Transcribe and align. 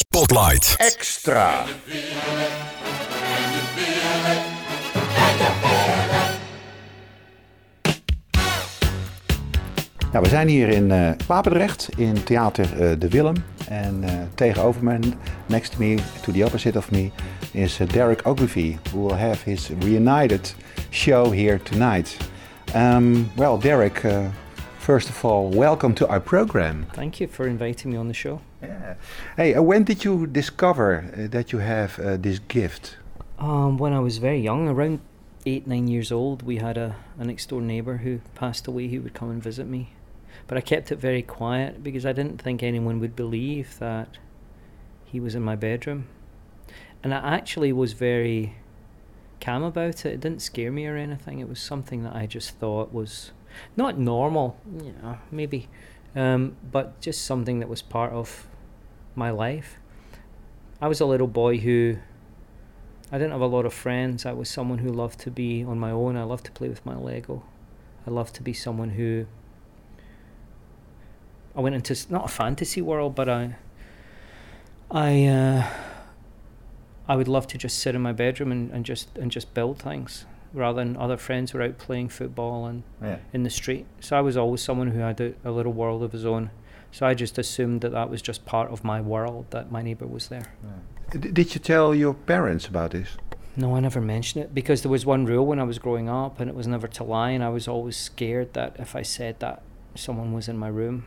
Spotlight. 0.00 0.74
Extra. 0.78 1.64
Nou, 10.12 10.22
we 10.24 10.28
zijn 10.28 10.48
hier 10.48 10.68
in 10.68 10.90
uh, 10.90 11.10
Papendrecht 11.26 11.88
in 11.96 12.22
Theater 12.24 12.64
uh, 12.72 13.00
De 13.00 13.08
Willem. 13.08 13.34
En 13.68 14.02
uh, 14.02 14.10
tegenover 14.34 14.84
me, 14.84 14.98
next 15.46 15.72
to 15.72 15.78
me, 15.78 15.96
to 16.22 16.32
the 16.32 16.44
opposite 16.44 16.78
of 16.78 16.90
me, 16.90 17.10
is 17.52 17.76
Derek 17.76 18.26
Ogilvie, 18.26 18.78
who 18.92 19.06
will 19.06 19.16
have 19.16 19.44
his 19.44 19.70
reunited 19.80 20.54
show 20.90 21.32
here 21.32 21.58
tonight. 21.62 22.16
Um, 22.74 23.30
well, 23.36 23.58
Derek, 23.58 24.06
first 24.78 25.08
of 25.08 25.24
all, 25.24 25.50
welcome 25.54 25.94
to 25.94 26.08
our 26.08 26.20
program. 26.20 26.86
Thank 26.92 27.20
you 27.20 27.28
for 27.28 27.46
inviting 27.46 27.92
me 27.92 27.98
on 27.98 28.06
the 28.06 28.14
show. 28.14 28.40
Yeah. 28.62 28.94
Hey, 29.36 29.58
when 29.58 29.84
did 29.84 30.04
you 30.04 30.26
discover 30.26 31.10
that 31.16 31.52
you 31.52 31.58
have 31.58 31.96
this 32.22 32.38
gift? 32.38 32.96
Um, 33.38 33.78
when 33.78 33.92
I 33.92 34.00
was 34.00 34.18
very 34.18 34.40
young, 34.40 34.68
around 34.68 35.00
eight, 35.46 35.66
nine 35.66 35.88
years 35.88 36.12
old, 36.12 36.42
we 36.42 36.56
had 36.56 36.76
a, 36.76 36.96
a 37.18 37.24
next 37.24 37.48
door 37.48 37.62
neighbour 37.62 37.98
who 37.98 38.20
passed 38.34 38.66
away 38.66 38.88
who 38.88 39.00
would 39.00 39.14
come 39.14 39.30
and 39.30 39.42
visit 39.42 39.66
me. 39.66 39.94
But 40.46 40.58
I 40.58 40.60
kept 40.60 40.92
it 40.92 40.96
very 40.96 41.22
quiet 41.22 41.82
because 41.82 42.04
I 42.04 42.12
didn't 42.12 42.42
think 42.42 42.62
anyone 42.62 43.00
would 43.00 43.16
believe 43.16 43.78
that 43.78 44.18
he 45.04 45.20
was 45.20 45.34
in 45.34 45.42
my 45.42 45.56
bedroom. 45.56 46.06
And 47.02 47.14
I 47.14 47.34
actually 47.34 47.72
was 47.72 47.94
very 47.94 48.56
calm 49.40 49.62
about 49.62 50.04
it. 50.04 50.12
It 50.12 50.20
didn't 50.20 50.42
scare 50.42 50.70
me 50.70 50.86
or 50.86 50.96
anything. 50.96 51.38
It 51.38 51.48
was 51.48 51.60
something 51.60 52.02
that 52.02 52.14
I 52.14 52.26
just 52.26 52.58
thought 52.58 52.92
was 52.92 53.32
not 53.76 53.98
normal, 53.98 54.58
you 54.82 54.94
know, 55.02 55.18
maybe, 55.30 55.68
um, 56.14 56.56
but 56.70 57.00
just 57.00 57.24
something 57.24 57.60
that 57.60 57.68
was 57.68 57.80
part 57.80 58.12
of 58.12 58.46
my 59.14 59.30
life. 59.30 59.78
I 60.80 60.88
was 60.88 61.00
a 61.00 61.06
little 61.06 61.26
boy 61.26 61.58
who 61.58 61.98
I 63.12 63.18
didn't 63.18 63.32
have 63.32 63.40
a 63.40 63.46
lot 63.46 63.66
of 63.66 63.74
friends. 63.74 64.24
I 64.24 64.32
was 64.32 64.48
someone 64.48 64.78
who 64.78 64.90
loved 64.90 65.18
to 65.20 65.30
be 65.30 65.64
on 65.64 65.78
my 65.78 65.90
own. 65.90 66.16
I 66.16 66.22
loved 66.22 66.44
to 66.46 66.52
play 66.52 66.68
with 66.68 66.84
my 66.86 66.96
Lego. 66.96 67.42
I 68.06 68.10
loved 68.10 68.34
to 68.36 68.42
be 68.42 68.52
someone 68.52 68.90
who 68.90 69.26
I 71.54 71.60
went 71.60 71.74
into 71.74 71.96
not 72.10 72.26
a 72.26 72.28
fantasy 72.28 72.80
world, 72.80 73.14
but 73.14 73.28
I, 73.28 73.56
I, 74.90 75.26
uh, 75.26 75.66
I 77.08 77.16
would 77.16 77.28
love 77.28 77.46
to 77.48 77.58
just 77.58 77.78
sit 77.78 77.94
in 77.94 78.00
my 78.00 78.12
bedroom 78.12 78.52
and, 78.52 78.70
and 78.70 78.84
just 78.84 79.16
and 79.18 79.30
just 79.30 79.52
build 79.52 79.78
things 79.78 80.26
rather 80.52 80.82
than 80.82 80.96
other 80.96 81.16
friends 81.16 81.52
were 81.52 81.62
out 81.62 81.78
playing 81.78 82.08
football 82.08 82.66
and 82.66 82.82
yeah. 83.02 83.18
in 83.32 83.42
the 83.42 83.50
street. 83.50 83.86
So 84.00 84.16
I 84.16 84.20
was 84.20 84.36
always 84.36 84.62
someone 84.62 84.88
who 84.88 85.00
had 85.00 85.20
a, 85.20 85.34
a, 85.44 85.50
little 85.50 85.72
world 85.72 86.02
of 86.02 86.12
his 86.12 86.26
own. 86.26 86.50
So 86.92 87.06
I 87.06 87.14
just 87.14 87.38
assumed 87.38 87.82
that 87.82 87.92
that 87.92 88.10
was 88.10 88.20
just 88.20 88.44
part 88.44 88.70
of 88.70 88.84
my 88.84 89.00
world 89.00 89.46
that 89.50 89.70
my 89.70 89.82
neighbor 89.82 90.06
was 90.06 90.28
there. 90.28 90.52
Yeah. 90.64 91.20
Did 91.20 91.54
you 91.54 91.60
tell 91.60 91.94
your 91.94 92.14
parents 92.14 92.66
about 92.66 92.92
this? 92.92 93.16
No, 93.56 93.74
I 93.76 93.80
never 93.80 94.00
mentioned 94.00 94.44
it 94.44 94.54
because 94.54 94.82
there 94.82 94.90
was 94.90 95.04
one 95.04 95.24
rule 95.24 95.46
when 95.46 95.58
I 95.58 95.64
was 95.64 95.78
growing 95.78 96.08
up, 96.08 96.40
and 96.40 96.48
it 96.48 96.54
was 96.54 96.66
never 96.66 96.88
to 96.88 97.04
lie. 97.04 97.30
And 97.30 97.42
I 97.42 97.48
was 97.48 97.66
always 97.66 97.96
scared 97.96 98.54
that 98.54 98.76
if 98.78 98.94
I 98.94 99.02
said 99.02 99.40
that, 99.40 99.62
someone 99.94 100.32
was 100.32 100.48
in 100.48 100.56
my 100.56 100.68
room 100.68 101.04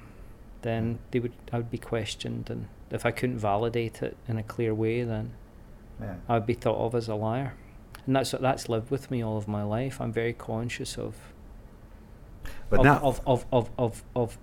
then 0.64 0.96
mm. 0.96 0.98
they 1.12 1.20
would 1.20 1.34
I 1.52 1.58
would 1.58 1.70
be 1.70 1.78
questioned, 1.78 2.50
and 2.50 2.68
if 2.90 3.06
I 3.06 3.12
couldn't 3.12 3.38
validate 3.38 4.02
it 4.02 4.18
in 4.28 4.38
a 4.38 4.44
clear 4.44 4.74
way, 4.74 5.04
then 5.04 5.34
yeah. 6.02 6.16
I 6.28 6.34
would 6.34 6.48
be 6.48 6.56
thought 6.56 6.78
of 6.78 6.96
as 6.96 7.08
a 7.08 7.16
liar, 7.16 7.54
and 8.08 8.16
that's 8.16 8.32
that's 8.32 8.68
lived 8.68 8.90
with 8.90 9.12
me 9.12 9.24
all 9.24 9.38
of 9.38 9.48
my 9.48 9.62
life. 9.62 10.02
I'm 10.02 10.12
very 10.12 10.34
conscious 10.34 10.98
of. 10.98 11.16
But 12.70 12.80
of, 12.80 12.86
now 12.86 13.00
of, 13.04 13.22
of, 13.28 13.46
of, 13.52 13.70
of, 13.78 14.04
of 14.16 14.38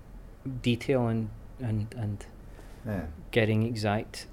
detail 0.62 1.06
and 1.08 1.30
and 1.58 1.94
and 1.96 2.26
yeah. 2.86 3.02
getting 3.30 3.64
exact, 3.64 4.26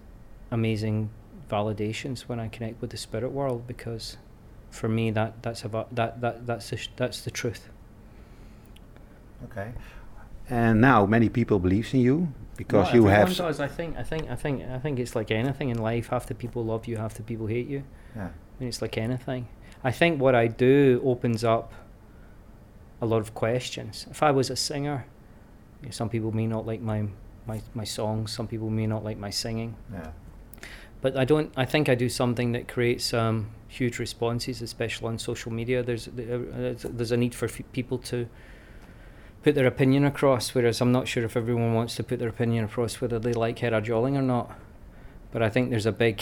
amazing 0.51 1.09
validations 1.49 2.21
when 2.21 2.39
I 2.39 2.47
connect 2.47 2.81
with 2.81 2.89
the 2.91 2.97
spirit 2.97 3.31
world 3.31 3.67
because, 3.67 4.17
for 4.69 4.87
me 4.87 5.11
that 5.11 5.43
that's 5.43 5.63
about 5.63 5.93
that 5.95 6.21
that 6.21 6.45
that's 6.45 6.69
the 6.69 6.77
sh- 6.77 6.89
that's 6.95 7.21
the 7.21 7.31
truth. 7.31 7.69
Okay, 9.45 9.71
and 10.49 10.81
now 10.81 11.05
many 11.05 11.29
people 11.29 11.59
believes 11.59 11.93
in 11.93 11.99
you 11.99 12.33
because 12.57 12.93
you 12.93 13.05
have. 13.05 13.35
Does. 13.35 13.59
I 13.59 13.67
think. 13.67 13.97
I 13.97 14.03
think. 14.03 14.29
I 14.29 14.35
think. 14.35 14.63
I 14.63 14.79
think 14.79 14.99
it's 14.99 15.15
like 15.15 15.31
anything 15.31 15.69
in 15.69 15.77
life. 15.77 16.07
Half 16.07 16.25
the 16.25 16.35
people 16.35 16.65
love 16.65 16.87
you. 16.87 16.97
Half 16.97 17.13
the 17.13 17.23
people 17.23 17.47
hate 17.47 17.67
you. 17.67 17.83
Yeah. 18.15 18.25
I 18.25 18.59
mean, 18.59 18.69
it's 18.69 18.81
like 18.81 18.97
anything. 18.97 19.47
I 19.83 19.91
think 19.91 20.19
what 20.19 20.35
I 20.35 20.47
do 20.47 21.01
opens 21.05 21.43
up 21.43 21.71
a 22.99 23.05
lot 23.05 23.19
of 23.19 23.33
questions. 23.33 24.07
If 24.09 24.23
I 24.23 24.31
was 24.31 24.49
a 24.49 24.55
singer, 24.55 25.05
some 25.89 26.09
people 26.09 26.31
may 26.31 26.47
not 26.47 26.65
like 26.65 26.81
my 26.81 27.07
my 27.45 27.61
my 27.73 27.83
songs. 27.83 28.31
Some 28.31 28.47
people 28.47 28.69
may 28.69 28.87
not 28.87 29.03
like 29.03 29.17
my 29.17 29.29
singing. 29.29 29.75
Yeah. 29.91 30.11
But 31.01 31.15
I 31.15 31.25
don't. 31.25 31.51
I 31.55 31.65
think 31.65 31.89
I 31.89 31.95
do 31.95 32.09
something 32.09 32.51
that 32.53 32.67
creates 32.67 33.13
um, 33.13 33.51
huge 33.67 33.99
responses, 33.99 34.61
especially 34.61 35.07
on 35.07 35.19
social 35.19 35.51
media. 35.51 35.83
There's 35.83 36.07
uh, 36.07 36.75
there's 36.83 37.11
a 37.11 37.17
need 37.17 37.35
for 37.35 37.45
f- 37.45 37.61
people 37.71 37.99
to 37.99 38.27
put 39.43 39.55
their 39.55 39.67
opinion 39.67 40.05
across, 40.05 40.53
whereas 40.55 40.81
I'm 40.81 40.91
not 40.91 41.07
sure 41.07 41.23
if 41.23 41.37
everyone 41.37 41.73
wants 41.73 41.95
to 41.95 42.03
put 42.03 42.19
their 42.19 42.29
opinion 42.29 42.65
across 42.65 42.99
whether 42.99 43.19
they 43.19 43.33
like 43.33 43.57
Gerard 43.57 43.85
Joling 43.85 44.17
or 44.17 44.21
not. 44.21 44.51
But 45.31 45.41
I 45.43 45.49
think 45.49 45.69
there's 45.69 45.85
a 45.85 45.91
big 45.91 46.21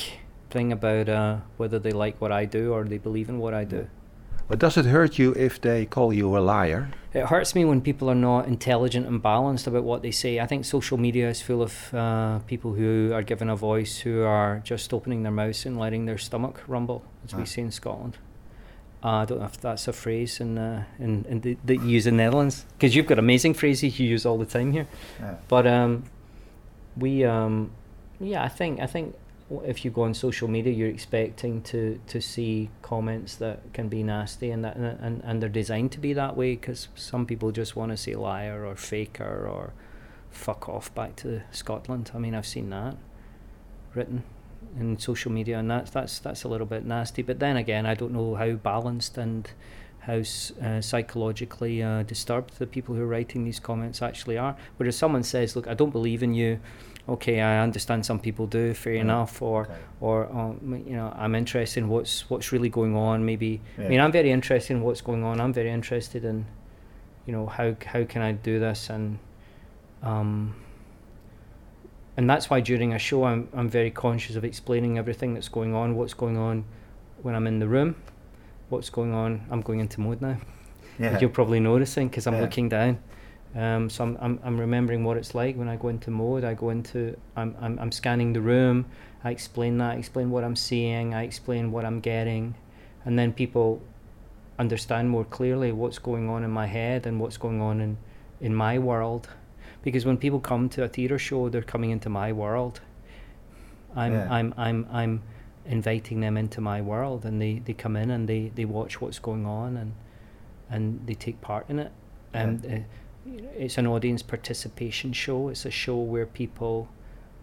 thing 0.49 0.71
about 0.71 1.09
uh, 1.09 1.37
whether 1.57 1.79
they 1.79 1.91
like 1.91 2.19
what 2.19 2.31
I 2.31 2.45
do 2.45 2.73
or 2.73 2.83
they 2.83 2.97
believe 2.97 3.29
in 3.29 3.39
what 3.39 3.53
I 3.53 3.63
do. 3.63 3.87
But 4.47 4.59
does 4.59 4.77
it 4.77 4.85
hurt 4.85 5.17
you 5.17 5.33
if 5.33 5.59
they 5.59 5.85
call 5.85 6.13
you 6.13 6.37
a 6.37 6.39
liar? 6.39 6.89
It 7.13 7.25
hurts 7.27 7.55
me 7.55 7.65
when 7.65 7.81
people 7.81 8.09
are 8.09 8.15
not 8.15 8.47
intelligent 8.47 9.07
and 9.07 9.21
balanced 9.21 9.67
about 9.67 9.83
what 9.83 10.01
they 10.01 10.11
say. 10.11 10.39
I 10.39 10.45
think 10.45 10.65
social 10.65 10.97
media 10.97 11.29
is 11.29 11.41
full 11.41 11.63
of 11.63 11.93
uh, 11.93 12.39
people 12.39 12.73
who 12.73 13.11
are 13.13 13.23
given 13.23 13.49
a 13.49 13.55
voice 13.55 13.99
who 13.99 14.21
are 14.23 14.61
just 14.63 14.93
opening 14.93 15.23
their 15.23 15.31
mouths 15.31 15.65
and 15.65 15.79
letting 15.79 16.05
their 16.05 16.17
stomach 16.17 16.61
rumble, 16.67 17.03
as 17.23 17.33
ah. 17.33 17.37
we 17.37 17.45
say 17.45 17.63
in 17.63 17.71
Scotland. 17.71 18.17
Uh, 19.03 19.21
I 19.21 19.25
don't 19.25 19.39
know 19.39 19.45
if 19.45 19.59
that's 19.61 19.87
a 19.87 19.93
phrase 19.93 20.39
in 20.39 20.57
uh, 20.57 20.83
in, 20.99 21.25
in 21.29 21.41
the, 21.41 21.57
that 21.65 21.75
you 21.75 21.87
use 21.87 22.07
in 22.07 22.17
Netherlands 22.17 22.65
because 22.73 22.95
you've 22.95 23.05
got 23.05 23.19
amazing 23.19 23.53
phrases 23.53 23.99
you 23.99 24.07
use 24.07 24.25
all 24.25 24.37
the 24.37 24.45
time 24.45 24.71
here. 24.71 24.87
Yeah. 25.19 25.35
But 25.47 25.67
um, 25.67 26.03
we 26.97 27.23
um, 27.23 27.71
yeah, 28.19 28.43
I 28.43 28.47
think 28.47 28.79
I 28.79 28.87
think 28.87 29.15
if 29.63 29.85
you 29.85 29.91
go 29.91 30.03
on 30.03 30.13
social 30.13 30.47
media, 30.47 30.73
you're 30.73 30.89
expecting 30.89 31.61
to 31.63 31.99
to 32.07 32.19
see 32.21 32.69
comments 32.81 33.35
that 33.35 33.73
can 33.73 33.89
be 33.89 34.01
nasty 34.03 34.49
and 34.51 34.63
that 34.63 34.75
and 34.75 35.21
and 35.23 35.41
they're 35.41 35.49
designed 35.49 35.91
to 35.91 35.99
be 35.99 36.13
that 36.13 36.35
way 36.35 36.55
because 36.55 36.87
some 36.95 37.25
people 37.25 37.51
just 37.51 37.75
want 37.75 37.91
to 37.91 37.97
say 37.97 38.15
liar 38.15 38.65
or 38.65 38.75
faker 38.75 39.47
or 39.47 39.73
fuck 40.31 40.67
off 40.67 40.93
back 40.95 41.15
to 41.17 41.41
Scotland. 41.51 42.11
I 42.13 42.17
mean, 42.17 42.35
I've 42.35 42.47
seen 42.47 42.69
that 42.71 42.97
written 43.93 44.23
in 44.77 44.99
social 44.99 45.31
media, 45.31 45.59
and 45.59 45.69
that's 45.69 45.91
that's 45.91 46.19
that's 46.19 46.43
a 46.43 46.47
little 46.47 46.67
bit 46.67 46.85
nasty. 46.85 47.21
But 47.21 47.39
then 47.39 47.55
again, 47.55 47.85
I 47.85 47.93
don't 47.93 48.13
know 48.13 48.35
how 48.35 48.53
balanced 48.53 49.17
and 49.17 49.49
how 50.05 50.21
uh, 50.63 50.81
psychologically 50.81 51.81
uh, 51.81 52.03
disturbed 52.03 52.59
the 52.59 52.67
people 52.67 52.93
who 52.93 53.01
are 53.01 53.07
writing 53.07 53.43
these 53.43 53.59
comments 53.59 54.01
actually 54.01 54.37
are. 54.37 54.55
Whereas 54.77 54.95
someone 54.95 55.23
says, 55.23 55.55
"Look, 55.55 55.67
I 55.67 55.73
don't 55.73 55.89
believe 55.89 56.21
in 56.21 56.33
you." 56.33 56.59
Okay, 57.07 57.41
I 57.41 57.61
understand 57.61 58.05
some 58.05 58.19
people 58.19 58.47
do. 58.47 58.73
Fair 58.73 58.95
yeah. 58.95 59.01
enough. 59.01 59.41
Or, 59.41 59.63
okay. 59.63 59.73
or 60.01 60.25
um, 60.31 60.83
you 60.87 60.95
know, 60.95 61.13
I'm 61.15 61.35
interested 61.35 61.83
in 61.83 61.89
what's 61.89 62.29
what's 62.29 62.51
really 62.51 62.69
going 62.69 62.95
on. 62.95 63.25
Maybe 63.25 63.61
yeah. 63.77 63.85
I 63.85 63.89
mean, 63.89 63.99
I'm 63.99 64.11
very 64.11 64.31
interested 64.31 64.73
in 64.73 64.81
what's 64.81 65.01
going 65.01 65.23
on. 65.23 65.41
I'm 65.41 65.53
very 65.53 65.71
interested 65.71 66.23
in, 66.23 66.45
you 67.25 67.33
know, 67.33 67.47
how 67.47 67.75
how 67.85 68.03
can 68.05 68.21
I 68.21 68.31
do 68.31 68.59
this 68.59 68.89
and. 68.89 69.19
Um, 70.03 70.55
and 72.17 72.29
that's 72.29 72.49
why 72.49 72.61
during 72.61 72.93
a 72.93 72.99
show 72.99 73.25
I'm, 73.25 73.49
I'm 73.53 73.67
very 73.67 73.91
conscious 73.91 74.35
of 74.35 74.45
explaining 74.45 74.97
everything 74.97 75.33
that's 75.33 75.49
going 75.49 75.73
on 75.73 75.95
what's 75.95 76.13
going 76.13 76.37
on 76.37 76.63
when 77.23 77.35
i'm 77.35 77.47
in 77.47 77.59
the 77.59 77.67
room 77.67 77.95
what's 78.69 78.89
going 78.89 79.13
on 79.13 79.45
i'm 79.49 79.61
going 79.61 79.79
into 79.79 80.01
mode 80.01 80.21
now 80.21 80.37
yeah. 80.99 81.19
you're 81.19 81.29
probably 81.29 81.59
noticing 81.59 82.07
because 82.07 82.27
i'm 82.27 82.35
yeah. 82.35 82.41
looking 82.41 82.69
down 82.69 82.97
um, 83.55 83.89
so 83.89 84.03
I'm, 84.03 84.17
I'm, 84.19 84.39
I'm 84.43 84.59
remembering 84.59 85.05
what 85.05 85.15
it's 85.15 85.33
like 85.33 85.55
when 85.55 85.69
I 85.69 85.77
go 85.77 85.87
into 85.87 86.11
mode. 86.11 86.43
I 86.43 86.55
go 86.55 86.71
into, 86.71 87.17
I'm, 87.37 87.55
I'm, 87.61 87.79
I'm 87.79 87.89
scanning 87.89 88.33
the 88.33 88.41
room. 88.41 88.85
I 89.23 89.31
explain 89.31 89.77
that, 89.77 89.91
I 89.91 89.95
explain 89.95 90.29
what 90.29 90.43
I'm 90.43 90.57
seeing, 90.57 91.13
I 91.13 91.23
explain 91.23 91.71
what 91.71 91.85
I'm 91.85 92.01
getting. 92.01 92.55
And 93.05 93.17
then 93.17 93.31
people 93.31 93.81
understand 94.59 95.09
more 95.09 95.23
clearly 95.23 95.71
what's 95.71 95.99
going 95.99 96.27
on 96.27 96.43
in 96.43 96.51
my 96.51 96.65
head 96.65 97.07
and 97.07 97.17
what's 97.17 97.37
going 97.37 97.61
on 97.61 97.79
in, 97.79 97.97
in 98.41 98.53
my 98.53 98.77
world 98.77 99.29
because 99.85 100.03
when 100.03 100.17
people 100.17 100.39
come 100.39 100.67
to 100.69 100.83
a 100.83 100.87
theatre 100.87 101.19
show, 101.19 101.47
they're 101.47 101.61
coming 101.61 101.91
into 101.91 102.09
my 102.09 102.33
world. 102.33 102.81
I'm 103.95 104.13
yeah. 104.13 104.27
I'm 104.29 104.53
I'm 104.57 104.87
I'm 104.91 105.21
inviting 105.65 106.19
them 106.19 106.37
into 106.37 106.61
my 106.61 106.81
world, 106.81 107.25
and 107.25 107.41
they, 107.41 107.59
they 107.65 107.73
come 107.73 107.95
in 107.95 108.11
and 108.11 108.27
they, 108.27 108.51
they 108.55 108.65
watch 108.65 109.01
what's 109.01 109.19
going 109.19 109.45
on 109.45 109.77
and 109.77 109.93
and 110.69 111.05
they 111.05 111.13
take 111.13 111.39
part 111.41 111.69
in 111.69 111.77
it. 111.79 111.91
And 112.33 112.63
yeah. 112.63 112.77
uh, 112.77 113.41
it's 113.55 113.77
an 113.77 113.85
audience 113.87 114.23
participation 114.23 115.13
show. 115.13 115.49
It's 115.49 115.65
a 115.65 115.71
show 115.71 115.97
where 115.97 116.25
people 116.25 116.89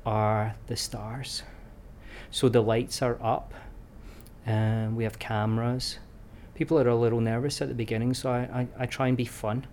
are 0.05 0.57
the 0.67 0.77
stars. 0.77 1.45
So 2.31 2.49
the 2.49 2.61
lights 2.63 3.01
are 3.01 3.17
up, 3.23 3.55
and 4.45 4.97
we 4.97 5.05
have 5.05 5.19
cameras. 5.19 5.99
People 6.55 6.79
are 6.81 6.89
a 6.89 6.97
little 6.97 7.21
nervous 7.21 7.63
at 7.63 7.69
the 7.69 7.75
beginning, 7.75 8.15
so 8.15 8.31
I, 8.31 8.41
I, 8.61 8.69
I 8.81 8.87
try 8.87 9.09
and 9.09 9.17
be 9.17 9.25
fun 9.25 9.67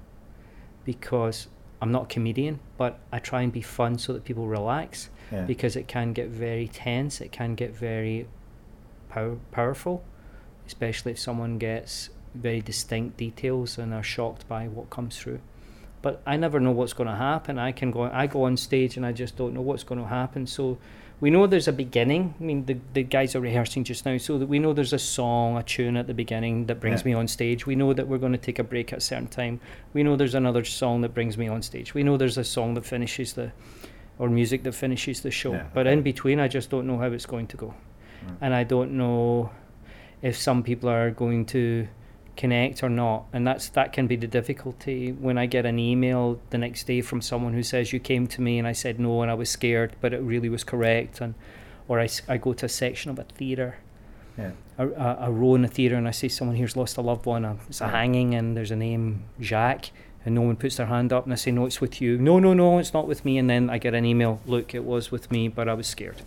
because 0.85 1.47
I'm 1.81 1.91
not 1.91 2.03
a 2.03 2.07
comedian, 2.07 2.59
but 2.77 2.99
I 3.11 3.19
try 3.19 3.41
and 3.41 3.51
be 3.51 3.61
fun 3.61 3.97
so 3.97 4.13
that 4.13 4.25
people 4.25 4.47
relax 4.47 5.09
Yeah. 5.31 5.45
because 5.45 5.75
it 5.75 5.87
can 5.87 6.13
get 6.13 6.29
very 6.29 6.67
tense. 6.67 7.21
It 7.21 7.31
can 7.31 7.55
get 7.55 7.75
very 7.75 8.27
pow- 9.09 9.39
powerful, 9.51 10.03
especially 10.67 11.11
if 11.13 11.19
someone 11.19 11.57
gets 11.57 12.09
very 12.35 12.61
distinct 12.61 13.17
details 13.17 13.77
and 13.77 13.93
are 13.93 14.03
shocked 14.03 14.47
by 14.47 14.67
what 14.67 14.89
comes 14.89 15.17
through. 15.17 15.39
But 16.01 16.21
I 16.25 16.37
never 16.37 16.59
know 16.59 16.71
what's 16.71 16.93
going 16.93 17.09
to 17.09 17.15
happen. 17.15 17.59
I 17.59 17.71
can 17.73 17.91
go. 17.91 18.03
I 18.03 18.27
go 18.27 18.43
on 18.43 18.55
stage 18.55 18.95
and 18.95 19.05
I 19.05 19.11
just 19.11 19.35
don't 19.35 19.53
know 19.53 19.61
what's 19.61 19.83
going 19.83 19.99
to 19.99 20.07
happen. 20.07 20.47
So 20.47 20.77
we 21.19 21.29
know 21.29 21.45
there's 21.45 21.67
a 21.67 21.73
beginning. 21.73 22.33
I 22.39 22.43
mean, 22.43 22.65
the 22.65 22.77
the 22.93 23.03
guys 23.03 23.35
are 23.35 23.41
rehearsing 23.41 23.83
just 23.83 24.05
now, 24.05 24.17
so 24.17 24.37
that 24.37 24.45
we 24.47 24.59
know 24.59 24.71
there's 24.71 24.93
a 24.93 24.99
song, 24.99 25.57
a 25.57 25.63
tune 25.63 25.97
at 25.97 26.07
the 26.07 26.13
beginning 26.13 26.67
that 26.67 26.79
brings 26.79 27.01
Yeah. 27.01 27.07
me 27.07 27.13
on 27.15 27.27
stage. 27.27 27.65
We 27.65 27.75
know 27.75 27.91
that 27.93 28.07
we're 28.07 28.17
going 28.17 28.31
to 28.31 28.37
take 28.37 28.59
a 28.59 28.63
break 28.63 28.93
at 28.93 28.99
a 28.99 29.01
certain 29.01 29.27
time. 29.27 29.59
We 29.93 30.03
know 30.03 30.15
there's 30.15 30.35
another 30.35 30.63
song 30.63 31.01
that 31.01 31.13
brings 31.13 31.37
me 31.37 31.49
on 31.49 31.61
stage. 31.63 31.93
We 31.93 32.03
know 32.03 32.15
there's 32.15 32.37
a 32.37 32.45
song 32.45 32.75
that 32.75 32.85
finishes 32.85 33.33
the, 33.33 33.51
or 34.17 34.29
music 34.29 34.63
that 34.63 34.75
finishes 34.75 35.19
the 35.21 35.31
show. 35.31 35.51
Yeah, 35.51 35.65
But 35.73 35.85
in 35.87 36.01
between, 36.01 36.39
I 36.39 36.47
just 36.47 36.69
don't 36.69 36.87
know 36.87 36.97
how 36.97 37.07
it's 37.11 37.25
going 37.25 37.47
to 37.47 37.57
go, 37.57 37.73
Mm. 38.29 38.37
and 38.41 38.53
I 38.53 38.63
don't 38.63 38.91
know 38.93 39.51
if 40.21 40.37
some 40.37 40.63
people 40.63 40.89
are 40.89 41.11
going 41.11 41.45
to 41.47 41.87
connect 42.35 42.83
or 42.83 42.89
not 42.89 43.25
and 43.33 43.45
that's 43.45 43.67
that 43.69 43.91
can 43.91 44.07
be 44.07 44.15
the 44.15 44.25
difficulty 44.25 45.11
when 45.11 45.37
i 45.37 45.45
get 45.45 45.65
an 45.65 45.77
email 45.77 46.39
the 46.51 46.57
next 46.57 46.87
day 46.87 47.01
from 47.01 47.19
someone 47.21 47.51
who 47.53 47.61
says 47.61 47.91
you 47.91 47.99
came 47.99 48.25
to 48.27 48.39
me 48.39 48.57
and 48.57 48.65
i 48.65 48.71
said 48.71 48.97
no 48.97 49.21
and 49.21 49.29
i 49.29 49.33
was 49.33 49.49
scared 49.49 49.93
but 49.99 50.13
it 50.13 50.21
really 50.21 50.47
was 50.47 50.63
correct 50.63 51.19
and 51.19 51.33
or 51.89 51.99
i, 51.99 52.07
I 52.29 52.37
go 52.37 52.53
to 52.53 52.65
a 52.65 52.69
section 52.69 53.11
of 53.11 53.19
a 53.19 53.23
theatre 53.25 53.75
Yeah. 54.37 54.51
a, 54.77 54.87
a, 54.87 55.17
a 55.27 55.31
row 55.31 55.55
in 55.55 55.65
a 55.65 55.67
theatre 55.67 55.95
and 55.97 56.07
i 56.07 56.11
see 56.11 56.29
someone 56.29 56.55
here's 56.55 56.77
lost 56.77 56.95
a 56.95 57.01
loved 57.01 57.25
one 57.25 57.43
it's 57.67 57.81
a 57.81 57.85
Yeah. 57.85 57.91
hanging 57.91 58.33
and 58.35 58.55
there's 58.55 58.71
a 58.71 58.77
name 58.77 59.23
jacques 59.41 59.89
and 60.29 60.35
no 60.35 60.41
one 60.49 60.55
puts 60.55 60.75
their 60.77 60.85
hand 60.95 61.11
up 61.11 61.23
and 61.25 61.33
i 61.33 61.35
say 61.35 61.51
no 61.51 61.65
it's 61.65 61.81
with 61.81 61.99
you 62.01 62.17
no 62.17 62.39
no 62.39 62.53
no 62.53 62.77
it's 62.81 62.93
not 62.93 63.05
with 63.07 63.25
me 63.25 63.37
and 63.39 63.49
then 63.49 63.69
i 63.69 63.77
get 63.85 63.93
an 63.93 64.05
email 64.05 64.39
look 64.45 64.73
it 64.75 64.83
was 64.85 65.11
with 65.11 65.25
me 65.31 65.47
but 65.47 65.67
i 65.67 65.73
was 65.73 65.87
scared 65.87 66.21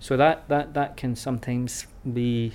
so 0.00 0.16
that 0.16 0.36
that 0.48 0.74
that 0.74 0.96
can 0.96 1.14
sometimes 1.16 1.86
be 2.20 2.52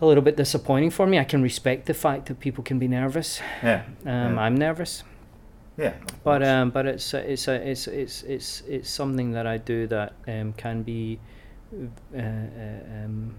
a 0.00 0.06
little 0.06 0.22
bit 0.22 0.36
disappointing 0.36 0.90
for 0.90 1.06
me. 1.06 1.18
I 1.18 1.24
can 1.24 1.40
respect 1.42 1.86
the 1.86 1.94
fact 1.94 2.26
that 2.26 2.38
people 2.38 2.62
can 2.62 2.78
be 2.78 2.86
nervous. 2.86 3.40
Yeah. 3.62 3.84
Um, 4.04 4.34
Yeah. 4.34 4.40
I'm 4.44 4.54
nervous, 4.54 5.02
Yeah. 5.78 5.94
but 6.22 6.42
um, 6.42 6.68
but 6.68 6.84
it's 6.84 7.14
a, 7.14 7.32
it's 7.32 7.48
a, 7.48 7.54
it's 7.70 7.86
it's 7.88 8.22
it's 8.24 8.60
it's 8.68 8.90
something 8.90 9.32
that 9.32 9.46
I 9.46 9.56
do 9.56 9.86
that 9.86 10.12
um, 10.28 10.52
can 10.52 10.82
be. 10.82 11.18
Uh, 11.72 12.18
uh, 12.18 12.20
um, 13.04 13.36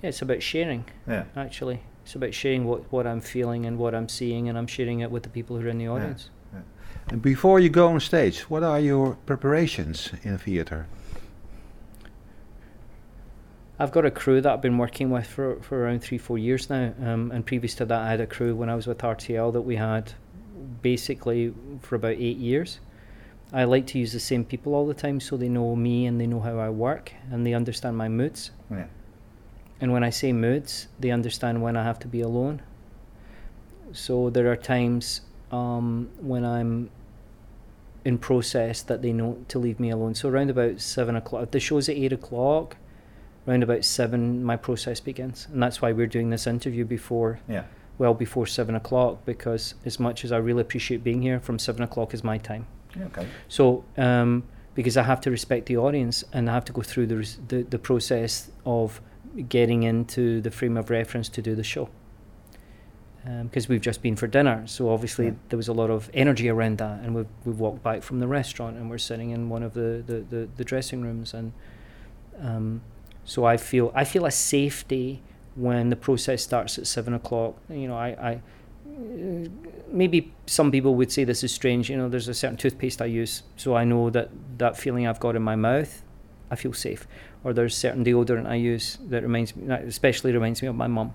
yeah, 0.00 0.10
it's 0.10 0.22
about 0.22 0.42
sharing. 0.42 0.84
yeah. 1.08 1.24
Actually, 1.36 1.80
it's 2.04 2.14
about 2.14 2.34
sharing 2.34 2.66
what, 2.66 2.92
what 2.92 3.06
I'm 3.06 3.22
feeling 3.22 3.64
and 3.64 3.78
what 3.78 3.94
I'm 3.94 4.08
seeing, 4.08 4.48
and 4.48 4.58
I'm 4.58 4.66
sharing 4.66 5.00
it 5.00 5.10
with 5.10 5.22
the 5.22 5.30
people 5.30 5.58
who 5.58 5.66
are 5.66 5.70
in 5.70 5.78
the 5.78 5.88
audience. 5.88 6.28
And 7.08 7.20
before 7.20 7.60
you 7.60 7.68
go 7.68 7.88
on 7.88 8.00
stage, 8.00 8.40
what 8.50 8.62
are 8.62 8.80
your 8.80 9.16
preparations 9.26 10.10
in 10.22 10.38
theater? 10.38 10.86
I've 13.78 13.90
got 13.90 14.04
a 14.04 14.10
crew 14.10 14.40
that 14.40 14.52
I've 14.52 14.62
been 14.62 14.78
working 14.78 15.10
with 15.10 15.26
for, 15.26 15.56
for 15.60 15.82
around 15.82 16.00
three, 16.00 16.18
four 16.18 16.38
years 16.38 16.70
now. 16.70 16.94
Um, 17.02 17.30
and 17.32 17.44
previous 17.44 17.74
to 17.76 17.84
that, 17.86 18.00
I 18.00 18.10
had 18.10 18.20
a 18.20 18.26
crew 18.26 18.54
when 18.54 18.70
I 18.70 18.74
was 18.74 18.86
with 18.86 18.98
RTL 18.98 19.52
that 19.52 19.62
we 19.62 19.76
had 19.76 20.12
basically 20.80 21.52
for 21.80 21.96
about 21.96 22.12
eight 22.12 22.36
years. 22.36 22.80
I 23.52 23.64
like 23.64 23.86
to 23.88 23.98
use 23.98 24.12
the 24.12 24.20
same 24.20 24.44
people 24.44 24.74
all 24.74 24.86
the 24.86 24.94
time 24.94 25.20
so 25.20 25.36
they 25.36 25.48
know 25.48 25.74
me 25.76 26.06
and 26.06 26.20
they 26.20 26.26
know 26.26 26.40
how 26.40 26.58
I 26.58 26.70
work 26.70 27.12
and 27.30 27.46
they 27.46 27.54
understand 27.54 27.96
my 27.96 28.08
moods. 28.08 28.50
Yeah. 28.70 28.86
And 29.84 29.92
when 29.92 30.02
I 30.02 30.08
say 30.08 30.32
moods, 30.32 30.88
they 30.98 31.10
understand 31.10 31.60
when 31.60 31.76
I 31.76 31.84
have 31.84 31.98
to 31.98 32.08
be 32.08 32.22
alone. 32.22 32.62
So 33.92 34.30
there 34.30 34.50
are 34.50 34.56
times 34.56 35.20
um, 35.52 36.08
when 36.22 36.42
I'm 36.42 36.88
in 38.02 38.16
process 38.16 38.80
that 38.80 39.02
they 39.02 39.12
know 39.12 39.36
to 39.48 39.58
leave 39.58 39.78
me 39.78 39.90
alone. 39.90 40.14
So 40.14 40.30
around 40.30 40.48
about 40.48 40.80
seven 40.80 41.16
o'clock, 41.16 41.42
if 41.42 41.50
the 41.50 41.60
show's 41.60 41.90
at 41.90 41.96
eight 41.96 42.14
o'clock, 42.14 42.76
Around 43.46 43.62
about 43.62 43.84
seven, 43.84 44.42
my 44.42 44.56
process 44.56 45.00
begins, 45.00 45.48
and 45.52 45.62
that's 45.62 45.82
why 45.82 45.92
we're 45.92 46.06
doing 46.06 46.30
this 46.30 46.46
interview 46.46 46.86
before, 46.86 47.40
Yeah. 47.46 47.64
well 47.98 48.14
before 48.14 48.46
seven 48.46 48.74
o'clock, 48.74 49.26
because 49.26 49.74
as 49.84 50.00
much 50.00 50.24
as 50.24 50.32
I 50.32 50.38
really 50.38 50.62
appreciate 50.62 51.04
being 51.04 51.20
here, 51.20 51.38
from 51.40 51.58
seven 51.58 51.82
o'clock 51.82 52.14
is 52.14 52.24
my 52.24 52.38
time. 52.38 52.66
Yeah, 52.96 53.04
Okay. 53.08 53.26
So, 53.48 53.84
um, 53.98 54.44
because 54.74 54.96
I 54.96 55.02
have 55.02 55.20
to 55.20 55.30
respect 55.30 55.66
the 55.66 55.76
audience 55.76 56.24
and 56.32 56.48
I 56.48 56.54
have 56.54 56.64
to 56.64 56.72
go 56.72 56.80
through 56.80 57.06
the, 57.08 57.16
res- 57.18 57.38
the 57.48 57.64
the 57.64 57.78
process 57.78 58.50
of 58.64 59.02
getting 59.48 59.82
into 59.82 60.40
the 60.40 60.50
frame 60.50 60.76
of 60.76 60.90
reference 60.90 61.28
to 61.30 61.42
do 61.42 61.54
the 61.54 61.64
show. 61.64 61.88
Because 63.42 63.70
we've 63.70 63.80
just 63.80 64.02
been 64.02 64.16
for 64.16 64.26
dinner, 64.26 64.66
so 64.66 64.90
obviously 64.90 65.26
Yeah. 65.26 65.32
there 65.48 65.56
was 65.56 65.68
a 65.68 65.72
lot 65.72 65.88
of 65.88 66.10
energy 66.12 66.50
around 66.50 66.76
that, 66.78 67.00
and 67.00 67.14
we've 67.14 67.26
we've 67.46 67.58
walked 67.58 67.82
back 67.82 68.02
from 68.02 68.20
the 68.20 68.26
restaurant 68.26 68.76
and 68.76 68.90
we're 68.90 68.98
sitting 68.98 69.30
in 69.30 69.48
one 69.48 69.62
of 69.62 69.72
the 69.72 70.02
the, 70.06 70.20
the, 70.28 70.48
the 70.56 70.64
dressing 70.64 71.00
rooms, 71.00 71.32
and 71.32 71.52
um, 72.38 72.82
so 73.24 73.46
I 73.46 73.56
feel 73.56 73.90
I 73.94 74.04
feel 74.04 74.26
a 74.26 74.30
safety 74.30 75.22
when 75.54 75.88
the 75.88 75.96
process 75.96 76.42
starts 76.42 76.78
at 76.78 76.86
seven 76.86 77.14
o'clock. 77.14 77.56
You 77.70 77.88
know, 77.88 77.96
I, 77.96 78.08
I 78.08 78.40
maybe 79.90 80.34
some 80.46 80.70
people 80.70 80.94
would 80.94 81.10
say 81.10 81.24
this 81.24 81.42
is 81.42 81.50
strange. 81.50 81.88
You 81.88 81.96
know, 81.96 82.10
there's 82.10 82.28
a 82.28 82.34
certain 82.34 82.58
toothpaste 82.58 83.00
I 83.00 83.06
use, 83.06 83.42
so 83.56 83.74
I 83.74 83.84
know 83.84 84.10
that 84.10 84.28
that 84.58 84.76
feeling 84.76 85.06
I've 85.06 85.20
got 85.20 85.34
in 85.34 85.42
my 85.42 85.56
mouth, 85.56 86.02
I 86.50 86.56
feel 86.56 86.74
safe. 86.74 87.06
Or 87.44 87.52
there's 87.52 87.76
certain 87.76 88.04
deodorant 88.04 88.46
I 88.46 88.54
use 88.54 88.98
that 89.10 89.22
reminds 89.22 89.54
me, 89.54 89.66
that 89.66 89.84
especially 89.84 90.32
reminds 90.32 90.62
me 90.62 90.68
of 90.68 90.74
my 90.74 90.86
mum. 90.86 91.12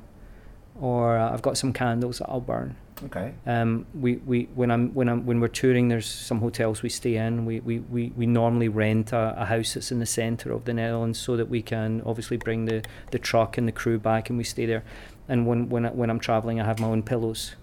Or 0.80 1.18
uh, 1.18 1.34
I've 1.34 1.42
got 1.42 1.58
some 1.58 1.74
candles 1.74 2.20
that 2.20 2.30
I'll 2.30 2.40
burn. 2.40 2.76
Okay. 3.06 3.34
Um, 3.46 3.86
we, 3.94 4.18
we 4.18 4.48
when 4.56 4.70
I'm 4.72 4.94
when 4.94 5.08
I'm 5.10 5.26
when 5.26 5.40
we're 5.40 5.48
touring, 5.48 5.88
there's 5.88 6.06
some 6.06 6.40
hotels 6.40 6.84
we 6.84 6.90
stay 6.90 7.16
in. 7.16 7.46
We 7.46 7.60
we, 7.62 7.80
we, 7.80 8.14
we 8.16 8.26
normally 8.26 8.68
rent 8.68 9.12
a, 9.14 9.34
a 9.38 9.46
house 9.46 9.74
that's 9.74 9.92
in 9.92 10.00
the 10.00 10.06
centre 10.06 10.52
of 10.52 10.66
the 10.66 10.74
Netherlands 10.74 11.18
so 11.18 11.36
that 11.38 11.50
we 11.50 11.62
can 11.62 12.02
obviously 12.06 12.38
bring 12.38 12.66
the, 12.66 12.84
the 13.12 13.20
truck 13.20 13.58
and 13.58 13.68
the 13.68 13.72
crew 13.72 13.98
back 14.00 14.30
and 14.30 14.38
we 14.38 14.44
stay 14.44 14.66
there. 14.66 14.84
And 15.30 15.48
when 15.48 15.70
when 15.70 15.86
I, 15.86 15.90
when 15.92 16.10
I'm 16.10 16.20
travelling, 16.20 16.60
I 16.62 16.66
have 16.66 16.80
my 16.80 16.88
own 16.88 17.04
pillows, 17.04 17.56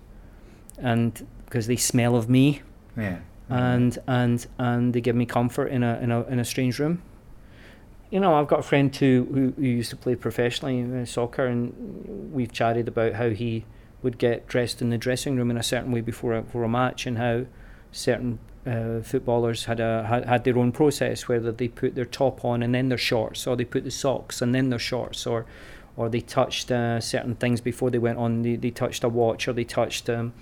and 0.78 1.26
because 1.44 1.66
they 1.66 1.76
smell 1.76 2.16
of 2.16 2.28
me 2.28 2.62
Yeah. 2.96 3.18
and 3.50 3.98
and 4.06 4.46
and 4.58 4.92
they 4.94 5.00
give 5.02 5.16
me 5.16 5.26
comfort 5.26 5.66
in 5.66 5.82
a 5.82 5.98
in 6.00 6.10
a 6.10 6.22
in 6.24 6.38
a 6.38 6.44
strange 6.44 6.78
room. 6.78 7.02
You 8.10 8.20
know, 8.20 8.34
I've 8.34 8.46
got 8.46 8.60
a 8.60 8.62
friend 8.62 8.92
too 8.92 9.26
who, 9.32 9.60
who 9.60 9.68
used 9.68 9.90
to 9.90 9.96
play 9.96 10.14
professionally 10.14 10.78
in 10.78 11.06
soccer, 11.06 11.46
and 11.46 12.32
we've 12.32 12.52
chatted 12.52 12.86
about 12.86 13.14
how 13.14 13.30
he 13.30 13.64
would 14.02 14.18
get 14.18 14.46
dressed 14.46 14.80
in 14.80 14.90
the 14.90 14.98
dressing 14.98 15.36
room 15.36 15.50
in 15.50 15.56
a 15.56 15.62
certain 15.62 15.90
way 15.90 16.00
before 16.00 16.34
a, 16.34 16.42
before 16.42 16.62
a 16.62 16.68
match, 16.68 17.06
and 17.06 17.18
how 17.18 17.46
certain 17.90 18.38
uh, 18.64 19.00
footballers 19.00 19.64
had 19.64 19.80
a 19.80 20.04
had, 20.04 20.24
had 20.24 20.44
their 20.44 20.58
own 20.58 20.70
process, 20.70 21.26
whether 21.26 21.50
they 21.50 21.68
put 21.68 21.94
their 21.96 22.04
top 22.04 22.44
on 22.44 22.62
and 22.62 22.74
then 22.74 22.88
their 22.88 22.98
shorts, 22.98 23.46
or 23.46 23.56
they 23.56 23.64
put 23.64 23.82
the 23.82 23.90
socks 23.90 24.40
and 24.40 24.54
then 24.54 24.70
their 24.70 24.78
shorts, 24.78 25.26
or 25.26 25.44
or 25.96 26.08
they 26.08 26.20
touched 26.20 26.70
uh, 26.70 27.00
certain 27.00 27.34
things 27.34 27.60
before 27.60 27.90
they 27.90 27.98
went 27.98 28.18
on. 28.18 28.42
They, 28.42 28.54
they 28.54 28.70
touched 28.70 29.02
a 29.02 29.08
watch, 29.08 29.48
or 29.48 29.52
they 29.52 29.64
touched. 29.64 30.08
Um, 30.08 30.32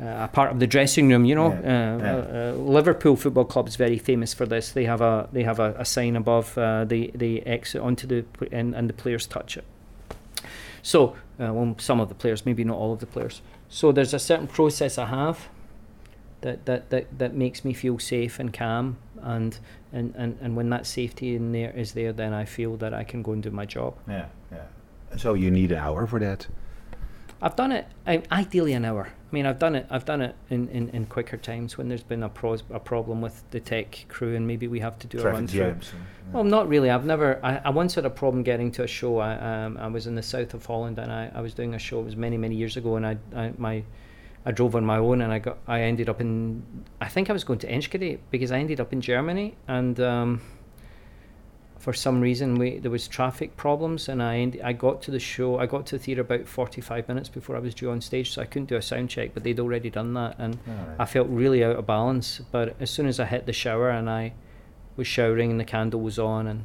a 0.00 0.28
part 0.28 0.52
of 0.52 0.60
the 0.60 0.66
dressing 0.66 1.08
room. 1.08 1.24
You 1.24 1.34
know, 1.34 1.52
Yeah, 1.52 1.58
uh, 1.58 1.98
yeah. 1.98 2.14
Uh, 2.14 2.52
uh, 2.52 2.56
Liverpool 2.56 3.16
Football 3.16 3.44
Club 3.44 3.68
is 3.68 3.76
very 3.76 3.98
famous 3.98 4.34
for 4.34 4.46
this. 4.46 4.72
They 4.72 4.84
have 4.84 5.00
a 5.00 5.28
they 5.32 5.44
have 5.44 5.58
a, 5.58 5.74
a 5.78 5.84
sign 5.84 6.16
above 6.16 6.56
uh, 6.58 6.84
the 6.84 7.10
the 7.14 7.46
exit 7.46 7.80
onto 7.80 8.06
the 8.06 8.24
and, 8.52 8.74
and 8.74 8.88
the 8.88 8.94
players 8.94 9.26
touch 9.26 9.56
it. 9.56 9.64
So, 10.82 11.16
uh, 11.40 11.52
well, 11.52 11.74
some 11.78 11.98
of 11.98 12.08
the 12.08 12.14
players, 12.14 12.46
maybe 12.46 12.62
not 12.62 12.76
all 12.76 12.92
of 12.92 13.00
the 13.00 13.06
players. 13.06 13.42
So 13.68 13.90
there's 13.90 14.14
a 14.14 14.20
certain 14.20 14.46
process 14.46 14.98
I 14.98 15.06
have 15.06 15.48
that 16.42 16.64
that, 16.66 16.90
that, 16.90 17.18
that 17.18 17.34
makes 17.34 17.64
me 17.64 17.72
feel 17.72 17.98
safe 17.98 18.38
and 18.38 18.52
calm, 18.52 18.98
and, 19.20 19.58
and, 19.92 20.14
and, 20.16 20.38
and 20.40 20.54
when 20.54 20.70
that 20.70 20.86
safety 20.86 21.34
in 21.34 21.50
there 21.50 21.72
is 21.72 21.92
there, 21.92 22.12
then 22.12 22.32
I 22.32 22.44
feel 22.44 22.76
that 22.76 22.94
I 22.94 23.02
can 23.02 23.22
go 23.22 23.32
and 23.32 23.42
do 23.42 23.50
my 23.50 23.64
job. 23.64 23.94
Yeah. 24.08 24.26
Yeah. 24.52 24.62
So 25.16 25.34
you 25.34 25.50
need 25.50 25.72
an 25.72 25.78
hour 25.78 26.06
for 26.06 26.20
that. 26.20 26.46
I've 27.42 27.56
done 27.56 27.72
it 27.72 27.86
I, 28.06 28.22
ideally 28.30 28.72
an 28.72 28.84
hour. 28.84 29.12
I 29.30 29.34
mean, 29.34 29.44
I've 29.44 29.58
done 29.58 29.74
it. 29.74 29.86
I've 29.90 30.04
done 30.04 30.20
it 30.22 30.36
in, 30.50 30.68
in, 30.68 30.88
in 30.90 31.06
quicker 31.06 31.36
times 31.36 31.76
when 31.76 31.88
there's 31.88 32.02
been 32.04 32.22
a 32.22 32.28
pros, 32.28 32.62
a 32.70 32.78
problem 32.78 33.20
with 33.20 33.42
the 33.50 33.58
tech 33.58 34.04
crew, 34.08 34.36
and 34.36 34.46
maybe 34.46 34.68
we 34.68 34.78
have 34.80 34.98
to 35.00 35.06
do 35.08 35.18
a 35.18 35.22
run 35.32 35.46
through. 35.48 35.60
and- 35.64 35.84
Well, 36.32 36.44
not 36.44 36.68
really. 36.68 36.90
I've 36.90 37.04
never. 37.04 37.40
I, 37.44 37.56
I 37.64 37.70
once 37.70 37.96
had 37.96 38.04
a 38.06 38.10
problem 38.10 38.42
getting 38.44 38.70
to 38.72 38.84
a 38.84 38.86
show. 38.86 39.18
I 39.18 39.64
um, 39.64 39.76
I 39.78 39.88
was 39.88 40.06
in 40.06 40.14
the 40.14 40.22
south 40.22 40.54
of 40.54 40.64
Holland, 40.64 40.98
and 40.98 41.10
I, 41.10 41.30
I 41.34 41.40
was 41.40 41.54
doing 41.54 41.74
a 41.74 41.78
show. 41.78 42.00
It 42.00 42.04
was 42.04 42.16
many 42.16 42.36
many 42.38 42.54
years 42.54 42.76
ago, 42.76 42.94
and 42.96 43.04
I, 43.06 43.16
I 43.34 43.52
my 43.58 43.82
I 44.44 44.52
drove 44.52 44.76
on 44.76 44.84
my 44.84 44.98
own, 44.98 45.20
and 45.22 45.32
I 45.32 45.40
got 45.40 45.58
I 45.66 45.80
ended 45.82 46.08
up 46.08 46.20
in. 46.20 46.62
I 47.00 47.08
think 47.08 47.28
I 47.28 47.32
was 47.32 47.42
going 47.42 47.58
to 47.60 47.66
Enschede 47.72 48.20
because 48.30 48.52
I 48.52 48.58
ended 48.60 48.80
up 48.80 48.92
in 48.92 49.00
Germany, 49.00 49.56
and 49.66 49.98
um, 50.00 50.40
for 51.86 51.92
some 51.92 52.20
reason 52.20 52.56
we 52.56 52.78
there 52.80 52.90
was 52.90 53.06
traffic 53.06 53.56
problems, 53.56 54.08
and 54.08 54.20
I 54.20 54.38
end, 54.38 54.60
I 54.64 54.72
got 54.72 55.02
to 55.02 55.12
the 55.12 55.20
show. 55.20 55.58
I 55.60 55.66
got 55.66 55.86
to 55.86 55.96
the 55.98 56.02
theatre 56.02 56.22
about 56.22 56.48
forty 56.48 56.80
five 56.80 57.06
minutes 57.06 57.28
before 57.28 57.54
I 57.54 57.60
was 57.60 57.74
due 57.76 57.92
on 57.92 58.00
stage, 58.00 58.32
so 58.32 58.42
I 58.42 58.44
couldn't 58.44 58.68
do 58.68 58.74
a 58.76 58.82
sound 58.82 59.08
check. 59.08 59.30
But 59.34 59.44
they'd 59.44 59.60
already 59.60 59.88
done 59.88 60.12
that, 60.14 60.34
and 60.38 60.58
Alright. 60.68 60.96
I 60.98 61.04
felt 61.04 61.28
really 61.28 61.62
out 61.62 61.76
of 61.76 61.86
balance. 61.86 62.40
But 62.50 62.74
as 62.80 62.90
soon 62.90 63.06
as 63.06 63.20
I 63.20 63.24
hit 63.26 63.46
the 63.46 63.52
shower 63.52 63.88
and 63.90 64.10
I 64.10 64.32
was 64.96 65.06
showering 65.06 65.52
and 65.52 65.60
the 65.60 65.64
candle 65.64 66.00
was 66.00 66.18
on 66.18 66.48
and 66.48 66.64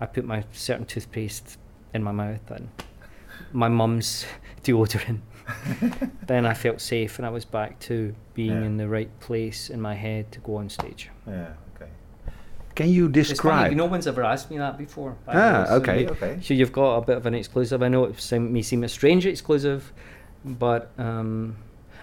I 0.00 0.06
put 0.06 0.24
my 0.24 0.42
certain 0.52 0.84
toothpaste 0.86 1.56
in 1.94 2.02
my 2.02 2.10
mouth 2.12 2.50
and 2.50 2.68
my 3.52 3.68
mum's 3.68 4.26
deodorant 4.64 5.20
then 6.26 6.44
I 6.44 6.54
felt 6.54 6.80
safe 6.80 7.18
and 7.18 7.26
I 7.26 7.30
was 7.30 7.44
back 7.44 7.78
to 7.80 8.14
being 8.34 8.50
Yeah. 8.60 8.64
in 8.66 8.76
the 8.78 8.88
right 8.88 9.10
place 9.20 9.70
in 9.70 9.80
my 9.80 9.94
head 9.94 10.32
to 10.32 10.40
go 10.40 10.56
on 10.56 10.68
stage. 10.68 11.10
Yeah. 11.26 11.52
Okay. 12.78 12.84
Can 12.84 12.94
you 12.94 13.06
It's 13.06 13.12
funny, 13.14 13.24
describe? 13.32 13.72
no 13.72 13.86
one's 13.86 14.06
ever 14.06 14.22
asked 14.22 14.50
me 14.50 14.58
that 14.58 14.78
before. 14.78 15.16
Ah, 15.26 15.32
way, 15.32 15.66
so 15.68 15.74
okay, 15.74 16.02
you- 16.02 16.08
okay. 16.10 16.38
So 16.40 16.54
you've 16.54 16.72
got 16.72 16.96
a 16.96 17.00
bit 17.06 17.16
of 17.16 17.26
an 17.26 17.34
exclusive. 17.34 17.82
I 17.82 17.88
know 17.88 18.04
it 18.04 18.32
may 18.40 18.62
seem 18.62 18.84
a 18.84 18.88
strange 18.88 19.26
exclusive, 19.26 19.92
but 20.44 20.90
um, 20.98 21.56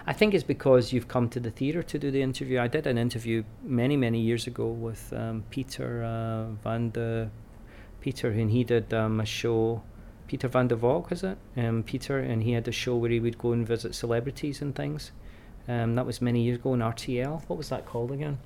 I 0.06 0.12
think 0.12 0.34
it's 0.34 0.44
because 0.44 0.92
you've 0.92 1.08
come 1.08 1.28
to 1.30 1.40
the 1.40 1.50
theatre 1.50 1.82
to 1.82 1.98
do 1.98 2.10
the 2.10 2.20
interview. 2.22 2.60
I 2.60 2.68
did 2.68 2.86
an 2.86 2.98
interview 2.98 3.42
many, 3.64 3.96
many 3.96 4.20
years 4.20 4.46
ago 4.46 4.66
with 4.66 5.12
um, 5.14 5.44
Peter 5.50 6.04
uh, 6.04 6.52
van 6.62 6.90
de 6.90 7.30
Peter, 8.02 8.28
and 8.28 8.50
he 8.50 8.62
did 8.64 8.92
um, 8.92 9.20
a 9.20 9.24
show. 9.26 9.82
Peter 10.28 10.48
van 10.48 10.68
der 10.68 10.76
Valk, 10.76 11.08
was 11.10 11.22
it? 11.22 11.38
Um, 11.56 11.82
Peter, 11.84 12.18
and 12.18 12.42
he 12.42 12.52
had 12.52 12.68
a 12.68 12.72
show 12.72 12.96
where 12.96 13.10
he 13.10 13.20
would 13.20 13.38
go 13.38 13.52
and 13.52 13.66
visit 13.66 13.94
celebrities 13.94 14.60
and 14.60 14.74
things. 14.74 15.12
Um, 15.68 15.94
that 15.96 16.04
was 16.04 16.20
many 16.20 16.42
years 16.42 16.58
ago 16.58 16.74
in 16.74 16.80
RTL. 16.80 17.42
What 17.48 17.56
was 17.56 17.68
that 17.70 17.86
called 17.86 18.10
again? 18.12 18.38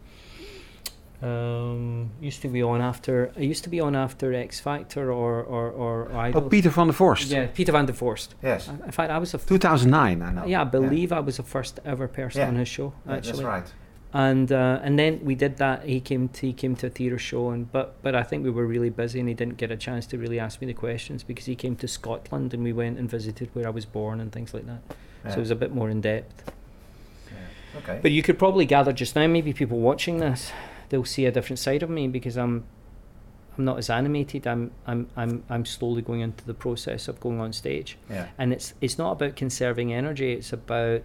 Um, 1.22 2.10
used 2.20 2.40
to 2.42 2.48
be 2.48 2.62
on 2.62 2.80
after. 2.80 3.30
It 3.36 3.44
used 3.44 3.62
to 3.64 3.70
be 3.70 3.80
on 3.80 3.94
after 3.94 4.32
X 4.32 4.58
Factor 4.60 5.12
or 5.12 5.42
or 5.42 5.70
or 5.70 6.12
Idol. 6.28 6.44
Oh, 6.44 6.48
Peter 6.48 6.70
van 6.70 6.86
der 6.86 6.92
Vorst. 6.94 7.30
Yeah, 7.30 7.46
Peter 7.54 7.72
van 7.72 7.86
der 7.86 7.92
Vorst. 7.92 8.34
Yes. 8.42 8.68
I- 8.68 8.86
In 8.86 8.92
fact, 8.92 9.10
I 9.10 9.18
was 9.18 9.34
a 9.34 9.38
f- 9.38 9.46
2009. 9.46 10.22
I 10.22 10.32
know. 10.32 10.46
yeah, 10.46 10.62
I 10.62 10.64
believe 10.64 11.12
I 11.12 11.20
was 11.20 11.36
the 11.36 11.42
first 11.42 11.78
ever 11.84 12.08
person 12.08 12.40
Yeah. 12.40 12.48
on 12.48 12.56
his 12.56 12.68
show. 12.68 12.92
Yeah, 13.06 13.16
Actually, 13.16 13.44
that's 13.44 13.62
right. 13.64 13.72
and 14.14 14.50
uh, 14.50 14.80
and 14.82 14.98
then 14.98 15.20
we 15.22 15.34
did 15.34 15.56
that. 15.58 15.84
He 15.84 16.00
came 16.00 16.28
to 16.28 16.46
he 16.46 16.52
came 16.54 16.74
to 16.76 16.86
a 16.86 16.90
theatre 16.90 17.18
show, 17.18 17.50
and 17.50 17.70
but 17.70 17.88
but 18.02 18.14
I 18.14 18.22
think 18.22 18.44
we 18.44 18.50
were 18.50 18.66
really 18.66 18.90
busy, 18.90 19.20
and 19.20 19.28
he 19.28 19.34
didn't 19.34 19.58
get 19.58 19.70
a 19.70 19.76
chance 19.76 20.06
to 20.08 20.16
really 20.18 20.40
ask 20.40 20.60
me 20.62 20.66
the 20.66 20.78
questions 20.86 21.22
because 21.22 21.44
he 21.46 21.54
came 21.54 21.76
to 21.76 21.86
Scotland, 21.88 22.54
and 22.54 22.64
we 22.64 22.72
went 22.72 22.98
and 22.98 23.10
visited 23.10 23.48
where 23.54 23.66
I 23.66 23.70
was 23.70 23.84
born 23.86 24.20
and 24.20 24.32
things 24.32 24.54
like 24.54 24.66
that. 24.66 24.80
Yeah. 25.24 25.30
So 25.32 25.36
it 25.36 25.40
was 25.40 25.50
a 25.50 25.56
bit 25.56 25.74
more 25.74 25.90
in 25.90 26.00
depth. 26.00 26.50
Yeah. 27.30 27.78
Okay. 27.80 27.98
But 28.02 28.10
you 28.10 28.22
could 28.22 28.38
probably 28.38 28.64
gather 28.64 28.92
just 28.92 29.14
now, 29.16 29.26
maybe 29.28 29.52
people 29.52 29.78
watching 29.78 30.18
this, 30.20 30.50
they'll 30.90 31.04
see 31.04 31.24
a 31.24 31.32
different 31.32 31.58
side 31.58 31.82
of 31.82 31.88
me 31.88 32.06
because 32.06 32.36
I'm 32.36 32.64
I'm 33.56 33.64
not 33.64 33.78
as 33.78 33.90
animated. 33.90 34.46
I'm 34.46 34.70
I'm 34.86 35.08
I'm 35.16 35.42
I'm 35.48 35.64
slowly 35.64 36.02
going 36.02 36.20
into 36.20 36.44
the 36.44 36.54
process 36.54 37.08
of 37.08 37.18
going 37.18 37.40
on 37.40 37.52
stage. 37.52 37.96
yeah. 38.10 38.28
And 38.36 38.52
it's 38.52 38.74
it's 38.80 38.98
not 38.98 39.12
about 39.12 39.36
conserving 39.36 39.92
energy, 39.92 40.32
it's 40.32 40.52
about 40.52 41.02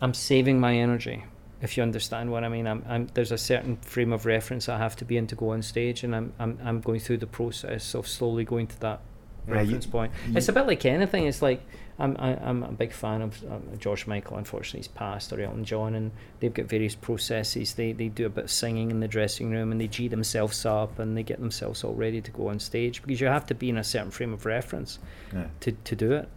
I'm 0.00 0.14
saving 0.14 0.60
my 0.60 0.76
energy. 0.76 1.24
If 1.60 1.76
you 1.76 1.82
understand 1.82 2.30
what 2.30 2.44
I 2.44 2.48
mean, 2.48 2.68
I'm, 2.68 2.84
I'm 2.88 3.08
there's 3.14 3.32
a 3.32 3.38
certain 3.38 3.78
frame 3.78 4.12
of 4.12 4.26
reference 4.26 4.68
I 4.68 4.78
have 4.78 4.94
to 4.96 5.04
be 5.04 5.16
in 5.16 5.26
to 5.28 5.34
go 5.34 5.50
on 5.50 5.62
stage, 5.62 6.04
and 6.04 6.14
I'm 6.14 6.32
I'm, 6.38 6.58
I'm 6.62 6.80
going 6.80 7.00
through 7.00 7.18
the 7.18 7.26
process 7.26 7.94
of 7.94 8.06
slowly 8.06 8.44
going 8.44 8.68
to 8.68 8.80
that 8.80 9.00
Yeah, 9.48 9.54
you- 9.54 9.60
reference 9.66 9.86
point. 9.86 10.12
you- 10.28 10.36
it's 10.36 10.48
a 10.48 10.52
bit 10.52 10.66
like 10.66 10.84
anything. 10.84 11.26
It's 11.26 11.42
like 11.42 11.62
I'm 11.98 12.16
I, 12.18 12.36
I'm 12.36 12.62
a 12.62 12.70
big 12.70 12.92
fan 12.92 13.22
of 13.22 13.42
um, 13.50 13.62
George 13.78 14.06
Michael. 14.06 14.36
Unfortunately, 14.36 14.80
he's 14.80 14.88
passed, 14.88 15.32
or 15.32 15.40
Elton 15.40 15.64
John, 15.64 15.94
and 15.94 16.10
they've 16.40 16.52
got 16.54 16.66
various 16.66 16.94
processes. 16.94 17.74
They 17.74 17.92
they 17.92 18.08
do 18.08 18.26
a 18.26 18.28
bit 18.28 18.44
of 18.44 18.50
singing 18.50 18.90
in 18.90 19.00
the 19.00 19.08
dressing 19.08 19.50
room, 19.50 19.72
and 19.72 19.80
they 19.80 19.88
g 19.88 20.06
themselves 20.08 20.64
up, 20.66 20.98
and 20.98 21.16
they 21.16 21.22
get 21.22 21.40
themselves 21.40 21.82
all 21.82 21.94
ready 21.94 22.20
to 22.20 22.30
go 22.30 22.48
on 22.48 22.60
stage 22.60 23.02
because 23.02 23.20
you 23.20 23.26
have 23.26 23.46
to 23.46 23.54
be 23.54 23.68
in 23.68 23.78
a 23.78 23.84
certain 23.84 24.10
frame 24.10 24.32
of 24.32 24.44
reference 24.46 24.98
Yeah. 25.32 25.46
to 25.60 25.72
to 25.72 25.96
do 25.96 26.12
it. 26.12 26.28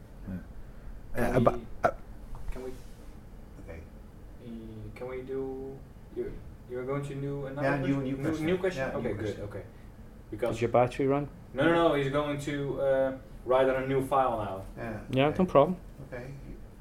Uh, 1.17 1.39
but, 1.41 1.59
uh, 1.83 1.89
Can 2.51 2.63
we? 2.63 2.69
okay. 3.67 3.79
Can 4.95 5.07
we 5.09 5.21
do? 5.23 5.75
You 6.15 6.31
you're 6.71 6.85
going 6.85 7.03
to 7.05 7.15
do 7.15 7.45
another 7.47 7.67
Yeah, 7.67 7.77
new- 7.77 7.93
question? 7.95 8.05
new 8.05 8.17
question. 8.17 8.45
New 8.45 8.57
question. 8.57 8.81
Yeah, 8.87 8.91
new 8.93 8.99
okay, 9.09 9.13
question. 9.13 9.35
good. 9.35 9.43
Okay. 9.43 9.61
Does 10.31 10.39
Because 10.39 10.61
your 10.61 10.69
battery 10.69 11.07
run? 11.07 11.27
no, 11.53 11.63
no, 11.65 11.73
no. 11.89 11.93
He's 11.95 12.09
going 12.11 12.39
to 12.41 12.81
uh, 12.81 13.11
write 13.45 13.67
on 13.69 13.83
a 13.83 13.87
new 13.87 14.01
file 14.05 14.37
now. 14.37 14.61
Yeah. 14.83 14.99
Yeah, 15.11 15.25
okay. 15.27 15.37
no 15.39 15.45
problem. 15.45 15.77
Okay. 16.07 16.23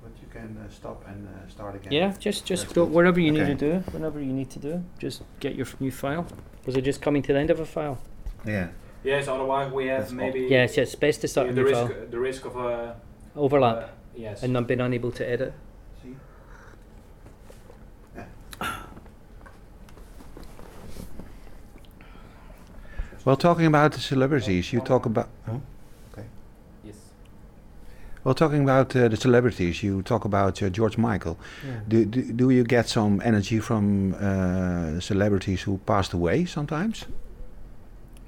But 0.02 0.12
you 0.22 0.28
can 0.30 0.56
uh, 0.56 0.70
stop 0.70 1.04
and 1.08 1.26
uh, 1.28 1.48
start 1.50 1.74
again. 1.74 1.92
Yeah, 1.92 2.12
just 2.18 2.44
just 2.46 2.62
That's 2.64 2.72
go 2.74 2.84
good. 2.86 2.94
whatever 2.94 3.18
you 3.20 3.32
need 3.32 3.46
to 3.46 3.54
do, 3.54 3.72
whatever 3.92 4.20
you 4.20 4.32
need 4.32 4.50
to 4.50 4.58
do. 4.58 4.84
Just 4.98 5.22
get 5.40 5.54
your 5.56 5.66
f- 5.66 5.80
new 5.80 5.90
file. 5.90 6.26
Was 6.66 6.76
it 6.76 6.82
just 6.82 7.02
coming 7.02 7.22
to 7.22 7.32
the 7.32 7.38
end 7.40 7.50
of 7.50 7.58
a 7.60 7.66
file? 7.66 7.98
Yeah. 8.46 8.68
Yes. 9.02 9.28
Otherwise, 9.28 9.72
we 9.72 9.86
have 9.88 10.00
That's 10.02 10.12
maybe 10.12 10.40
Yes, 10.48 10.76
yes. 10.76 10.94
Best 10.94 11.20
to 11.22 11.28
start 11.28 11.46
the, 11.48 11.52
a 11.52 11.54
the 11.56 11.60
new 11.62 11.68
risk 11.68 11.80
file. 11.92 12.06
the 12.10 12.20
risk 12.20 12.44
of 12.44 12.56
uh, 12.56 12.92
Overlap 13.34 13.76
uh, 13.76 13.86
yes. 14.14 14.42
and 14.42 14.52
not 14.52 14.66
being 14.68 14.80
unable 14.80 15.10
to 15.12 15.28
edit. 15.28 15.52
See? 16.02 16.14
Well, 23.24 23.36
talking 23.36 23.66
about 23.66 23.92
the 23.92 24.00
celebrities, 24.00 24.72
you 24.72 24.80
talk 24.80 25.06
about. 25.06 25.28
Huh? 25.46 25.58
yes. 26.84 26.96
Well, 28.24 28.34
talking 28.34 28.62
about 28.62 28.94
uh, 28.96 29.08
the 29.08 29.16
celebrities, 29.16 29.82
you 29.82 30.02
talk 30.02 30.24
about 30.24 30.62
uh, 30.62 30.70
George 30.70 30.96
Michael. 30.98 31.38
Yeah. 31.66 31.80
Do, 31.88 32.04
do 32.04 32.32
do 32.32 32.50
you 32.50 32.64
get 32.64 32.88
some 32.88 33.20
energy 33.24 33.60
from 33.60 34.14
uh, 34.14 35.00
celebrities 35.00 35.62
who 35.62 35.78
passed 35.86 36.12
away 36.14 36.46
sometimes? 36.46 37.04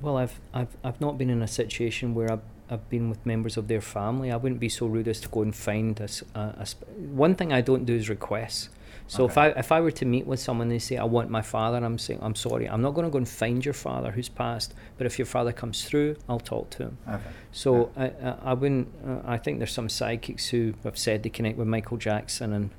Well, 0.02 0.16
I've 0.18 0.38
I've 0.52 0.76
I've 0.84 1.00
not 1.00 1.16
been 1.18 1.30
in 1.30 1.42
a 1.42 1.48
situation 1.48 2.14
where 2.14 2.30
I've 2.32 2.42
I've 2.70 2.88
been 2.90 3.08
with 3.10 3.24
members 3.24 3.56
of 3.56 3.68
their 3.68 3.80
family. 3.80 4.30
I 4.30 4.36
wouldn't 4.36 4.60
be 4.60 4.68
so 4.68 4.86
rude 4.86 5.08
as 5.08 5.20
to 5.20 5.28
go 5.28 5.42
and 5.42 5.54
find 5.54 5.98
a, 6.00 6.04
s- 6.04 6.22
a- 6.34 6.54
a 6.58 6.66
sp- 6.68 6.88
one 7.24 7.34
thing 7.34 7.52
I 7.52 7.60
don't 7.62 7.84
do 7.86 7.94
is 7.94 8.08
requests. 8.08 8.68
So 9.08 9.26
if 9.26 9.36
I 9.36 9.48
if 9.48 9.70
I 9.72 9.80
were 9.80 9.90
to 9.90 10.04
meet 10.06 10.26
with 10.26 10.40
someone, 10.40 10.66
and 10.68 10.72
they 10.72 10.78
say 10.78 10.96
I 10.96 11.04
want 11.04 11.28
my 11.28 11.42
father. 11.42 11.76
I'm 11.78 11.98
saying 11.98 12.20
I'm 12.22 12.34
sorry. 12.34 12.66
I'm 12.68 12.80
not 12.80 12.94
going 12.94 13.04
to 13.06 13.10
go 13.10 13.18
and 13.18 13.28
find 13.28 13.62
your 13.64 13.74
father 13.74 14.10
who's 14.12 14.28
passed. 14.30 14.72
But 14.96 15.06
if 15.06 15.18
your 15.18 15.26
father 15.26 15.52
comes 15.52 15.84
through, 15.84 16.16
I'll 16.28 16.40
talk 16.40 16.70
to 16.70 16.84
him. 16.84 16.98
Okay. 17.08 17.20
So 17.50 17.90
I, 17.96 18.06
I 18.06 18.34
I 18.44 18.52
wouldn't. 18.54 18.88
Uh, 19.06 19.18
I 19.24 19.36
think 19.36 19.58
there's 19.58 19.72
some 19.72 19.88
psychics 19.90 20.48
who 20.48 20.74
have 20.84 20.96
said 20.96 21.22
they 21.22 21.28
connect 21.30 21.58
with 21.58 21.68
Michael 21.68 21.98
Jackson 21.98 22.52
and. 22.52 22.70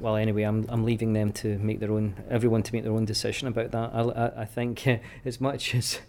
Well, 0.00 0.16
anyway, 0.16 0.42
I'm 0.42 0.66
I'm 0.68 0.84
leaving 0.84 1.12
them 1.12 1.30
to 1.34 1.56
make 1.58 1.78
their 1.78 1.92
own 1.92 2.16
everyone 2.28 2.62
to 2.64 2.72
make 2.74 2.82
their 2.82 2.92
own 2.92 3.04
decision 3.04 3.46
about 3.46 3.70
that. 3.70 3.90
I 3.94 4.00
I, 4.00 4.42
I 4.42 4.44
think 4.44 4.84
uh, 4.86 4.96
as 5.24 5.40
much 5.40 5.74
as 5.74 6.00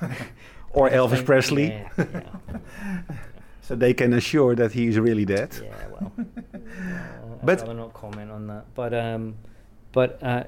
Or 0.70 0.90
Elvis 0.90 1.14
think- 1.16 1.26
Presley, 1.26 1.66
Yeah, 1.68 1.88
yeah, 1.96 2.22
so 3.68 3.76
they 3.76 3.92
can 3.94 4.12
assure 4.14 4.54
that 4.56 4.72
he 4.72 4.86
is 4.86 4.98
really 4.98 5.24
dead. 5.26 5.50
yeah 5.62 5.88
well, 5.92 6.12
uh, 6.18 6.22
I'd 6.54 7.46
But- 7.46 7.60
rather 7.60 7.74
not 7.74 7.92
comment 7.94 8.30
on 8.30 8.46
that. 8.46 8.64
But 8.74 8.92
um, 8.94 9.34
but 9.92 10.18
uh, 10.22 10.44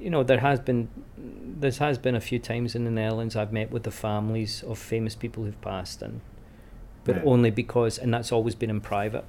you 0.00 0.10
know, 0.10 0.22
there 0.22 0.40
has 0.40 0.58
been 0.60 0.88
there 1.60 1.70
has 1.78 1.98
been 1.98 2.14
a 2.16 2.20
few 2.20 2.38
times 2.38 2.74
in 2.74 2.84
the 2.84 2.90
Netherlands 2.90 3.36
I've 3.36 3.52
met 3.52 3.70
with 3.70 3.82
the 3.84 3.90
families 3.90 4.62
of 4.62 4.78
famous 4.78 5.14
people 5.14 5.44
who've 5.44 5.60
passed, 5.60 6.02
and 6.02 6.20
but 7.04 7.16
Yeah. 7.16 7.22
only 7.32 7.50
because, 7.50 7.98
and 7.98 8.12
that's 8.14 8.32
always 8.32 8.54
been 8.54 8.70
in 8.70 8.80
private, 8.80 9.24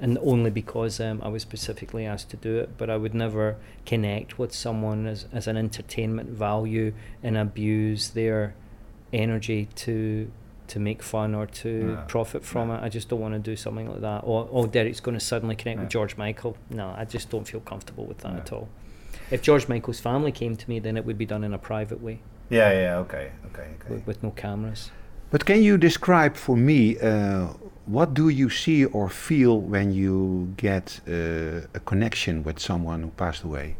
and 0.00 0.18
only 0.22 0.50
because 0.50 1.00
um, 1.00 1.20
I 1.22 1.28
was 1.28 1.42
specifically 1.42 2.04
asked 2.06 2.30
to 2.30 2.36
do 2.36 2.58
it. 2.58 2.68
But 2.78 2.90
I 2.90 2.96
would 2.96 3.14
never 3.14 3.56
connect 3.86 4.38
with 4.38 4.52
someone 4.52 5.06
as 5.06 5.26
as 5.32 5.46
an 5.46 5.56
entertainment 5.56 6.28
value 6.30 6.92
and 7.22 7.36
abuse 7.36 8.10
their 8.10 8.54
energy 9.12 9.68
to 9.74 10.30
to 10.70 10.78
make 10.78 11.02
fun 11.02 11.34
or 11.34 11.46
to 11.46 11.68
No, 11.68 12.04
profit 12.08 12.44
from 12.44 12.68
no. 12.68 12.74
it. 12.74 12.80
I 12.82 12.88
just 12.88 13.08
don't 13.08 13.20
want 13.20 13.34
to 13.34 13.40
do 13.50 13.56
something 13.56 13.88
like 13.92 14.00
that. 14.00 14.20
Or 14.24 14.48
oh, 14.50 14.66
Derek's 14.66 15.00
going 15.00 15.18
to 15.18 15.24
suddenly 15.32 15.56
connect 15.56 15.80
with 15.80 15.90
George 15.90 16.16
Michael. 16.16 16.56
No, 16.70 16.94
I 16.96 17.04
just 17.04 17.30
don't 17.30 17.46
feel 17.46 17.60
comfortable 17.60 18.04
with 18.06 18.18
that 18.18 18.32
No. 18.34 18.40
at 18.40 18.52
all. 18.52 18.68
If 19.30 19.42
George 19.42 19.68
Michael's 19.68 20.00
family 20.00 20.32
came 20.32 20.56
to 20.56 20.66
me, 20.70 20.78
then 20.80 20.96
it 20.96 21.04
would 21.06 21.18
be 21.18 21.26
done 21.26 21.44
in 21.44 21.52
a 21.54 21.58
private 21.58 22.00
way 22.02 22.16
Yeah, 22.48 22.72
yeah, 22.72 22.96
okay, 23.04 23.26
okay, 23.48 23.68
with, 23.88 24.06
with 24.06 24.22
no 24.22 24.30
cameras. 24.30 24.90
But 25.30 25.44
can 25.44 25.62
you 25.62 25.78
describe 25.78 26.34
for 26.36 26.56
me 26.56 26.98
uh, 26.98 27.46
what 27.86 28.14
do 28.14 28.28
you 28.28 28.48
see 28.50 28.84
or 28.84 29.08
feel 29.08 29.60
when 29.60 29.92
you 29.92 30.52
get 30.56 31.00
uh, 31.08 31.12
a 31.78 31.80
connection 31.84 32.42
with 32.42 32.58
someone 32.58 33.02
who 33.04 33.10
passed 33.10 33.44
away? 33.44 33.76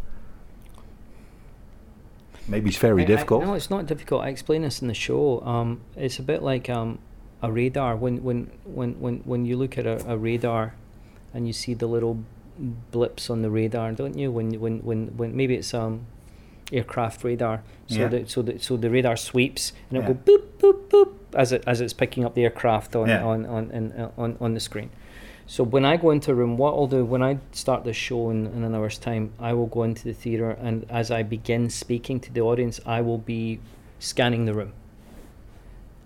Maybe 2.48 2.68
it's 2.70 2.78
very 2.78 3.02
I- 3.02 3.04
I- 3.04 3.06
difficult. 3.06 3.44
no, 3.44 3.54
it's 3.54 3.70
not 3.70 3.86
difficult. 3.86 4.22
I 4.24 4.28
explain 4.28 4.62
this 4.62 4.82
in 4.82 4.88
the 4.88 4.94
show. 4.94 5.40
Um, 5.42 5.80
it's 5.96 6.18
a 6.18 6.22
bit 6.22 6.42
like 6.42 6.68
um, 6.68 6.98
a 7.42 7.50
radar. 7.52 7.96
When 7.96 8.22
when 8.22 8.50
when 8.64 9.00
when 9.00 9.18
when 9.24 9.44
you 9.46 9.56
look 9.56 9.78
at 9.78 9.86
a, 9.86 10.04
a 10.10 10.16
radar, 10.16 10.74
and 11.34 11.46
you 11.46 11.52
see 11.52 11.74
the 11.74 11.86
little 11.86 12.18
blips 12.90 13.30
on 13.30 13.42
the 13.42 13.50
radar, 13.50 13.92
don't 13.92 14.16
you? 14.18 14.30
When 14.30 14.52
when 14.60 14.80
when 14.80 15.06
when 15.16 15.36
maybe 15.36 15.54
it's 15.54 15.72
um 15.74 16.06
aircraft 16.72 17.24
radar. 17.24 17.62
So 17.86 18.00
Yeah. 18.00 18.08
that 18.08 18.30
so 18.30 18.42
that 18.42 18.62
so 18.62 18.76
the 18.76 18.90
radar 18.90 19.16
sweeps 19.16 19.72
and 19.90 19.98
it 19.98 20.02
Yeah. 20.02 20.08
go 20.08 20.14
boop 20.14 20.42
boop 20.60 20.88
boop 20.88 21.08
as 21.34 21.52
it 21.52 21.64
as 21.66 21.80
it's 21.80 21.92
picking 21.92 22.24
up 22.24 22.34
the 22.34 22.44
aircraft 22.44 22.94
on 22.96 23.08
Yeah. 23.08 23.24
on 23.24 23.46
on, 23.46 23.70
in, 23.72 23.92
uh, 23.92 24.10
on 24.16 24.36
on 24.40 24.54
the 24.54 24.60
screen. 24.60 24.90
So 25.50 25.64
when 25.64 25.84
I 25.84 25.96
go 25.96 26.12
into 26.12 26.30
a 26.30 26.34
room, 26.34 26.56
what 26.56 26.74
I'll 26.74 26.86
do 26.86 27.04
when 27.04 27.24
I 27.24 27.40
start 27.50 27.82
the 27.82 27.92
show 27.92 28.30
in, 28.30 28.46
in 28.46 28.62
an 28.62 28.72
hour's 28.72 28.98
time, 28.98 29.32
I 29.40 29.52
will 29.52 29.66
go 29.66 29.82
into 29.82 30.04
the 30.04 30.12
theatre 30.12 30.52
and 30.52 30.86
as 30.88 31.10
I 31.10 31.24
begin 31.24 31.70
speaking 31.70 32.20
to 32.20 32.32
the 32.32 32.40
audience, 32.40 32.78
I 32.86 33.00
will 33.00 33.18
be 33.18 33.58
scanning 33.98 34.44
the 34.44 34.54
room. 34.54 34.74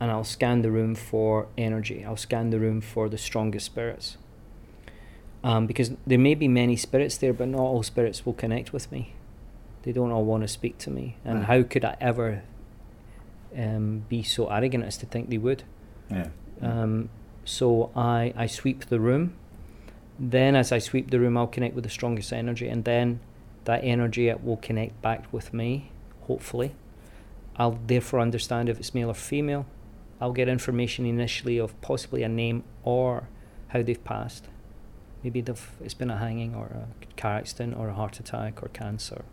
And 0.01 0.11
I'll 0.11 0.25
scan 0.25 0.63
the 0.63 0.71
room 0.71 0.95
for 0.95 1.49
energy. 1.59 2.07
I'll 2.07 2.17
scan 2.17 2.49
the 2.49 2.59
room 2.59 2.81
for 2.81 3.11
the 3.11 3.19
strongest 3.19 3.67
spirits. 3.67 4.17
Um, 5.43 5.67
because 5.67 5.93
there 6.07 6.19
may 6.19 6.35
be 6.35 6.49
many 6.49 6.75
spirits 6.75 7.19
there, 7.19 7.35
but 7.35 7.49
not 7.49 7.61
all 7.61 7.83
spirits 7.83 8.25
will 8.25 8.33
connect 8.33 8.73
with 8.73 8.91
me. 8.91 9.13
They 9.83 9.93
don't 9.93 10.11
all 10.11 10.25
want 10.25 10.43
to 10.45 10.49
speak 10.49 10.79
to 10.79 10.91
me. 10.91 11.19
And 11.23 11.45
how 11.45 11.65
could 11.65 11.85
I 11.85 11.99
ever 12.01 12.45
um, 13.55 14.07
be 14.09 14.23
so 14.23 14.47
arrogant 14.47 14.85
as 14.85 14.97
to 14.97 15.05
think 15.05 15.29
they 15.29 15.37
would? 15.37 15.65
Yeah. 16.11 16.29
Um, 16.63 17.11
So 17.45 17.91
I, 17.95 18.33
I 18.37 18.47
sweep 18.47 18.87
the 18.87 19.01
room. 19.01 19.35
Then, 20.19 20.55
as 20.55 20.73
I 20.73 20.79
sweep 20.79 21.11
the 21.11 21.21
room, 21.21 21.37
I'll 21.37 21.47
connect 21.47 21.75
with 21.75 21.85
the 21.85 21.91
strongest 21.91 22.33
energy, 22.33 22.69
and 22.69 22.85
then 22.85 23.21
that 23.65 23.83
energy 23.83 24.33
will 24.43 24.59
connect 24.59 25.01
back 25.03 25.33
with 25.33 25.53
me, 25.53 25.91
hopefully. 26.23 26.75
I'll 27.57 27.79
therefore 27.87 28.21
understand 28.21 28.69
if 28.69 28.79
it's 28.79 28.95
male 28.95 29.11
or 29.11 29.15
female. 29.15 29.67
I'll 30.21 30.33
get 30.33 30.49
information 30.49 31.05
initially 31.05 31.59
of 31.59 31.79
possibly 31.81 32.23
a 32.23 32.29
name 32.29 32.65
or 32.83 33.29
how 33.69 33.83
they've 33.83 34.03
passed. 34.05 34.47
Maybe 35.23 35.41
they've, 35.41 35.71
it's 35.83 35.95
been 35.95 36.11
a 36.11 36.19
hanging 36.19 36.55
or 36.55 36.67
a 36.67 37.21
car 37.21 37.35
accident 37.35 37.77
or 37.77 37.89
a 37.89 37.95
heart 37.95 38.21
attack 38.21 38.63
or 38.63 38.69
cancer 38.69 39.25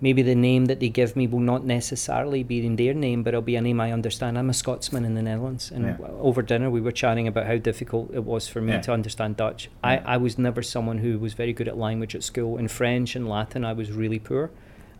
maybe 0.00 0.22
the 0.22 0.34
name 0.34 0.66
that 0.66 0.80
they 0.80 0.88
give 0.88 1.16
me 1.16 1.26
will 1.26 1.40
not 1.40 1.64
necessarily 1.64 2.42
be 2.42 2.64
in 2.66 2.76
their 2.76 2.92
name, 2.94 3.22
but 3.22 3.30
it'll 3.30 3.42
be 3.42 3.56
a 3.56 3.60
name 3.60 3.80
I 3.80 3.92
understand. 3.92 4.36
I'm 4.38 4.50
a 4.50 4.54
Scotsman 4.54 5.04
in 5.04 5.14
the 5.14 5.22
Netherlands, 5.22 5.70
and 5.70 5.84
Yeah. 5.84 5.96
over 6.20 6.42
dinner 6.42 6.70
we 6.70 6.80
were 6.80 6.92
chatting 6.92 7.26
about 7.28 7.46
how 7.46 7.56
difficult 7.56 8.10
it 8.12 8.24
was 8.24 8.48
for 8.48 8.60
me 8.60 8.72
Yeah. 8.72 8.80
to 8.82 8.92
understand 8.92 9.36
Dutch. 9.36 9.70
I, 9.82 9.94
Yeah. 9.94 10.02
I 10.06 10.16
was 10.18 10.38
never 10.38 10.62
someone 10.62 10.98
who 10.98 11.18
was 11.18 11.34
very 11.34 11.52
good 11.52 11.68
at 11.68 11.78
language 11.78 12.14
at 12.14 12.22
school. 12.22 12.58
In 12.58 12.68
French 12.68 13.16
and 13.16 13.28
Latin, 13.28 13.64
I 13.64 13.72
was 13.72 13.90
really 13.92 14.18
poor. 14.18 14.50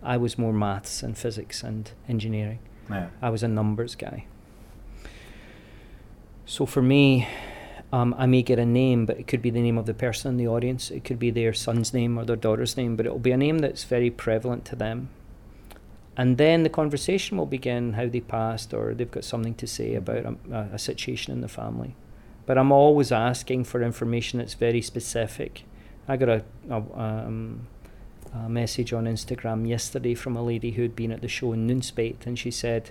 I 0.02 0.16
was 0.16 0.38
more 0.38 0.52
maths 0.52 1.02
and 1.02 1.16
physics 1.16 1.62
and 1.62 1.90
engineering. 2.08 2.58
I 3.22 3.30
was 3.30 3.42
a 3.42 3.48
numbers 3.48 3.94
guy. 3.94 4.26
So 6.46 6.66
for 6.66 6.82
me, 6.82 7.26
um, 7.94 8.12
I 8.18 8.26
may 8.26 8.42
get 8.42 8.58
a 8.58 8.66
name, 8.66 9.06
but 9.06 9.20
it 9.20 9.28
could 9.28 9.40
be 9.40 9.50
the 9.50 9.62
name 9.62 9.78
of 9.78 9.86
the 9.86 9.94
person 9.94 10.32
in 10.32 10.36
the 10.36 10.48
audience. 10.48 10.90
It 10.90 11.04
could 11.04 11.20
be 11.20 11.30
their 11.30 11.52
son's 11.52 11.94
name 11.94 12.18
or 12.18 12.24
their 12.24 12.34
daughter's 12.34 12.76
name, 12.76 12.96
but 12.96 13.06
it 13.06 13.12
will 13.12 13.20
be 13.20 13.30
a 13.30 13.36
name 13.36 13.58
that's 13.58 13.84
very 13.84 14.10
prevalent 14.10 14.64
to 14.64 14.74
them. 14.74 15.10
And 16.16 16.36
then 16.36 16.64
the 16.64 16.68
conversation 16.68 17.38
will 17.38 17.46
begin 17.46 17.92
how 17.92 18.08
they 18.08 18.18
passed, 18.18 18.74
or 18.74 18.94
they've 18.94 19.08
got 19.08 19.22
something 19.22 19.54
to 19.54 19.68
say 19.68 19.94
about 19.94 20.26
a, 20.26 20.36
a, 20.72 20.78
situation 20.78 21.32
in 21.32 21.40
the 21.40 21.46
family. 21.46 21.94
But 22.46 22.58
I'm 22.58 22.72
always 22.72 23.12
asking 23.12 23.62
for 23.62 23.80
information 23.80 24.40
that's 24.40 24.54
very 24.54 24.82
specific. 24.82 25.62
I 26.08 26.16
got 26.16 26.28
a, 26.28 26.44
a, 26.68 26.76
um, 27.00 27.68
a 28.34 28.48
message 28.48 28.92
on 28.92 29.04
Instagram 29.04 29.68
yesterday 29.68 30.16
from 30.16 30.34
a 30.34 30.42
lady 30.42 30.72
who'd 30.72 30.96
been 30.96 31.12
at 31.12 31.20
the 31.20 31.28
show 31.28 31.52
in 31.52 31.68
Nunspeet, 31.68 32.26
and 32.26 32.36
she 32.36 32.50
said, 32.50 32.90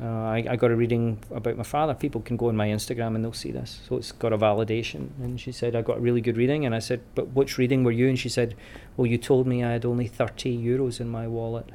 uh, 0.00 0.04
I, 0.06 0.44
I 0.50 0.56
got 0.56 0.70
a 0.70 0.76
reading 0.76 1.18
about 1.34 1.56
my 1.56 1.62
father. 1.62 1.94
People 1.94 2.20
can 2.20 2.36
go 2.36 2.48
on 2.48 2.56
my 2.56 2.68
Instagram 2.68 3.14
and 3.14 3.24
they'll 3.24 3.32
see 3.32 3.50
this. 3.52 3.80
So 3.88 3.96
it's 3.96 4.12
got 4.12 4.32
a 4.32 4.38
validation. 4.38 5.10
And 5.22 5.40
she 5.40 5.50
said, 5.52 5.74
I 5.74 5.82
got 5.82 5.98
a 5.98 6.00
really 6.00 6.20
good 6.20 6.36
reading. 6.36 6.66
And 6.66 6.74
I 6.74 6.78
said, 6.78 7.00
But 7.14 7.28
which 7.34 7.58
reading 7.58 7.84
were 7.84 7.90
you? 7.92 8.08
And 8.08 8.18
she 8.18 8.28
said, 8.28 8.54
Well, 8.96 9.06
you 9.06 9.18
told 9.18 9.46
me 9.46 9.64
I 9.64 9.72
had 9.72 9.84
only 9.84 10.06
30 10.06 10.56
euros 10.56 11.00
in 11.00 11.08
my 11.08 11.26
wallet. 11.26 11.70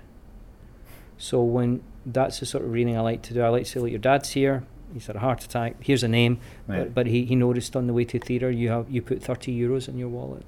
So 1.17 1.41
when 1.43 1.82
that's 2.05 2.39
the 2.39 2.46
sort 2.46 2.63
of 2.65 2.72
reading 2.72 2.98
I 2.98 3.01
like 3.01 3.22
to 3.24 3.34
do, 3.34 3.41
I 3.41 3.50
like 3.50 3.63
to 3.65 3.70
say, 3.70 3.79
Look, 3.79 3.89
your 3.89 4.00
dad's 4.00 4.32
here. 4.32 4.63
He's 4.93 5.08
had 5.08 5.15
a 5.15 5.20
heart 5.20 5.43
attack. 5.43 5.77
Here's 5.82 6.03
a 6.03 6.08
name. 6.08 6.39
Yeah. 6.70 6.79
But, 6.84 6.93
but 6.93 7.08
he, 7.08 7.25
he 7.25 7.36
noticed 7.36 7.75
on 7.75 7.88
the 7.88 7.93
way 7.93 8.05
to 8.05 8.20
theatre 8.20 8.51
you 8.51 8.70
have 8.70 8.89
you 8.89 9.01
put 9.01 9.24
30 9.24 9.58
euros 9.60 9.88
in 9.88 9.98
your 9.98 10.10
wallet. 10.10 10.46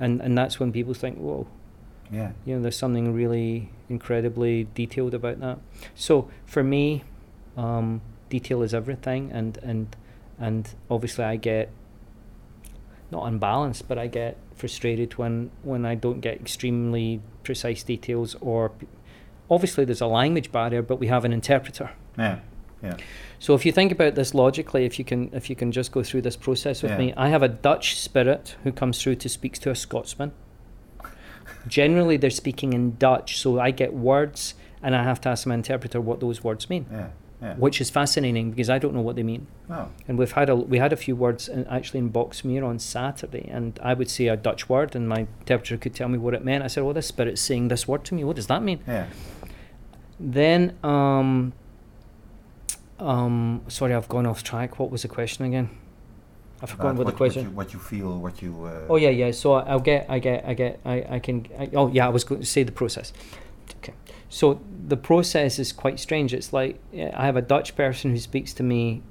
And, 0.00 0.20
and 0.20 0.36
that's 0.36 0.58
when 0.60 0.72
people 0.72 0.94
think, 0.94 1.18
Whoa, 1.18 1.46
Yeah. 2.12 2.32
you 2.44 2.56
know 2.56 2.62
there's 2.62 2.76
something 2.76 3.12
really 3.14 3.70
incredibly 3.88 4.66
detailed 4.74 5.14
about 5.14 5.40
that 5.40 5.58
so 5.94 6.28
for 6.44 6.62
me 6.62 7.02
um, 7.56 8.00
detail 8.28 8.62
is 8.62 8.74
everything 8.74 9.30
and 9.32 9.58
and 9.62 9.96
and 10.38 10.74
obviously 10.90 11.24
i 11.24 11.36
get 11.36 11.70
not 13.10 13.24
unbalanced 13.26 13.88
but 13.88 13.98
i 13.98 14.06
get 14.06 14.36
frustrated 14.54 15.14
when 15.16 15.50
when 15.62 15.84
i 15.86 15.94
don't 15.94 16.20
get 16.20 16.38
extremely 16.40 17.20
precise 17.42 17.82
details 17.82 18.36
or 18.40 18.70
obviously 19.50 19.84
there's 19.84 20.00
a 20.02 20.06
language 20.06 20.52
barrier 20.52 20.82
but 20.82 20.96
we 20.96 21.06
have 21.06 21.24
an 21.24 21.32
interpreter 21.32 21.90
Yeah. 22.18 22.40
Yeah. 22.82 22.96
so 23.38 23.54
if 23.54 23.64
you 23.66 23.72
think 23.72 23.90
about 23.90 24.14
this 24.14 24.34
logically, 24.34 24.84
if 24.84 25.00
you 25.00 25.04
can 25.04 25.30
if 25.32 25.50
you 25.50 25.56
can 25.56 25.72
just 25.72 25.90
go 25.90 26.02
through 26.04 26.22
this 26.22 26.36
process 26.36 26.80
with 26.82 26.92
Yeah. 26.92 26.98
me, 26.98 27.14
I 27.16 27.28
have 27.28 27.42
a 27.42 27.48
Dutch 27.48 27.98
spirit 27.98 28.54
who 28.62 28.70
comes 28.70 29.02
through 29.02 29.16
to 29.16 29.28
speak 29.28 29.58
to 29.60 29.70
a 29.70 29.74
Scotsman. 29.74 30.30
Generally, 31.66 32.18
they're 32.18 32.30
speaking 32.30 32.72
in 32.72 32.96
Dutch, 32.96 33.38
so 33.38 33.58
I 33.60 33.70
get 33.70 33.92
words, 33.94 34.54
and 34.82 34.94
I 34.96 35.02
have 35.02 35.20
to 35.22 35.28
ask 35.28 35.46
my 35.46 35.54
interpreter 35.54 36.00
what 36.00 36.20
those 36.20 36.42
words 36.44 36.68
mean, 36.70 36.86
Yeah. 36.90 37.08
Yeah. 37.42 37.54
which 37.54 37.80
is 37.80 37.88
fascinating 37.90 38.50
because 38.50 38.68
I 38.68 38.78
don't 38.78 38.94
know 38.94 39.00
what 39.00 39.14
they 39.16 39.22
mean. 39.22 39.46
Oh. 39.70 39.88
And 40.08 40.18
we've 40.18 40.32
had 40.32 40.48
a 40.48 40.56
we 40.56 40.78
had 40.78 40.92
a 40.92 40.96
few 40.96 41.14
words 41.14 41.48
in, 41.48 41.66
actually 41.66 41.98
in 42.00 42.10
Boxmeer 42.10 42.64
on 42.66 42.78
Saturday, 42.78 43.48
and 43.52 43.78
I 43.82 43.94
would 43.94 44.10
say 44.10 44.26
a 44.28 44.36
Dutch 44.36 44.68
word, 44.68 44.96
and 44.96 45.08
my 45.08 45.26
interpreter 45.40 45.76
could 45.76 45.94
tell 45.94 46.08
me 46.08 46.18
what 46.18 46.34
it 46.34 46.44
meant. 46.44 46.64
I 46.64 46.66
said, 46.68 46.82
"Well, 46.84 46.94
this 46.94 47.06
spirit's 47.06 47.40
saying 47.40 47.68
this 47.68 47.86
word 47.86 48.04
to 48.06 48.14
me. 48.14 48.24
What 48.24 48.36
does 48.36 48.46
that 48.48 48.62
mean?" 48.62 48.80
Yeah. 48.86 49.06
Then, 50.20 50.76
um, 50.82 51.52
um, 52.98 53.62
sorry, 53.68 53.94
I've 53.94 54.08
gone 54.08 54.26
off 54.26 54.42
track. 54.42 54.78
What 54.80 54.90
was 54.90 55.02
the 55.02 55.08
question 55.08 55.44
again? 55.44 55.70
I've 56.62 56.70
forgotten 56.70 56.92
About 56.96 57.04
what, 57.04 57.10
the 57.12 57.16
question. 57.16 57.54
What 57.54 57.72
you, 57.72 57.78
what 57.78 57.92
you 57.92 57.98
feel, 58.00 58.18
what 58.18 58.42
you. 58.42 58.64
Uh, 58.64 58.86
oh 58.92 58.96
yeah, 58.96 59.10
yeah. 59.10 59.30
So 59.30 59.54
I'll 59.54 59.78
get, 59.80 60.06
I 60.08 60.18
get, 60.18 60.44
I 60.44 60.54
get, 60.54 60.80
I, 60.84 61.04
I 61.10 61.18
can. 61.20 61.46
I, 61.58 61.68
oh 61.74 61.88
yeah, 61.88 62.06
I 62.06 62.08
was 62.10 62.24
going 62.24 62.40
to 62.40 62.46
say 62.46 62.62
the 62.64 62.72
process. 62.72 63.12
Okay. 63.78 63.94
So 64.28 64.60
the 64.86 64.96
process 64.96 65.58
is 65.58 65.72
quite 65.72 66.00
strange. 66.00 66.34
It's 66.34 66.52
like 66.52 66.80
I 66.94 67.26
have 67.26 67.36
a 67.36 67.42
Dutch 67.42 67.76
person 67.76 68.10
who 68.10 68.18
speaks 68.18 68.52
to 68.54 68.62
me. 68.62 69.02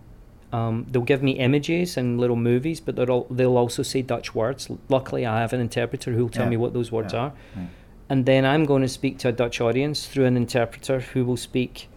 Um, 0.51 0.85
they'll 0.89 1.01
give 1.01 1.21
me 1.23 1.31
images 1.33 1.97
and 1.97 2.19
little 2.19 2.35
movies, 2.35 2.79
but 2.79 2.95
they'll 2.95 3.25
they'll 3.29 3.57
also 3.57 3.83
say 3.83 4.01
Dutch 4.01 4.35
words. 4.35 4.69
Luckily, 4.89 5.25
I 5.25 5.39
have 5.39 5.53
an 5.53 5.59
interpreter 5.61 6.11
who 6.13 6.23
will 6.23 6.29
tell 6.29 6.45
Yeah. 6.45 6.49
me 6.51 6.57
what 6.57 6.73
those 6.73 6.91
words 6.91 7.13
Yeah. 7.13 7.19
are 7.19 7.33
Yeah. 7.55 7.63
and 8.09 8.25
then 8.25 8.45
I'm 8.45 8.65
going 8.65 8.81
to 8.81 8.87
speak 8.89 9.17
to 9.19 9.29
a 9.29 9.31
Dutch 9.31 9.59
audience 9.61 10.05
through 10.07 10.25
an 10.25 10.37
interpreter 10.37 10.99
who 11.01 11.25
will 11.25 11.35
speak, 11.37 11.89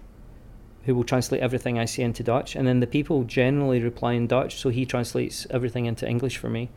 who 0.91 0.97
will 0.97 1.05
translate 1.05 1.41
everything 1.41 1.79
I 1.79 1.85
say 1.85 2.03
into 2.03 2.25
Dutch, 2.25 2.57
and 2.57 2.67
then 2.67 2.81
the 2.81 2.87
people 2.87 3.23
generally 3.23 3.81
reply 3.81 4.15
in 4.15 4.27
Dutch, 4.27 4.57
so 4.57 4.71
he 4.71 4.85
translates 4.85 5.47
everything 5.49 5.87
into 5.87 6.05
English 6.09 6.37
for 6.37 6.51
me. 6.51 6.69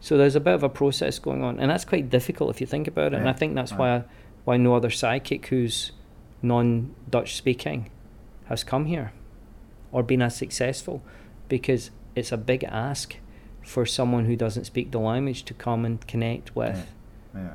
So 0.00 0.16
there's 0.16 0.34
a 0.36 0.40
bit 0.40 0.54
of 0.54 0.62
a 0.62 0.70
process 0.70 1.18
going 1.18 1.44
on, 1.44 1.60
and 1.60 1.70
that's 1.70 1.84
quite 1.84 2.08
difficult 2.08 2.48
if 2.48 2.62
you 2.62 2.66
think 2.66 2.88
about 2.88 3.12
it. 3.12 3.16
And 3.18 3.28
I 3.28 3.34
think 3.34 3.54
that's 3.54 3.72
Right. 3.72 3.98
why 3.98 4.04
why 4.46 4.56
no 4.56 4.74
other 4.74 4.88
psychic 4.88 5.48
who's 5.48 5.92
non-Dutch 6.40 7.36
speaking 7.36 7.90
has 8.46 8.64
come 8.64 8.86
here 8.86 9.12
or 9.92 10.02
been 10.02 10.22
as 10.22 10.34
successful, 10.34 11.02
because 11.50 11.90
it's 12.14 12.32
a 12.32 12.38
big 12.38 12.64
ask 12.64 13.16
for 13.62 13.84
someone 13.84 14.24
who 14.24 14.36
doesn't 14.36 14.64
speak 14.64 14.90
the 14.92 14.98
language 14.98 15.42
to 15.42 15.52
come 15.52 15.84
and 15.84 16.06
connect 16.06 16.56
with. 16.56 16.76
Yeah. 16.76 16.84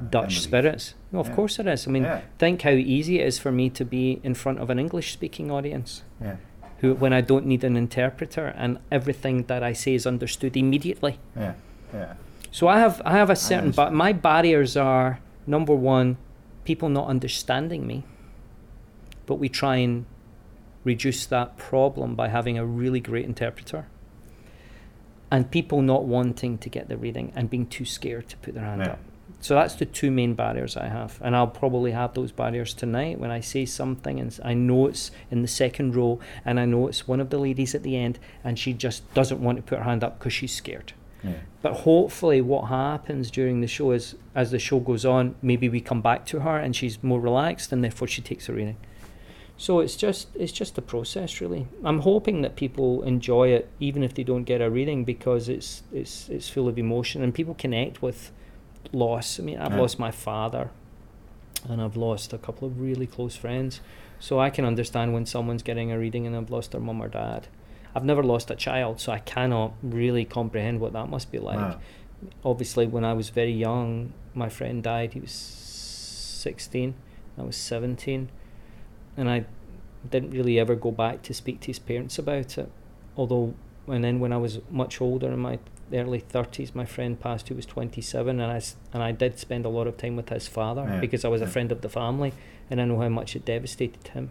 Dutch 0.10 0.40
spirits. 0.40 0.94
No, 1.12 1.20
of 1.20 1.30
Yeah. 1.30 1.36
course 1.36 1.60
it 1.60 1.68
is. 1.68 1.88
I 1.88 1.92
mean, 1.92 2.04
Yeah. 2.04 2.22
think 2.38 2.62
how 2.62 2.72
easy 2.72 3.20
it 3.20 3.28
is 3.28 3.40
for 3.40 3.52
me 3.52 3.70
to 3.72 3.84
be 3.86 4.20
in 4.24 4.34
front 4.34 4.60
of 4.60 4.70
an 4.70 4.80
English 4.80 5.12
speaking 5.14 5.52
audience 5.52 6.04
Yeah. 6.22 6.36
who 6.80 6.94
when 6.94 7.12
I 7.14 7.22
don't 7.22 7.46
need 7.46 7.64
an 7.64 7.76
interpreter 7.76 8.48
and 8.56 8.78
everything 8.92 9.44
that 9.48 9.64
I 9.64 9.74
say 9.74 9.94
is 9.96 10.06
understood 10.08 10.56
immediately. 10.56 11.18
Yeah. 11.36 11.54
Yeah. 11.94 12.14
So 12.52 12.68
I 12.68 12.80
have 12.80 13.02
I 13.06 13.14
have 13.14 13.30
a 13.30 13.36
certain 13.36 13.72
but 13.72 13.94
my 13.94 14.14
barriers 14.14 14.78
are 14.78 15.20
number 15.48 15.74
one, 15.76 16.18
people 16.66 16.88
not 16.90 17.08
understanding 17.08 17.86
me. 17.88 18.04
But 19.26 19.36
we 19.36 19.50
try 19.50 19.78
and 19.78 20.06
reduce 20.84 21.26
that 21.26 21.58
problem 21.58 22.14
by 22.16 22.28
having 22.28 22.58
a 22.58 22.66
really 22.66 23.00
great 23.00 23.26
interpreter. 23.26 23.86
And 25.32 25.50
people 25.50 25.82
not 25.82 26.06
wanting 26.06 26.58
to 26.60 26.70
get 26.70 26.90
the 26.90 26.98
reading 26.98 27.32
and 27.36 27.50
being 27.50 27.66
too 27.66 27.86
scared 27.86 28.28
to 28.30 28.38
put 28.38 28.54
their 28.54 28.64
hand 28.66 28.82
Yeah. 28.82 28.92
up. 28.94 29.00
So 29.44 29.56
that's 29.56 29.76
the 29.76 29.86
two 29.86 30.10
main 30.10 30.36
barriers 30.36 30.78
I 30.78 30.88
have, 30.88 31.20
and 31.22 31.36
I'll 31.36 31.48
probably 31.48 31.92
have 31.92 32.14
those 32.14 32.32
barriers 32.32 32.74
tonight 32.74 33.20
when 33.20 33.30
I 33.30 33.42
say 33.42 33.66
something, 33.66 34.18
and 34.18 34.40
I 34.42 34.54
know 34.54 34.88
it's 34.88 35.12
in 35.30 35.42
the 35.42 35.50
second 35.50 35.98
row, 35.98 36.22
and 36.46 36.62
I 36.62 36.64
know 36.64 36.88
it's 36.88 37.10
one 37.10 37.20
of 37.20 37.30
the 37.30 37.38
ladies 37.38 37.76
at 37.76 37.84
the 37.84 37.98
end, 37.98 38.20
and 38.42 38.58
she 38.58 38.72
just 38.72 39.14
doesn't 39.14 39.44
want 39.44 39.58
to 39.58 39.62
put 39.62 39.80
her 39.80 39.84
hand 39.84 40.02
up 40.02 40.18
because 40.18 40.32
she's 40.32 40.54
scared. 40.54 40.94
Yeah. 41.22 41.34
But 41.62 41.74
hopefully, 41.74 42.40
what 42.40 42.70
happens 42.70 43.30
during 43.30 43.60
the 43.60 43.68
show 43.68 43.92
is, 43.92 44.16
as 44.34 44.52
the 44.52 44.60
show 44.60 44.80
goes 44.80 45.04
on, 45.04 45.36
maybe 45.42 45.68
we 45.68 45.82
come 45.82 46.02
back 46.02 46.26
to 46.28 46.40
her 46.40 46.58
and 46.58 46.74
she's 46.74 47.04
more 47.04 47.20
relaxed, 47.20 47.74
and 47.74 47.84
therefore 47.84 48.08
she 48.08 48.22
takes 48.22 48.48
a 48.48 48.54
reading. 48.54 48.78
So 49.58 49.82
it's 49.82 49.98
just 49.98 50.30
it's 50.36 50.54
just 50.54 50.76
the 50.76 50.82
process, 50.82 51.42
really. 51.42 51.68
I'm 51.84 52.00
hoping 52.00 52.44
that 52.44 52.56
people 52.56 53.04
enjoy 53.04 53.50
it, 53.50 53.70
even 53.82 54.04
if 54.04 54.14
they 54.14 54.24
don't 54.24 54.46
get 54.46 54.62
a 54.62 54.70
reading, 54.70 55.04
because 55.04 55.50
it's 55.50 55.84
it's 55.92 56.30
it's 56.30 56.48
full 56.48 56.70
of 56.70 56.80
emotion 56.80 57.22
and 57.22 57.34
people 57.34 57.56
connect 57.56 58.02
with 58.02 58.32
loss. 58.92 59.40
I 59.40 59.44
mean, 59.44 59.58
I've 59.60 59.72
Yeah. 59.74 59.80
lost 59.82 60.00
my 60.00 60.12
father, 60.12 60.70
and 61.70 61.82
I've 61.82 61.96
lost 61.98 62.34
a 62.34 62.38
couple 62.38 62.68
of 62.68 62.80
really 62.80 63.08
close 63.08 63.36
friends, 63.36 63.82
so 64.20 64.40
I 64.40 64.50
can 64.50 64.66
understand 64.66 65.14
when 65.14 65.26
someone's 65.26 65.64
getting 65.64 65.92
a 65.92 65.98
reading 66.00 66.26
and 66.26 66.36
they've 66.36 66.50
lost 66.50 66.72
their 66.72 66.82
mum 66.82 67.02
or 67.02 67.08
dad. 67.08 67.48
I've 67.96 68.06
never 68.06 68.24
lost 68.24 68.50
a 68.52 68.56
child, 68.56 69.00
so 69.00 69.12
I 69.12 69.20
cannot 69.20 69.74
really 69.84 70.26
comprehend 70.26 70.80
what 70.80 70.94
that 70.94 71.10
must 71.10 71.32
be 71.32 71.40
like 71.40 71.60
Wow. 71.60 71.80
obviously 72.46 72.88
when 72.88 73.04
I 73.04 73.14
was 73.14 73.30
very 73.30 73.52
young, 73.52 74.14
my 74.34 74.48
friend 74.50 74.82
died. 74.82 75.14
He 75.14 75.20
was 75.20 75.32
16, 75.32 76.94
I 77.38 77.42
was 77.44 77.56
17, 77.56 78.30
and 79.18 79.30
I 79.30 79.46
didn't 80.10 80.32
really 80.32 80.60
ever 80.60 80.76
go 80.76 80.92
back 80.92 81.22
to 81.24 81.34
speak 81.34 81.60
to 81.62 81.68
his 81.68 81.80
parents 81.80 82.18
about 82.18 82.58
it. 82.58 82.72
Although, 83.18 83.54
and 83.88 84.04
then 84.04 84.20
when 84.20 84.34
I 84.34 84.38
was 84.38 84.60
much 84.70 85.02
older, 85.02 85.32
in 85.32 85.40
my 85.40 85.60
early 85.92 86.22
30s, 86.22 86.74
my 86.76 86.86
friend 86.86 87.20
passed 87.20 87.50
who 87.50 87.56
was 87.56 87.66
27, 87.66 88.40
and 88.40 88.52
I, 88.52 88.56
s- 88.58 88.76
and 88.94 89.02
I 89.04 89.12
did 89.12 89.38
spend 89.40 89.66
a 89.66 89.70
lot 89.70 89.88
of 89.88 89.98
time 89.98 90.16
with 90.16 90.30
his 90.30 90.48
father 90.48 90.84
Yeah, 90.84 91.00
because 91.00 91.26
I 91.26 91.28
was 91.28 91.42
a 91.42 91.48
friend 91.48 91.72
of 91.72 91.82
the 91.82 91.90
family, 91.90 92.34
and 92.70 92.80
I 92.82 92.86
know 92.86 93.00
how 93.00 93.10
much 93.10 93.36
it 93.36 93.46
devastated 93.46 94.08
him. 94.10 94.30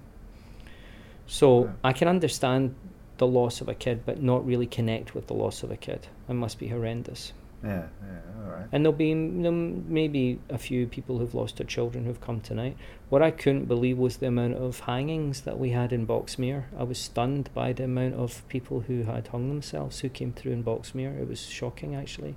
So 1.26 1.64
Yeah. 1.64 1.70
I 1.84 1.92
can 1.92 2.08
understand 2.08 2.74
the 3.18 3.26
loss 3.26 3.60
of 3.60 3.68
a 3.68 3.74
kid, 3.74 4.02
but 4.04 4.22
not 4.22 4.44
really 4.46 4.66
connect 4.66 5.14
with 5.14 5.26
the 5.26 5.34
loss 5.34 5.62
of 5.62 5.70
a 5.70 5.76
kid. 5.76 6.08
It 6.28 6.32
must 6.34 6.58
be 6.58 6.68
horrendous. 6.68 7.32
Yeah, 7.64 7.86
yeah, 8.02 8.44
all 8.44 8.50
right. 8.50 8.66
And 8.72 8.84
there'll 8.84 8.96
be 8.96 9.12
there'll 9.14 9.52
maybe 9.52 10.40
a 10.48 10.58
few 10.58 10.86
people 10.86 11.18
who've 11.18 11.34
lost 11.34 11.58
their 11.58 11.66
children 11.66 12.04
who've 12.04 12.20
come 12.20 12.40
tonight. 12.40 12.76
What 13.08 13.22
I 13.22 13.30
couldn't 13.30 13.66
believe 13.66 13.98
was 13.98 14.16
the 14.16 14.26
amount 14.26 14.54
of 14.54 14.80
hangings 14.80 15.42
that 15.42 15.58
we 15.58 15.70
had 15.70 15.92
in 15.92 16.06
Boxmeer. 16.06 16.64
I 16.76 16.82
was 16.82 16.98
stunned 16.98 17.50
by 17.54 17.72
the 17.72 17.84
amount 17.84 18.14
of 18.14 18.46
people 18.48 18.80
who 18.80 19.04
had 19.04 19.28
hung 19.28 19.48
themselves 19.48 20.00
who 20.00 20.08
came 20.08 20.32
through 20.32 20.52
in 20.52 20.64
Boxmeer. 20.64 21.20
It 21.20 21.28
was 21.28 21.46
shocking, 21.46 21.94
actually. 21.94 22.34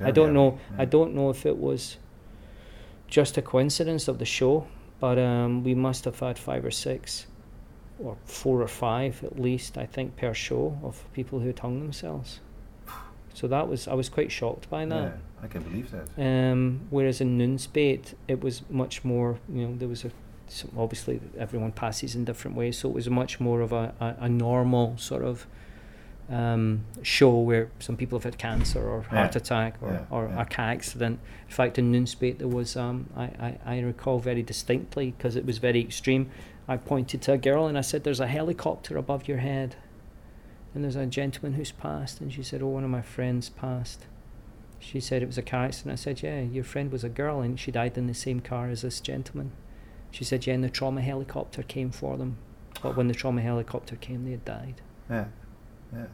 I 0.00 0.10
don't 0.10 0.34
know. 0.34 0.58
heavy, 0.70 0.82
I 0.82 0.84
don't 0.84 1.14
know 1.14 1.30
if 1.30 1.46
it 1.46 1.58
was 1.58 1.98
just 3.08 3.38
a 3.38 3.42
coincidence 3.42 4.08
of 4.08 4.18
the 4.18 4.24
show, 4.24 4.66
but 5.00 5.18
um, 5.18 5.62
we 5.62 5.74
must 5.74 6.04
have 6.04 6.18
had 6.18 6.38
five 6.38 6.64
or 6.64 6.70
six, 6.70 7.26
or 8.02 8.16
four 8.24 8.60
or 8.60 8.68
five 8.68 9.22
at 9.24 9.38
least, 9.38 9.78
I 9.78 9.86
think, 9.86 10.16
per 10.16 10.34
show 10.34 10.78
of 10.82 11.04
people 11.12 11.40
who 11.40 11.46
had 11.48 11.58
hung 11.60 11.80
themselves. 11.80 12.40
So 13.36 13.46
that 13.48 13.68
was 13.68 13.86
I 13.86 13.94
was 13.94 14.08
quite 14.08 14.30
shocked 14.32 14.68
by 14.70 14.86
that. 14.86 15.02
Yeah, 15.02 15.44
I 15.44 15.46
can 15.46 15.62
believe 15.62 15.88
that. 15.90 16.06
Um, 16.28 16.80
whereas 16.90 17.20
in 17.20 17.36
Nunspeet, 17.38 18.14
it 18.28 18.40
was 18.42 18.62
much 18.70 19.04
more, 19.04 19.38
you 19.52 19.66
know, 19.66 19.76
there 19.76 19.88
was 19.88 20.04
a, 20.06 20.10
some, 20.48 20.70
obviously 20.78 21.20
everyone 21.38 21.72
passes 21.72 22.14
in 22.14 22.24
different 22.24 22.56
ways, 22.56 22.78
so 22.78 22.88
it 22.88 22.94
was 22.94 23.08
much 23.10 23.38
more 23.38 23.60
of 23.60 23.72
a, 23.72 23.84
a, 24.00 24.24
a 24.24 24.28
normal 24.28 24.96
sort 24.96 25.22
of 25.22 25.46
um, 26.30 26.84
show 27.02 27.38
where 27.38 27.68
some 27.78 27.96
people 27.96 28.18
have 28.18 28.24
had 28.24 28.38
cancer 28.38 28.80
or 28.82 29.02
heart 29.02 29.34
Yeah. 29.34 29.40
attack 29.42 29.76
or, 29.82 29.90
Yeah, 29.92 30.04
or 30.10 30.28
yeah. 30.28 30.40
a 30.42 30.44
car 30.46 30.70
accident. 30.70 31.20
In 31.48 31.54
fact, 31.54 31.78
in 31.78 31.92
Nunspeet, 31.92 32.38
there 32.38 32.48
was, 32.48 32.74
um, 32.76 33.06
I, 33.16 33.24
I, 33.24 33.58
I 33.66 33.80
recall 33.80 34.18
very 34.18 34.42
distinctly, 34.42 35.12
because 35.16 35.36
it 35.36 35.44
was 35.44 35.58
very 35.58 35.80
extreme, 35.80 36.30
I 36.66 36.78
pointed 36.78 37.20
to 37.22 37.32
a 37.34 37.38
girl 37.38 37.66
and 37.66 37.76
I 37.78 37.82
said, 37.82 38.02
There's 38.02 38.18
a 38.20 38.26
helicopter 38.26 38.96
above 38.96 39.28
your 39.28 39.38
head. 39.38 39.76
And 40.76 40.84
there's 40.84 40.94
a 40.94 41.06
gentleman 41.06 41.54
who's 41.54 41.72
passed, 41.72 42.20
and 42.20 42.30
she 42.30 42.42
said, 42.42 42.60
Oh, 42.60 42.66
one 42.66 42.84
of 42.84 42.90
my 42.90 43.00
friends 43.00 43.48
passed. 43.48 44.04
She 44.78 45.00
said 45.00 45.22
it 45.22 45.26
was 45.26 45.38
a 45.38 45.42
car 45.42 45.64
accident. 45.64 45.94
I 45.94 45.96
said, 45.96 46.22
Yeah, 46.22 46.42
your 46.42 46.64
friend 46.64 46.92
was 46.92 47.02
a 47.02 47.08
girl 47.08 47.40
and 47.40 47.58
she 47.58 47.70
died 47.72 47.96
in 47.96 48.08
the 48.08 48.12
same 48.12 48.40
car 48.40 48.68
as 48.68 48.82
this 48.82 49.00
gentleman. 49.00 49.52
She 50.10 50.22
said, 50.22 50.46
Yeah, 50.46 50.52
and 50.52 50.62
the 50.62 50.68
trauma 50.68 51.00
helicopter 51.00 51.62
came 51.62 51.90
for 51.90 52.18
them. 52.18 52.36
But 52.82 52.94
when 52.94 53.08
the 53.08 53.14
trauma 53.14 53.40
helicopter 53.40 53.96
came, 53.96 54.26
they 54.26 54.32
had 54.32 54.44
died. 54.44 54.82
Yeah, 55.08 55.24
yeah. 55.94 56.04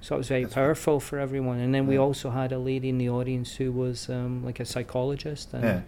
So 0.00 0.14
it 0.14 0.18
was 0.18 0.28
very 0.28 0.44
That's- 0.44 0.54
powerful 0.54 0.98
for 0.98 1.18
everyone. 1.18 1.58
And 1.60 1.74
then 1.74 1.86
we 1.86 1.98
also 1.98 2.30
had 2.30 2.52
a 2.52 2.58
lady 2.58 2.88
in 2.88 2.96
the 2.96 3.10
audience 3.10 3.56
who 3.56 3.70
was 3.70 4.08
um, 4.08 4.42
like 4.42 4.58
a 4.60 4.64
psychologist, 4.64 5.52
and 5.52 5.62
Yeah. 5.62 5.80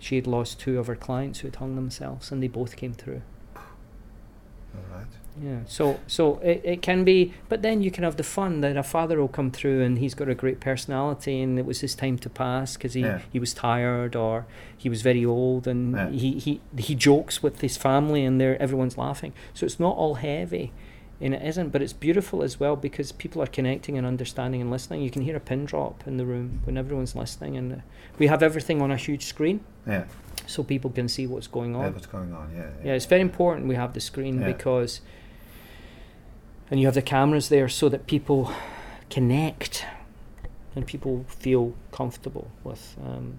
she 0.00 0.16
had 0.16 0.26
lost 0.26 0.58
two 0.58 0.80
of 0.80 0.88
her 0.88 0.96
clients 0.96 1.38
who 1.40 1.46
had 1.46 1.54
hung 1.56 1.76
themselves, 1.76 2.32
and 2.32 2.42
they 2.42 2.48
both 2.48 2.74
came 2.74 2.92
through. 2.92 3.22
All 3.54 4.82
right. 4.92 5.06
Yeah. 5.42 5.60
So 5.66 6.00
so 6.06 6.38
it, 6.38 6.60
it 6.64 6.82
can 6.82 7.04
be, 7.04 7.34
but 7.48 7.62
then 7.62 7.82
you 7.82 7.90
can 7.90 8.04
have 8.04 8.16
the 8.16 8.22
fun 8.22 8.60
that 8.62 8.76
a 8.76 8.82
father 8.82 9.18
will 9.20 9.28
come 9.28 9.50
through 9.50 9.82
and 9.82 9.98
he's 9.98 10.14
got 10.14 10.28
a 10.28 10.34
great 10.34 10.60
personality 10.60 11.40
and 11.42 11.58
it 11.58 11.66
was 11.66 11.80
his 11.80 11.94
time 11.94 12.18
to 12.18 12.30
pass 12.30 12.76
because 12.76 12.94
he, 12.94 13.02
Yeah. 13.02 13.20
he 13.32 13.38
was 13.38 13.52
tired 13.52 14.16
or 14.16 14.46
he 14.76 14.88
was 14.88 15.02
very 15.02 15.24
old 15.24 15.66
and 15.66 15.94
Yeah. 15.94 16.10
he, 16.10 16.38
he 16.38 16.60
he 16.78 16.94
jokes 16.94 17.42
with 17.42 17.60
his 17.60 17.76
family 17.76 18.24
and 18.24 18.40
there 18.40 18.60
everyone's 18.62 18.96
laughing. 18.96 19.32
So 19.54 19.66
it's 19.66 19.78
not 19.80 19.96
all 19.96 20.14
heavy. 20.14 20.72
And 21.18 21.32
it 21.32 21.40
isn't, 21.42 21.70
but 21.70 21.80
it's 21.80 21.94
beautiful 21.94 22.42
as 22.42 22.60
well 22.60 22.76
because 22.76 23.10
people 23.10 23.40
are 23.42 23.46
connecting 23.46 23.96
and 23.96 24.06
understanding 24.06 24.60
and 24.60 24.70
listening. 24.70 25.00
You 25.00 25.10
can 25.10 25.22
hear 25.22 25.34
a 25.36 25.40
pin 25.40 25.64
drop 25.64 26.06
in 26.06 26.18
the 26.18 26.26
room 26.26 26.60
when 26.64 26.76
everyone's 26.76 27.16
listening, 27.16 27.56
and 27.56 27.72
uh, 27.72 27.76
we 28.18 28.26
have 28.26 28.42
everything 28.42 28.82
on 28.82 28.90
a 28.90 28.96
huge 28.98 29.24
screen 29.24 29.60
Yeah. 29.86 30.04
so 30.46 30.62
people 30.62 30.90
can 30.90 31.08
see 31.08 31.26
what's 31.26 31.46
going 31.46 31.74
on. 31.74 31.84
Yeah, 31.84 31.90
what's 31.92 32.06
going 32.06 32.34
on? 32.34 32.50
Yeah. 32.54 32.68
Yeah, 32.84 32.92
it's 32.92 33.06
very 33.06 33.22
important 33.22 33.66
we 33.66 33.76
have 33.76 33.94
the 33.94 34.00
screen 34.00 34.40
Yeah. 34.42 34.46
because, 34.52 35.00
and 36.70 36.80
you 36.80 36.86
have 36.86 36.94
the 36.94 37.02
cameras 37.02 37.48
there 37.48 37.68
so 37.68 37.88
that 37.88 38.06
people 38.06 38.52
connect 39.10 39.84
and 40.74 40.86
people 40.86 41.24
feel 41.28 41.74
comfortable 41.90 42.50
with, 42.64 42.96
um, 43.04 43.38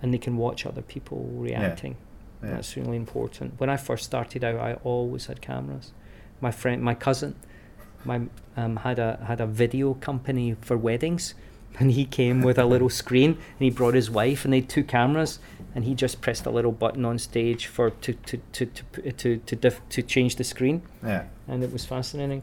and 0.00 0.12
they 0.12 0.18
can 0.18 0.36
watch 0.36 0.64
other 0.64 0.82
people 0.82 1.28
reacting. 1.34 1.96
Yeah. 2.42 2.50
That's 2.50 2.76
really 2.76 2.96
important. 2.96 3.58
When 3.58 3.70
I 3.70 3.76
first 3.76 4.04
started 4.04 4.44
out, 4.44 4.56
I 4.56 4.74
always 4.84 5.26
had 5.26 5.40
cameras. 5.40 5.92
My 6.40 6.50
friend, 6.50 6.82
my 6.82 6.94
cousin, 6.94 7.34
my 8.04 8.22
um, 8.56 8.76
had 8.76 8.98
a 8.98 9.24
had 9.26 9.40
a 9.40 9.46
video 9.46 9.94
company 9.94 10.56
for 10.60 10.76
weddings, 10.76 11.34
and 11.78 11.90
he 11.92 12.04
came 12.04 12.40
with 12.42 12.58
a 12.58 12.64
little 12.74 12.88
screen, 12.90 13.30
and 13.32 13.58
he 13.58 13.70
brought 13.70 13.94
his 13.94 14.10
wife, 14.10 14.44
and 14.44 14.52
they 14.52 14.60
had 14.60 14.68
two 14.68 14.84
cameras, 14.84 15.38
and 15.74 15.84
he 15.84 15.94
just 15.94 16.20
pressed 16.20 16.46
a 16.46 16.50
little 16.50 16.72
button 16.72 17.04
on 17.04 17.18
stage 17.18 17.66
for 17.66 17.90
to 17.90 18.12
to 18.12 18.36
to 18.52 18.66
to 18.66 19.12
to 19.12 19.36
to, 19.38 19.56
diff, 19.56 19.80
to 19.90 20.02
change 20.02 20.36
the 20.36 20.44
screen, 20.44 20.80
Yeah. 21.04 21.22
and 21.48 21.62
it 21.62 21.72
was 21.72 21.84
fascinating. 21.84 22.42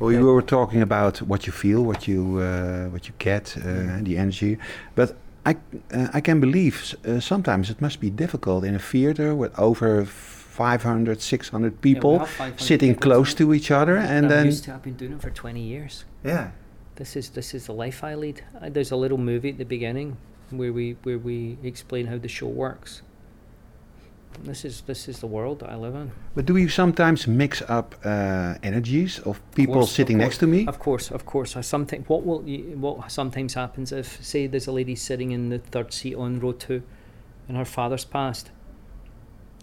Well, 0.00 0.12
you 0.12 0.24
were 0.26 0.42
talking 0.42 0.80
about 0.82 1.18
what 1.22 1.44
you 1.46 1.52
feel, 1.52 1.82
what 1.82 2.06
you 2.06 2.38
uh, 2.40 2.88
what 2.92 3.08
you 3.08 3.14
get, 3.18 3.56
uh, 3.56 3.98
the 4.02 4.16
energy, 4.16 4.56
but 4.94 5.16
I 5.44 5.56
uh, 5.92 6.08
I 6.18 6.20
can 6.20 6.40
believe 6.40 6.74
uh, 7.04 7.20
sometimes 7.20 7.68
it 7.70 7.80
must 7.80 8.00
be 8.00 8.10
difficult 8.10 8.64
in 8.64 8.74
a 8.74 8.78
theater 8.78 9.34
with 9.34 9.58
over 9.58 10.04
500, 10.04 11.20
600 11.20 11.80
people 11.80 12.26
sitting 12.56 12.94
close 12.96 13.34
to 13.34 13.52
each 13.54 13.70
other, 13.70 13.96
and 13.96 14.26
I'm 14.26 14.28
then 14.28 14.46
used 14.46 14.64
to. 14.64 14.74
I've 14.74 14.82
been 14.82 14.96
doing 14.96 15.12
it 15.12 15.20
for 15.22 15.30
twenty 15.30 15.62
years. 15.62 16.04
yeah, 16.24 16.50
This 16.98 17.14
is 17.16 17.30
this 17.30 17.54
is 17.54 17.66
the 17.66 17.72
life 17.72 18.02
I 18.02 18.14
lead. 18.16 18.42
Uh, 18.60 18.68
there's 18.70 18.90
a 18.92 18.96
little 18.96 19.18
movie 19.18 19.50
at 19.50 19.58
the 19.58 19.64
beginning 19.64 20.16
where 20.50 20.72
we 20.72 20.96
where 21.04 21.18
we 21.18 21.56
explain 21.62 22.06
how 22.06 22.18
the 22.18 22.28
show 22.28 22.48
works. 22.48 23.02
This 24.44 24.64
is 24.64 24.82
this 24.82 25.08
is 25.08 25.18
the 25.20 25.26
world 25.26 25.60
that 25.60 25.70
I 25.70 25.76
live 25.76 25.94
in. 25.94 26.10
but 26.34 26.46
do 26.46 26.56
you 26.56 26.68
sometimes 26.68 27.26
mix 27.26 27.62
up 27.68 27.94
uh, 28.04 28.54
energies 28.62 29.20
of 29.20 29.40
people 29.54 29.74
course, 29.74 29.86
of 29.90 29.94
sitting 29.94 30.18
next 30.18 30.38
to 30.38 30.46
me? 30.46 30.66
Of 30.66 30.78
course, 30.78 31.10
of 31.14 31.24
course. 31.24 31.56
I 31.56 31.62
sometimes 31.62 32.08
what 32.08 32.24
will 32.26 32.42
y- 32.42 32.74
what 32.74 33.10
sometimes 33.10 33.54
happens 33.54 33.92
if 33.92 34.18
say 34.24 34.48
there's 34.48 34.68
a 34.68 34.72
lady 34.72 34.96
sitting 34.96 35.30
in 35.32 35.48
the 35.50 35.58
third 35.58 35.92
seat 35.92 36.16
on 36.16 36.40
row 36.40 36.52
two, 36.52 36.82
and 37.48 37.56
her 37.56 37.64
father's 37.64 38.04
passed. 38.04 38.50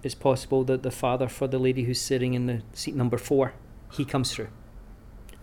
It's 0.04 0.16
possible 0.16 0.64
that 0.66 0.84
the 0.84 0.92
father 0.92 1.28
for 1.30 1.48
the 1.48 1.60
lady 1.60 1.84
who's 1.84 2.02
sitting 2.02 2.34
in 2.34 2.46
the 2.46 2.62
seat 2.74 2.96
number 2.96 3.18
four, 3.18 3.54
he 3.92 4.06
comes 4.06 4.32
through, 4.34 4.50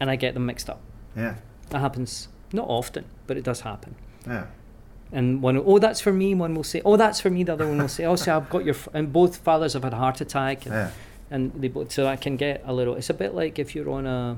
and 0.00 0.10
I 0.10 0.16
get 0.16 0.34
them 0.34 0.46
mixed 0.46 0.70
up. 0.70 0.80
Yeah, 1.16 1.34
That 1.72 1.80
happens 1.80 2.28
not 2.52 2.66
often, 2.68 3.04
but 3.26 3.36
it 3.36 3.44
does 3.44 3.62
happen. 3.62 3.94
yeah, 4.26 4.46
And 5.10 5.42
one, 5.42 5.56
oh, 5.56 5.78
that's 5.78 6.00
for 6.00 6.12
me. 6.12 6.34
One 6.34 6.54
will 6.54 6.64
say, 6.64 6.82
oh, 6.84 6.96
that's 6.96 7.20
for 7.20 7.30
me. 7.30 7.44
The 7.44 7.54
other 7.54 7.66
one 7.66 7.78
will 7.78 7.88
say, 7.88 8.04
oh, 8.04 8.16
so 8.16 8.36
I've 8.36 8.50
got 8.50 8.64
your. 8.64 8.74
F-. 8.74 8.88
And 8.92 9.12
both 9.12 9.38
fathers 9.38 9.72
have 9.72 9.84
had 9.84 9.94
a 9.94 9.96
heart 9.96 10.20
attack, 10.20 10.66
and, 10.66 10.74
yeah, 10.74 10.90
and 11.30 11.52
they 11.60 11.68
both. 11.68 11.90
So 11.92 12.06
I 12.06 12.16
can 12.16 12.36
get 12.36 12.62
a 12.66 12.72
little. 12.72 12.94
It's 12.94 13.10
a 13.10 13.14
bit 13.14 13.34
like 13.34 13.58
if 13.58 13.74
you're 13.74 13.90
on 13.90 14.06
a. 14.06 14.36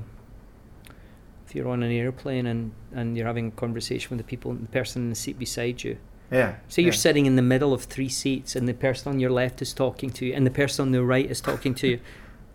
If 1.47 1.53
you're 1.55 1.67
on 1.67 1.83
an 1.83 1.91
airplane 1.91 2.47
and 2.47 2.71
and 2.93 3.15
you're 3.15 3.27
having 3.27 3.47
a 3.49 3.51
conversation 3.51 4.09
with 4.11 4.25
the 4.25 4.29
people, 4.29 4.53
the 4.53 4.67
person 4.67 5.03
in 5.03 5.09
the 5.09 5.15
seat 5.15 5.37
beside 5.37 5.83
you. 5.83 5.97
yeah. 6.31 6.55
So 6.69 6.81
you're 6.81 6.91
yeah. 6.91 6.97
sitting 7.07 7.25
in 7.27 7.35
the 7.35 7.41
middle 7.53 7.73
of 7.73 7.83
three 7.83 8.09
seats, 8.09 8.55
and 8.55 8.67
the 8.67 8.73
person 8.73 9.11
on 9.11 9.19
your 9.19 9.29
left 9.29 9.61
is 9.61 9.73
talking 9.73 10.09
to 10.11 10.25
you, 10.25 10.33
and 10.33 10.45
the 10.45 10.51
person 10.51 10.83
on 10.87 10.91
the 10.91 11.03
right 11.03 11.29
is 11.29 11.41
talking 11.41 11.75
to 11.75 11.87
you, 11.87 11.99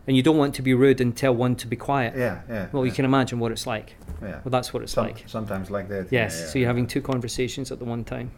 and 0.07 0.17
you 0.17 0.23
don't 0.23 0.37
want 0.39 0.55
to 0.57 0.63
be 0.63 0.75
rude 0.75 1.01
and 1.01 1.17
tell 1.17 1.35
one 1.35 1.55
to 1.57 1.67
be 1.67 1.77
quiet. 1.77 2.15
Yeah, 2.17 2.41
yeah. 2.49 2.69
Well, 2.73 2.85
you 2.87 2.93
can 2.93 3.05
imagine 3.05 3.39
what 3.39 3.53
it's 3.53 3.67
like. 3.67 3.97
Yeah. 4.23 4.41
Well, 4.45 4.51
that's 4.51 4.73
what 4.73 4.83
it's 4.83 4.93
Some- 4.93 5.07
like. 5.07 5.25
Sometimes 5.27 5.71
like 5.71 5.89
that. 5.89 6.11
Yes. 6.11 6.35
yeah, 6.35 6.41
yeah, 6.41 6.47
so 6.51 6.59
you're 6.59 6.69
having 6.69 6.87
two 6.87 7.01
conversations 7.03 7.71
at 7.71 7.79
the 7.79 7.85
one 7.85 8.05
time, 8.05 8.31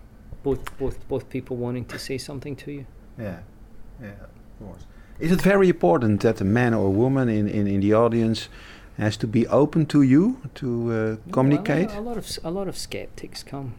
both 0.43 0.61
both 0.79 1.07
both 1.09 1.29
people 1.29 1.57
wanting 1.57 1.85
to 1.87 1.99
say 1.99 2.19
something 2.19 2.57
to 2.57 2.73
you. 2.73 2.87
Yeah, 3.19 3.39
yeah, 4.01 4.09
of 4.11 4.67
course. 4.67 4.87
Is 5.19 5.31
it 5.31 5.41
very 5.43 5.69
important 5.69 6.21
that 6.23 6.41
a 6.41 6.45
man 6.45 6.75
or 6.75 6.87
a 6.87 6.91
woman 6.91 7.29
in, 7.29 7.47
in, 7.49 7.67
in 7.67 7.81
the 7.81 7.95
audience 7.95 8.49
has 8.99 9.17
to 9.19 9.27
be 9.27 9.47
open 9.47 9.87
to 9.87 10.03
you 10.03 10.39
to 10.55 10.93
uh, 10.93 11.33
communicate? 11.33 11.89
Well, 11.89 12.01
a, 12.01 12.09
lot 12.09 12.17
of 12.17 12.39
a 12.45 12.51
lot 12.51 12.69
of 12.69 12.77
skeptics 12.77 13.43
come. 13.45 13.75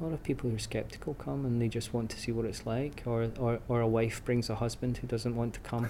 A 0.00 0.04
lot 0.04 0.12
of 0.12 0.22
people 0.22 0.48
who 0.48 0.54
are 0.56 0.60
skeptical 0.60 1.14
come 1.14 1.44
and 1.44 1.60
they 1.60 1.66
just 1.68 1.92
want 1.92 2.10
to 2.10 2.20
see 2.20 2.30
what 2.30 2.44
it's 2.44 2.64
like, 2.64 3.02
or 3.06 3.30
or, 3.38 3.58
or 3.68 3.80
a 3.80 3.88
wife 3.88 4.24
brings 4.24 4.48
a 4.48 4.54
husband 4.54 4.98
who 4.98 5.06
doesn't 5.08 5.34
want 5.34 5.54
to 5.54 5.60
come, 5.60 5.88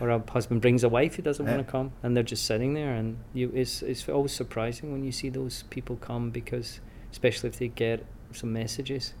or 0.00 0.10
a 0.10 0.22
husband 0.30 0.60
brings 0.60 0.82
a 0.84 0.88
wife 0.88 1.14
who 1.16 1.22
doesn't 1.22 1.46
Yeah. 1.46 1.54
want 1.56 1.66
to 1.66 1.70
come, 1.70 1.92
and 2.02 2.16
they're 2.16 2.22
just 2.34 2.44
sitting 2.46 2.74
there, 2.74 2.94
and 2.94 3.16
you 3.32 3.50
it's 3.54 3.82
it's 3.82 4.08
always 4.08 4.32
surprising 4.32 4.92
when 4.92 5.04
you 5.04 5.12
see 5.12 5.28
those 5.30 5.64
people 5.70 5.96
come 5.96 6.30
because 6.30 6.80
especially 7.12 7.48
if 7.50 7.56
they 7.58 7.68
get 7.68 8.04
some 8.32 8.52
messages. 8.52 9.14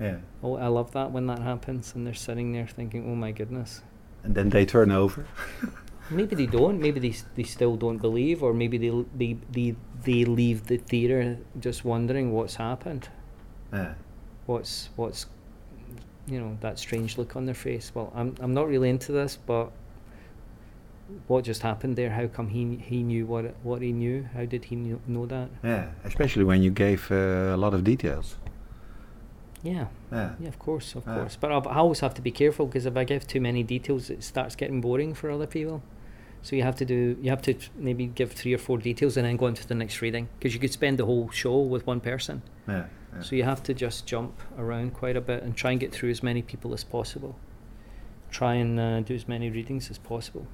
yeah. 0.00 0.16
Oh, 0.42 0.56
I 0.56 0.66
love 0.68 0.90
that 0.92 1.12
when 1.12 1.26
that 1.26 1.40
happens, 1.40 1.94
and 1.94 2.06
they're 2.06 2.14
sitting 2.28 2.52
there 2.52 2.66
thinking, 2.66 3.04
"Oh 3.10 3.14
my 3.16 3.32
goodness." 3.32 3.82
And 4.24 4.34
then 4.34 4.48
they 4.50 4.64
turn 4.66 4.90
over. 4.90 5.26
Maybe 6.10 6.34
they 6.36 6.46
don't. 6.46 6.80
Maybe 6.80 7.00
they 7.00 7.14
they 7.36 7.42
still 7.44 7.76
don't 7.76 7.98
believe, 7.98 8.42
or 8.42 8.52
maybe 8.52 8.76
they 8.78 8.92
they 9.16 9.38
they, 9.52 9.74
they 10.04 10.24
leave 10.24 10.66
the 10.66 10.76
theater 10.76 11.38
just 11.60 11.84
wondering 11.84 12.30
what's 12.32 12.56
happened, 12.56 13.08
Yeah, 13.72 13.94
what's 14.46 14.90
what's, 14.96 15.26
you 16.26 16.38
know, 16.40 16.56
that 16.60 16.78
strange 16.78 17.16
look 17.18 17.36
on 17.36 17.46
their 17.46 17.54
face. 17.54 17.90
Well, 17.94 18.12
I'm 18.14 18.34
I'm 18.40 18.52
not 18.52 18.68
really 18.68 18.90
into 18.90 19.12
this, 19.12 19.38
but 19.46 19.70
what 21.28 21.44
just 21.44 21.62
happened 21.62 21.96
there? 21.96 22.10
How 22.10 22.26
come 22.28 22.48
he 22.48 22.76
he 22.76 23.02
knew 23.02 23.26
what 23.26 23.44
it- 23.44 23.56
what 23.62 23.82
he 23.82 23.92
knew? 23.92 24.26
How 24.34 24.44
did 24.46 24.64
he 24.66 24.76
knew, 24.76 25.00
know 25.06 25.26
that? 25.26 25.48
yeah. 25.62 25.90
Especially 26.04 26.44
when 26.44 26.62
you 26.62 26.70
gave 26.70 27.10
uh, 27.10 27.54
a 27.54 27.56
lot 27.56 27.74
of 27.74 27.82
details. 27.84 28.36
Yeah, 29.62 29.86
Yeah, 30.12 30.34
yeah, 30.40 30.48
of 30.48 30.58
course, 30.58 30.94
of 30.94 31.04
Ah. 31.06 31.14
course. 31.16 31.36
But 31.40 31.50
I, 31.50 31.56
I 31.56 31.76
always 31.76 32.00
have 32.00 32.12
to 32.14 32.22
be 32.22 32.30
careful 32.30 32.66
because 32.66 32.84
if 32.84 32.96
I 32.96 33.04
give 33.04 33.26
too 33.26 33.40
many 33.40 33.62
details, 33.62 34.10
it 34.10 34.22
starts 34.22 34.54
getting 34.56 34.80
boring 34.82 35.14
for 35.14 35.30
other 35.30 35.46
people. 35.46 35.80
So 36.42 36.54
you 36.56 36.62
have 36.62 36.76
to 36.76 36.84
do 36.84 37.16
you 37.22 37.30
have 37.30 37.40
to 37.42 37.54
maybe 37.74 38.06
give 38.06 38.32
three 38.32 38.52
or 38.54 38.58
four 38.58 38.76
details 38.78 39.16
and 39.16 39.24
then 39.26 39.36
go 39.38 39.46
into 39.46 39.66
the 39.66 39.74
next 39.74 40.02
reading 40.02 40.28
because 40.38 40.52
you 40.54 40.60
could 40.60 40.72
spend 40.72 40.98
the 40.98 41.06
whole 41.06 41.30
show 41.30 41.58
with 41.60 41.86
one 41.86 42.00
person. 42.00 42.42
Yeah. 42.68 42.84
yeah. 43.14 43.22
So 43.22 43.36
you 43.36 43.44
have 43.44 43.62
to 43.62 43.72
just 43.72 44.06
jump 44.06 44.34
around 44.58 44.92
quite 44.92 45.16
a 45.16 45.22
bit 45.22 45.42
and 45.42 45.56
try 45.56 45.70
and 45.70 45.80
get 45.80 45.92
through 45.92 46.10
as 46.10 46.22
many 46.22 46.42
people 46.42 46.74
as 46.74 46.84
possible. 46.84 47.34
Try 48.30 48.54
and 48.56 48.78
uh, 48.78 49.00
do 49.00 49.14
as 49.14 49.26
many 49.26 49.48
readings 49.48 49.90
as 49.90 49.96
possible. 49.98 50.46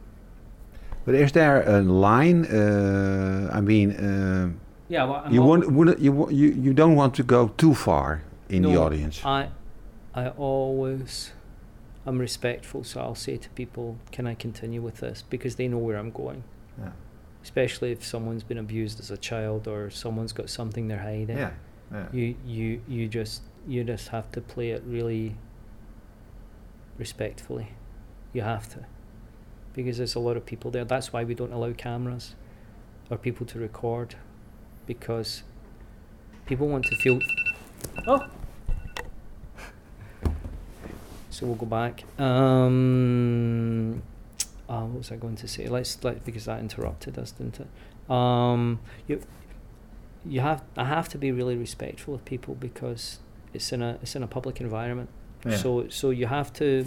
But 1.04 1.14
is 1.14 1.32
there 1.32 1.62
a 1.62 1.80
line? 1.82 2.44
Uh, 2.46 3.50
I 3.52 3.60
mean, 3.60 3.90
uh, 3.92 4.50
Yeah, 4.88 5.04
well, 5.04 5.32
you 5.32 5.42
want 5.42 5.70
wouldn't- 5.72 5.98
you 6.00 6.28
you 6.30 6.48
you 6.64 6.72
don't 6.74 6.94
want 6.96 7.14
to 7.14 7.22
go 7.22 7.48
too 7.56 7.74
far 7.74 8.22
in 8.48 8.62
the 8.62 8.76
audience. 8.76 9.24
I, 9.24 9.48
I 10.14 10.28
always, 10.36 11.32
I'm 12.06 12.18
respectful, 12.20 12.84
so 12.84 13.00
I'll 13.00 13.14
say 13.14 13.36
to 13.38 13.48
people, 13.50 13.96
"Can 14.12 14.26
I 14.26 14.34
continue 14.34 14.82
with 14.82 14.96
this?" 15.00 15.22
Because 15.30 15.54
they 15.56 15.68
know 15.68 15.78
where 15.86 15.96
I'm 16.00 16.10
going. 16.10 16.42
Yeah. 16.78 16.92
Especially 17.42 17.92
if 17.92 18.04
someone's 18.04 18.42
been 18.44 18.58
abused 18.58 19.00
as 19.00 19.10
a 19.10 19.16
child 19.16 19.66
or 19.68 19.90
someone's 19.90 20.32
got 20.32 20.48
something 20.50 20.88
they're 20.88 21.06
hiding. 21.12 21.38
Yeah. 21.38 21.52
Yeah. 21.92 22.06
You 22.12 22.34
you 22.46 22.80
you 22.88 23.08
just 23.08 23.42
you 23.68 23.84
just 23.84 24.08
have 24.08 24.30
to 24.32 24.40
play 24.40 24.70
it 24.76 24.82
really 24.86 25.34
respectfully. 26.98 27.68
You 28.32 28.42
have 28.42 28.68
to. 28.74 28.84
Because 29.74 29.98
there's 29.98 30.14
a 30.14 30.20
lot 30.20 30.36
of 30.36 30.44
people 30.44 30.70
there. 30.70 30.84
That's 30.84 31.12
why 31.12 31.24
we 31.24 31.34
don't 31.34 31.52
allow 31.52 31.72
cameras 31.72 32.34
or 33.10 33.16
people 33.16 33.46
to 33.46 33.58
record. 33.58 34.16
Because 34.86 35.42
people 36.46 36.68
want 36.68 36.84
to 36.86 36.96
feel 36.96 37.18
Oh 38.06 38.26
So 41.30 41.46
we'll 41.46 41.54
go 41.54 41.66
back. 41.66 42.04
Um 42.18 44.02
uh, 44.68 44.82
what 44.82 44.98
was 44.98 45.10
I 45.10 45.16
going 45.16 45.36
to 45.36 45.48
say? 45.48 45.66
Let's 45.66 46.02
let 46.04 46.24
because 46.24 46.44
that 46.44 46.60
interrupted 46.60 47.18
us, 47.18 47.32
didn't 47.32 47.60
it? 47.60 47.68
Um 48.10 48.80
you 49.06 49.20
you 50.24 50.40
have 50.40 50.62
I 50.76 50.84
have 50.84 51.08
to 51.10 51.18
be 51.18 51.32
really 51.32 51.56
respectful 51.56 52.14
of 52.14 52.24
people 52.24 52.54
because 52.54 53.20
it's 53.52 53.72
in 53.72 53.82
a 53.82 53.98
it's 54.02 54.14
in 54.16 54.22
a 54.22 54.26
public 54.26 54.60
environment. 54.60 55.08
Yeah. 55.44 55.56
So 55.56 55.88
so 55.88 56.10
you 56.10 56.26
have 56.26 56.52
to 56.54 56.86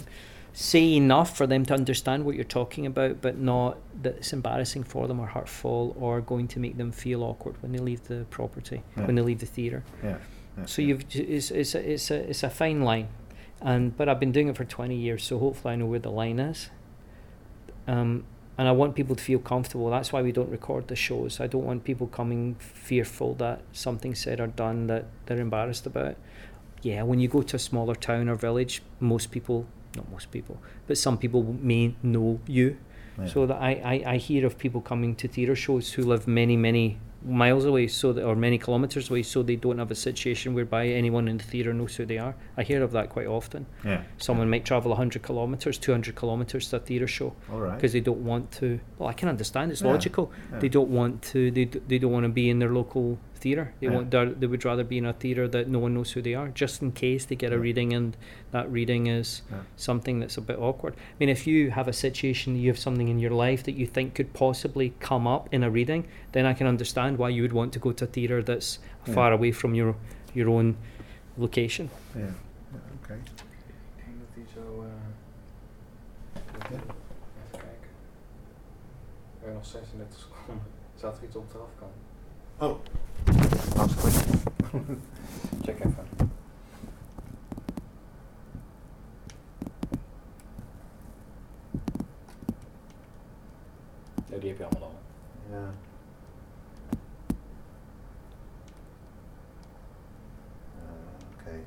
say 0.56 0.94
enough 0.94 1.36
for 1.36 1.46
them 1.48 1.66
to 1.66 1.74
understand 1.74 2.24
what 2.24 2.36
you're 2.36 2.44
talking 2.44 2.86
about, 2.86 3.20
but 3.20 3.36
not 3.36 3.76
that 4.02 4.14
it's 4.18 4.32
embarrassing 4.32 4.84
for 4.84 5.08
them 5.08 5.18
or 5.18 5.26
hurtful 5.26 5.96
or 5.98 6.20
going 6.20 6.46
to 6.46 6.60
make 6.60 6.76
them 6.76 6.92
feel 6.92 7.24
awkward 7.24 7.60
when 7.60 7.72
they 7.72 7.78
leave 7.80 8.04
the 8.04 8.24
property, 8.30 8.82
Yeah. 8.96 9.06
when 9.06 9.16
they 9.16 9.22
leave 9.22 9.40
the 9.40 9.46
theatre. 9.46 9.82
Yeah. 10.02 10.18
yeah, 10.56 10.64
So 10.66 10.80
you've 10.80 11.04
it's 11.12 11.50
it's 11.50 11.74
a, 11.74 11.92
it's 11.92 12.10
a 12.10 12.30
it's 12.30 12.42
a 12.44 12.50
fine 12.50 12.82
line, 12.82 13.08
and 13.60 13.96
but 13.96 14.08
I've 14.08 14.20
been 14.20 14.30
doing 14.32 14.46
it 14.48 14.56
for 14.56 14.64
twenty 14.64 14.94
years, 14.96 15.24
so 15.24 15.38
hopefully 15.40 15.74
I 15.74 15.76
know 15.76 15.86
where 15.86 15.98
the 15.98 16.10
line 16.12 16.38
is. 16.38 16.70
Um, 17.86 18.24
and 18.56 18.68
I 18.68 18.72
want 18.72 18.94
people 18.94 19.16
to 19.16 19.22
feel 19.22 19.40
comfortable. 19.40 19.90
That's 19.90 20.12
why 20.12 20.22
we 20.22 20.30
don't 20.30 20.48
record 20.48 20.86
the 20.86 20.94
shows. 20.94 21.40
I 21.40 21.48
don't 21.48 21.64
want 21.64 21.82
people 21.82 22.06
coming 22.06 22.54
fearful 22.60 23.34
that 23.34 23.62
something 23.72 24.14
said 24.14 24.38
or 24.38 24.46
done 24.46 24.86
that 24.86 25.06
they're 25.26 25.40
embarrassed 25.40 25.84
about. 25.86 26.16
Yeah, 26.82 27.02
when 27.02 27.18
you 27.18 27.26
go 27.26 27.42
to 27.42 27.56
a 27.56 27.58
smaller 27.58 27.96
town 27.96 28.28
or 28.28 28.36
village, 28.36 28.80
most 29.00 29.32
people, 29.32 29.66
not 29.96 30.10
most 30.10 30.30
people, 30.30 30.60
but 30.86 30.98
some 30.98 31.18
people 31.18 31.42
may 31.60 31.94
know 32.02 32.40
you. 32.46 32.76
Yeah. 33.18 33.26
So 33.26 33.46
that 33.46 33.62
I, 33.62 33.70
I, 33.84 34.12
I 34.14 34.16
hear 34.16 34.44
of 34.44 34.58
people 34.58 34.80
coming 34.80 35.14
to 35.16 35.28
theatre 35.28 35.54
shows 35.54 35.92
who 35.92 36.02
live 36.02 36.26
many, 36.26 36.56
many 36.56 36.98
miles 37.24 37.64
away 37.64 37.86
so 37.86 38.12
that 38.12 38.22
or 38.24 38.34
many 38.36 38.58
kilometres 38.58 39.08
away 39.08 39.22
so 39.22 39.42
they 39.42 39.54
don't 39.56 39.78
have 39.78 39.90
a 39.90 39.94
situation 39.94 40.52
whereby 40.52 40.88
anyone 40.88 41.26
in 41.28 41.38
the 41.38 41.44
theatre 41.44 41.72
knows 41.72 41.94
who 41.94 42.04
they 42.04 42.18
are. 42.18 42.34
I 42.56 42.64
hear 42.64 42.82
of 42.82 42.90
that 42.92 43.10
quite 43.10 43.26
often. 43.28 43.66
yeah. 43.84 44.02
Someone 44.18 44.50
might 44.50 44.64
travel 44.64 44.90
100 44.90 45.22
kilometres, 45.22 45.78
200 45.78 46.16
kilometres 46.16 46.68
to 46.70 46.76
a 46.76 46.80
theatre 46.80 47.06
show 47.06 47.32
All 47.52 47.60
right. 47.60 47.76
because 47.76 47.92
they 47.92 48.00
don't 48.00 48.24
want 48.24 48.50
to. 48.52 48.80
Well, 48.98 49.08
I 49.08 49.12
can 49.12 49.28
understand. 49.28 49.70
It's 49.70 49.80
Yeah, 49.82 49.92
logical. 49.92 50.32
yeah. 50.52 50.58
They 50.58 50.68
don't 50.68 50.90
want 50.90 51.22
to. 51.32 51.50
They, 51.52 51.66
d- 51.66 51.80
they 51.86 51.98
don't 51.98 52.12
want 52.12 52.24
to 52.24 52.30
be 52.30 52.50
in 52.50 52.58
their 52.58 52.72
local 52.72 53.18
theatre. 53.44 53.66
They 53.78 53.86
Yeah. 53.86 53.94
want. 53.96 54.10
They 54.10 54.24
they 54.40 54.46
would 54.48 54.64
rather 54.64 54.84
be 54.84 54.94
in 54.96 55.04
a 55.06 55.12
theatre 55.12 55.48
that 55.48 55.66
no 55.68 55.78
one 55.82 55.92
knows 55.94 56.14
who 56.16 56.22
they 56.22 56.34
are, 56.36 56.48
just 56.62 56.82
in 56.82 56.92
case 56.92 57.26
they 57.26 57.36
get 57.36 57.52
a 57.52 57.58
reading 57.58 57.94
and 57.94 58.16
that 58.50 58.66
reading 58.72 59.06
is 59.08 59.42
Yeah. 59.50 59.62
something 59.76 60.20
that's 60.22 60.38
a 60.38 60.40
bit 60.40 60.58
awkward. 60.58 60.94
I 60.94 61.00
mean, 61.18 61.28
if 61.28 61.46
you 61.46 61.70
have 61.70 61.88
a 61.90 61.92
situation, 61.92 62.56
you 62.56 62.66
have 62.72 62.78
something 62.78 63.08
in 63.10 63.18
your 63.20 63.34
life 63.46 63.62
that 63.62 63.74
you 63.80 63.86
think 63.92 64.14
could 64.14 64.32
possibly 64.32 64.92
come 65.08 65.30
up 65.34 65.48
in 65.52 65.62
a 65.62 65.68
reading, 65.70 66.04
then 66.32 66.46
I 66.46 66.54
can 66.54 66.66
understand 66.66 67.16
why 67.18 67.30
you 67.34 67.42
would 67.42 67.52
want 67.54 67.72
to 67.72 67.80
go 67.80 67.92
to 67.92 68.04
a 68.04 68.08
theatre 68.08 68.42
that's 68.44 68.78
Yeah. 69.06 69.14
far 69.14 69.32
away 69.32 69.52
from 69.52 69.74
your 69.74 69.94
your 70.34 70.48
own 70.48 70.74
location. 71.36 71.88
Yeah. 72.16 72.22
yeah. 72.24 72.80
Okay. 73.02 73.16
Ik 73.16 74.04
denk 74.04 74.18
dat 74.18 74.28
hij 74.34 74.44
zo. 74.54 74.84
Ja. 74.84 74.90
Even. 76.76 76.80
We 79.40 79.50
hebben 79.50 79.54
nog 79.54 79.66
36 79.66 80.18
seconden. 80.18 80.64
Staat 80.96 81.18
er 81.18 81.24
iets 81.24 81.36
op 81.36 81.50
de 81.52 81.58
afkant? 81.58 81.92
Oh. 82.58 82.78
Last 83.26 83.96
question. 83.98 85.02
Check 85.64 85.80
even. 85.80 86.30
Ja, 94.26 94.38
die 94.38 94.48
heb 94.48 94.58
je 94.58 94.64
allemaal 94.64 94.88
al. 94.88 94.94
Ja. 95.50 95.74
Uh, 100.76 101.40
okay. 101.40 101.60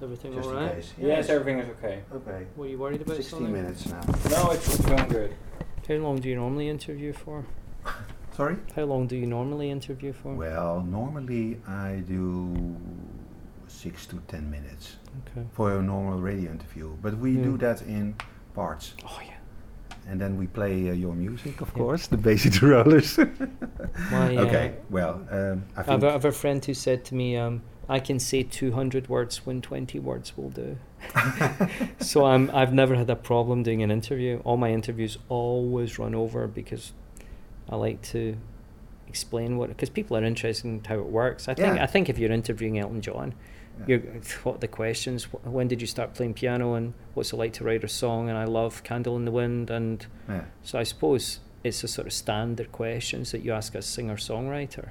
Everything 0.00 0.34
Just 0.34 0.48
all 0.48 0.62
in 0.62 0.68
case. 0.68 0.92
Yes, 0.98 1.28
everything 1.28 1.60
is 1.60 1.68
okay. 1.68 2.02
Okay. 2.14 2.46
Were 2.56 2.68
you 2.68 2.78
worried 2.78 3.00
about 3.00 3.16
16 3.16 3.38
something? 3.38 3.52
minutes 3.52 3.84
now. 3.86 4.00
No, 4.30 4.52
it's, 4.52 4.66
it's 4.74 4.86
going 4.86 5.08
good. 5.08 5.30
How 5.88 5.94
long 5.94 6.20
do 6.20 6.28
you 6.28 6.36
normally 6.36 6.68
interview 6.68 7.12
for? 7.12 7.44
Sorry? 8.38 8.56
How 8.76 8.84
long 8.84 9.08
do 9.08 9.16
you 9.16 9.26
normally 9.26 9.68
interview 9.68 10.12
for? 10.12 10.32
Well, 10.32 10.80
normally 10.88 11.56
I 11.66 12.04
do 12.06 12.54
six 13.66 14.06
to 14.06 14.16
ten 14.28 14.48
minutes 14.48 14.96
Okay. 15.26 15.44
for 15.50 15.72
a 15.76 15.82
normal 15.82 16.20
radio 16.20 16.52
interview, 16.52 16.88
but 17.02 17.18
we 17.18 17.32
Yeah. 17.32 17.42
do 17.42 17.58
that 17.58 17.82
in 17.82 18.14
parts, 18.54 18.94
Oh 19.04 19.20
yeah. 19.26 19.34
and 20.08 20.20
then 20.20 20.36
we 20.38 20.46
play 20.46 20.88
uh, 20.88 20.92
your 20.92 21.14
music, 21.16 21.60
of 21.60 21.68
Yeah. 21.74 21.82
course, 21.82 22.06
the 22.06 22.16
Bay 22.16 22.36
City 22.36 22.64
Rollers. 22.64 23.18
My, 24.12 24.36
uh, 24.36 24.44
okay, 24.46 24.74
well, 24.88 25.14
um, 25.32 25.64
I 25.76 25.80
I've, 25.80 25.86
think 25.86 26.04
I 26.04 26.12
have 26.12 26.24
a 26.24 26.30
friend 26.32 26.64
who 26.64 26.74
said 26.74 27.04
to 27.06 27.16
me, 27.16 27.36
um, 27.36 27.62
"I 27.88 27.98
can 27.98 28.20
say 28.20 28.44
200 28.44 29.08
words 29.08 29.46
when 29.46 29.60
20 29.60 29.98
words 29.98 30.36
will 30.36 30.50
do." 30.50 30.76
so 31.98 32.24
I'm 32.24 32.50
I've 32.54 32.72
never 32.72 32.94
had 32.94 33.10
a 33.10 33.16
problem 33.16 33.64
doing 33.64 33.82
an 33.82 33.90
interview. 33.90 34.40
All 34.44 34.56
my 34.56 34.70
interviews 34.70 35.18
always 35.28 35.98
run 35.98 36.14
over 36.14 36.46
because 36.46 36.92
I 37.68 37.76
like 37.76 38.02
to 38.12 38.36
explain 39.06 39.56
what 39.56 39.68
because 39.68 39.90
people 39.90 40.16
are 40.16 40.24
interested 40.24 40.66
in 40.68 40.84
how 40.84 40.96
it 40.98 41.06
works. 41.06 41.48
I 41.48 41.54
think 41.54 41.76
Yeah. 41.76 41.82
I 41.82 41.86
think 41.86 42.08
if 42.08 42.18
you're 42.18 42.32
interviewing 42.32 42.78
Elton 42.78 43.00
John, 43.00 43.34
Yeah. 43.80 43.84
you're 43.86 44.00
what 44.42 44.56
are 44.56 44.58
the 44.58 44.68
questions? 44.68 45.24
When 45.44 45.68
did 45.68 45.80
you 45.80 45.86
start 45.86 46.14
playing 46.14 46.34
piano? 46.34 46.74
And 46.74 46.94
what's 47.14 47.32
it 47.32 47.36
like 47.36 47.52
to 47.54 47.64
write 47.64 47.84
a 47.84 47.88
song? 47.88 48.28
And 48.28 48.36
I 48.38 48.44
love 48.44 48.82
Candle 48.84 49.16
in 49.16 49.24
the 49.24 49.30
Wind. 49.30 49.70
And 49.70 50.06
yeah. 50.28 50.44
so 50.62 50.78
I 50.78 50.82
suppose 50.82 51.40
it's 51.64 51.82
a 51.84 51.88
sort 51.88 52.06
of 52.06 52.12
standard 52.12 52.70
questions 52.72 53.32
that 53.32 53.40
you 53.42 53.52
ask 53.52 53.74
a 53.74 53.82
singer 53.82 54.16
songwriter. 54.16 54.88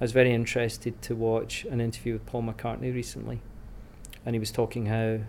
I 0.00 0.04
was 0.04 0.12
very 0.12 0.32
interested 0.32 1.00
to 1.02 1.14
watch 1.14 1.64
an 1.64 1.80
interview 1.80 2.12
with 2.14 2.26
Paul 2.26 2.42
McCartney 2.42 2.94
recently, 2.94 3.40
and 4.26 4.34
he 4.34 4.38
was 4.38 4.50
talking 4.50 4.86
how 4.86 5.20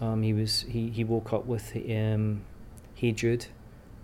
um, 0.00 0.22
he 0.22 0.32
was 0.32 0.62
he, 0.68 0.90
he 0.90 1.04
woke 1.04 1.32
up 1.32 1.46
with 1.46 1.74
um, 1.90 2.42
"Hey 2.94 3.12
Jude." 3.12 3.46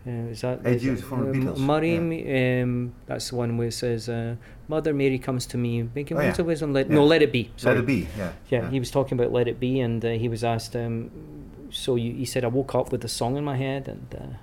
Uh, 0.05 0.11
is 0.33 0.41
that 0.41 0.67
is 0.67 0.85
it, 0.85 0.97
the 0.97 1.03
Beatles, 1.03 1.59
Murray, 1.59 1.95
yeah. 1.95 2.63
um, 2.65 2.93
that's 3.07 3.31
the 3.31 3.37
one 3.37 3.57
where 3.57 3.69
it 3.69 3.73
says, 3.73 4.09
uh, 4.09 4.35
"Mother 4.67 4.93
Mary 4.93 5.19
comes 5.19 5.47
to 5.47 5.57
me, 5.57 5.89
making 5.95 6.17
Oh, 6.17 6.21
yeah. 6.21 6.35
of 6.37 6.45
wisdom." 6.47 6.73
Let, 6.73 6.89
Yeah. 6.89 6.95
No, 6.97 7.05
let 7.05 7.23
it 7.23 7.31
be. 7.31 7.51
Let 7.63 7.77
it 7.77 7.87
be, 7.87 8.09
yeah. 8.19 8.33
Yeah, 8.51 8.69
he 8.69 8.81
was 8.81 8.91
talking 8.91 9.17
about 9.19 9.33
"Let 9.33 9.47
It 9.47 9.61
Be," 9.61 9.79
and 9.79 10.05
uh, 10.05 10.11
he 10.11 10.29
was 10.29 10.43
asked, 10.43 10.75
um, 10.75 11.11
"So 11.71 11.95
you?" 11.95 12.15
He 12.15 12.25
said, 12.25 12.43
"I 12.45 12.49
woke 12.49 12.75
up 12.75 12.91
with 12.91 13.05
a 13.05 13.09
song 13.09 13.37
in 13.37 13.45
my 13.45 13.57
head," 13.57 13.87
and 13.87 14.07
uh, 14.13 14.37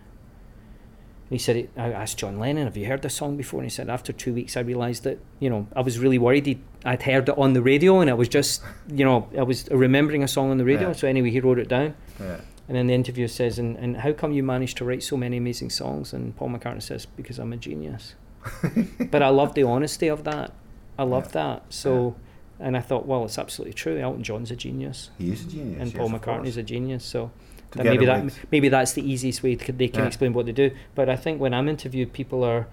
he 1.29 1.37
said, 1.37 1.67
"I 1.75 1.91
asked 1.91 2.17
John 2.17 2.39
Lennon, 2.39 2.63
have 2.65 2.77
you 2.77 2.85
heard 2.85 3.01
the 3.01 3.09
song 3.09 3.35
before?" 3.35 3.59
And 3.59 3.65
he 3.65 3.69
said, 3.69 3.89
"After 3.89 4.13
two 4.13 4.33
weeks, 4.33 4.55
I 4.55 4.61
realised 4.61 5.03
that 5.03 5.19
you 5.39 5.49
know 5.49 5.67
I 5.75 5.81
was 5.81 5.99
really 5.99 6.17
worried. 6.17 6.45
He'd, 6.45 6.61
I'd 6.85 7.03
heard 7.03 7.27
it 7.27 7.37
on 7.37 7.51
the 7.51 7.61
radio, 7.61 7.99
and 7.99 8.09
I 8.09 8.13
was 8.13 8.29
just 8.29 8.61
you 8.87 9.03
know 9.03 9.27
I 9.37 9.43
was 9.43 9.67
remembering 9.69 10.23
a 10.23 10.27
song 10.29 10.51
on 10.51 10.57
the 10.57 10.63
radio. 10.65 10.93
So 10.93 11.05
anyway, 11.07 11.31
he 11.31 11.41
wrote 11.41 11.59
it 11.59 11.67
down." 11.67 11.95
yeah. 12.19 12.37
And 12.69 12.77
then 12.77 12.85
the 12.85 12.93
interviewer 12.93 13.27
says, 13.27 13.57
and, 13.57 13.75
and 13.77 13.97
how 13.97 14.13
come 14.13 14.31
you 14.31 14.43
managed 14.43 14.77
to 14.77 14.85
write 14.85 15.01
so 15.01 15.17
many 15.17 15.37
amazing 15.37 15.71
songs? 15.71 16.13
And 16.13 16.35
Paul 16.35 16.49
McCartney 16.49 16.83
says, 16.83 17.07
because 17.07 17.39
I'm 17.39 17.51
a 17.51 17.57
genius. 17.57 18.13
but 19.11 19.23
I 19.23 19.29
love 19.29 19.55
the 19.55 19.63
honesty 19.63 20.07
of 20.07 20.23
that. 20.25 20.53
I 20.97 21.01
love 21.03 21.25
Yeah. 21.25 21.31
that. 21.55 21.63
So, 21.69 22.15
and 22.59 22.77
I 22.77 22.81
thought, 22.81 23.07
well, 23.07 23.25
it's 23.25 23.39
absolutely 23.39 23.73
true. 23.73 23.97
Elton 23.97 24.21
John's 24.23 24.51
a 24.51 24.55
genius, 24.55 25.09
He 25.17 25.31
is 25.31 25.45
a 25.45 25.49
genius. 25.49 25.81
and 25.81 25.87
yes, 25.91 25.97
Paul 25.97 26.11
McCartney's 26.11 26.57
a 26.57 26.63
genius. 26.63 27.03
So 27.03 27.31
that 27.71 27.85
maybe 27.85 28.05
that 28.05 28.31
maybe 28.51 28.69
that's 28.69 28.93
the 28.93 29.01
easiest 29.01 29.41
way 29.41 29.55
to, 29.55 29.71
they 29.71 29.87
can 29.87 30.01
Yeah. 30.01 30.07
explain 30.07 30.33
what 30.33 30.45
they 30.45 30.51
do. 30.51 30.69
But 30.93 31.09
I 31.09 31.15
think 31.15 31.41
when 31.41 31.55
I'm 31.55 31.67
interviewed, 31.67 32.13
people 32.13 32.43
are 32.43 32.67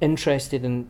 interested 0.00 0.64
in 0.64 0.88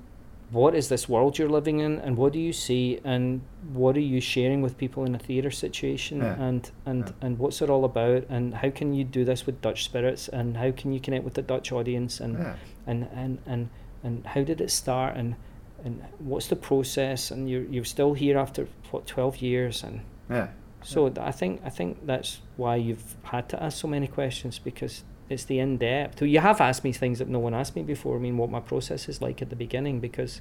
what 0.52 0.74
is 0.74 0.88
this 0.88 1.08
world 1.08 1.38
you're 1.38 1.48
living 1.48 1.80
in 1.80 1.98
and 2.00 2.16
what 2.16 2.32
do 2.32 2.38
you 2.38 2.52
see 2.52 3.00
and 3.04 3.40
what 3.72 3.96
are 3.96 4.00
you 4.00 4.20
sharing 4.20 4.60
with 4.60 4.76
people 4.76 5.04
in 5.04 5.14
a 5.14 5.18
theatre 5.18 5.50
situation 5.50 6.18
Yeah. 6.18 6.34
and 6.42 6.70
and 6.84 7.04
Yeah. 7.06 7.26
and 7.26 7.38
what's 7.38 7.62
it 7.62 7.70
all 7.70 7.84
about 7.84 8.24
and 8.28 8.54
how 8.54 8.70
can 8.70 8.92
you 8.92 9.02
do 9.04 9.24
this 9.24 9.46
with 9.46 9.60
Dutch 9.62 9.82
spirits 9.84 10.28
and 10.28 10.56
how 10.58 10.70
can 10.72 10.92
you 10.92 11.00
connect 11.00 11.24
with 11.24 11.34
the 11.34 11.42
Dutch 11.42 11.72
audience 11.72 12.20
and 12.20 12.34
Yeah. 12.38 12.54
and 12.86 13.08
and 13.14 13.38
and 13.46 13.68
and 14.04 14.26
how 14.26 14.42
did 14.44 14.60
it 14.60 14.70
start 14.70 15.16
and 15.16 15.36
and 15.84 16.02
what's 16.18 16.48
the 16.48 16.56
process 16.56 17.30
and 17.30 17.48
you're 17.48 17.64
you're 17.64 17.84
still 17.96 18.12
here 18.14 18.36
after 18.38 18.68
what 18.90 19.06
12 19.06 19.38
years 19.42 19.82
and 19.82 20.00
Yeah. 20.30 20.48
so 20.82 21.10
I 21.18 21.32
think 21.32 21.60
I 21.64 21.70
think 21.70 22.04
that's 22.06 22.40
why 22.56 22.76
you've 22.76 23.16
had 23.22 23.48
to 23.48 23.62
ask 23.62 23.78
so 23.80 23.88
many 23.88 24.06
questions 24.06 24.58
because 24.58 25.02
it's 25.32 25.44
the 25.44 25.58
in 25.58 25.78
depth. 25.78 26.22
You 26.22 26.40
have 26.40 26.60
asked 26.60 26.84
me 26.84 26.92
things 26.92 27.18
that 27.18 27.28
no 27.28 27.38
one 27.38 27.54
asked 27.54 27.74
me 27.74 27.82
before. 27.82 28.16
I 28.16 28.20
mean, 28.20 28.36
what 28.36 28.50
my 28.50 28.60
process 28.60 29.08
is 29.08 29.20
like 29.20 29.42
at 29.42 29.50
the 29.50 29.56
beginning 29.56 30.00
because 30.00 30.40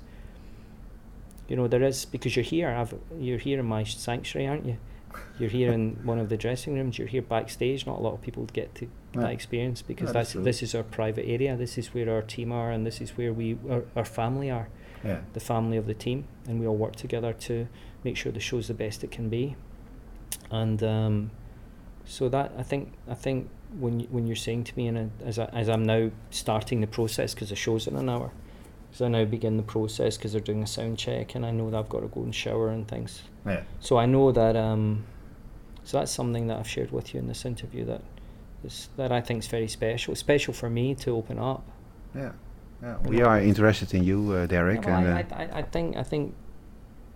you 1.47 1.55
know 1.55 1.67
there 1.67 1.83
is 1.83 2.05
because 2.05 2.35
you're 2.35 2.43
here. 2.43 2.69
I've, 2.69 2.93
you're 3.19 3.37
here 3.37 3.59
in 3.59 3.65
my 3.65 3.83
sanctuary, 3.83 4.47
aren't 4.47 4.65
you? 4.65 4.77
You're 5.37 5.49
here 5.49 5.73
in 5.73 5.99
one 6.05 6.19
of 6.19 6.29
the 6.29 6.37
dressing 6.37 6.73
rooms. 6.75 6.97
You're 6.97 7.07
here 7.07 7.21
backstage. 7.21 7.85
Not 7.85 7.99
a 7.99 8.01
lot 8.01 8.13
of 8.13 8.21
people 8.21 8.45
get 8.53 8.73
to 8.75 8.85
Yeah. 9.13 9.21
that 9.23 9.31
experience 9.31 9.81
because 9.81 10.07
Yeah, 10.09 10.13
that's 10.13 10.33
that's 10.33 10.45
this 10.45 10.63
is 10.63 10.73
our 10.75 10.83
private 10.83 11.25
area. 11.27 11.57
This 11.57 11.77
is 11.77 11.93
where 11.93 12.09
our 12.13 12.21
team 12.21 12.51
are, 12.53 12.71
and 12.71 12.85
this 12.85 13.01
is 13.01 13.17
where 13.17 13.33
we 13.33 13.57
our, 13.69 13.83
our 13.95 14.05
family 14.05 14.49
are 14.49 14.69
Yeah. 15.03 15.19
the 15.33 15.39
family 15.41 15.77
of 15.77 15.85
the 15.85 15.93
team, 15.93 16.23
and 16.47 16.59
we 16.61 16.67
all 16.67 16.77
work 16.77 16.95
together 16.95 17.33
to 17.47 17.67
make 18.05 18.15
sure 18.15 18.31
the 18.31 18.39
show's 18.39 18.67
the 18.67 18.73
best 18.73 19.03
it 19.03 19.11
can 19.11 19.27
be. 19.29 19.55
And 20.49 20.81
um, 20.83 21.31
so 22.05 22.29
that 22.29 22.53
I 22.57 22.63
think 22.63 22.93
I 23.09 23.13
think 23.15 23.49
when 23.79 24.01
when 24.11 24.27
you're 24.27 24.35
saying 24.35 24.65
to 24.65 24.77
me, 24.77 24.87
and 24.87 25.11
as 25.23 25.39
I, 25.39 25.45
as 25.45 25.69
I'm 25.69 25.85
now 25.85 26.11
starting 26.29 26.81
the 26.81 26.87
process 26.87 27.33
because 27.33 27.49
the 27.49 27.55
show's 27.55 27.87
in 27.87 27.95
an 27.95 28.09
hour, 28.09 28.31
so 28.91 29.05
I 29.05 29.07
now 29.07 29.25
begin 29.25 29.57
the 29.57 29.63
process 29.63 30.17
because 30.17 30.33
they're 30.33 30.41
doing 30.41 30.63
a 30.63 30.67
sound 30.67 30.97
check, 30.97 31.35
and 31.35 31.45
I 31.45 31.51
know 31.51 31.69
that 31.69 31.77
I've 31.77 31.89
got 31.89 32.01
to 32.01 32.07
go 32.07 32.23
and 32.23 32.35
shower 32.35 32.69
and 32.69 32.87
things. 32.87 33.23
Yeah. 33.45 33.63
So 33.79 33.97
I 33.97 34.05
know 34.05 34.31
that. 34.31 34.55
Um, 34.55 35.05
so 35.83 35.97
that's 35.97 36.11
something 36.11 36.47
that 36.47 36.59
I've 36.59 36.67
shared 36.67 36.91
with 36.91 37.13
you 37.13 37.19
in 37.19 37.27
this 37.27 37.43
interview 37.43 37.85
that 37.85 38.01
is 38.63 38.89
that 38.97 39.11
I 39.11 39.21
think 39.21 39.39
is 39.39 39.47
very 39.47 39.67
special. 39.67 40.15
Special 40.15 40.53
for 40.53 40.69
me 40.69 40.95
to 40.95 41.15
open 41.15 41.39
up. 41.39 41.63
Yeah. 42.15 42.31
Yeah. 42.81 42.97
We 43.03 43.21
are 43.21 43.39
interested 43.39 43.93
in 43.93 44.03
you, 44.03 44.31
uh, 44.31 44.45
Derek. 44.47 44.83
Yeah, 44.83 45.01
well, 45.01 45.17
and, 45.17 45.31
uh, 45.31 45.35
I, 45.35 45.43
I, 45.43 45.59
I 45.59 45.61
think 45.61 45.97
I 45.97 46.03
think 46.03 46.35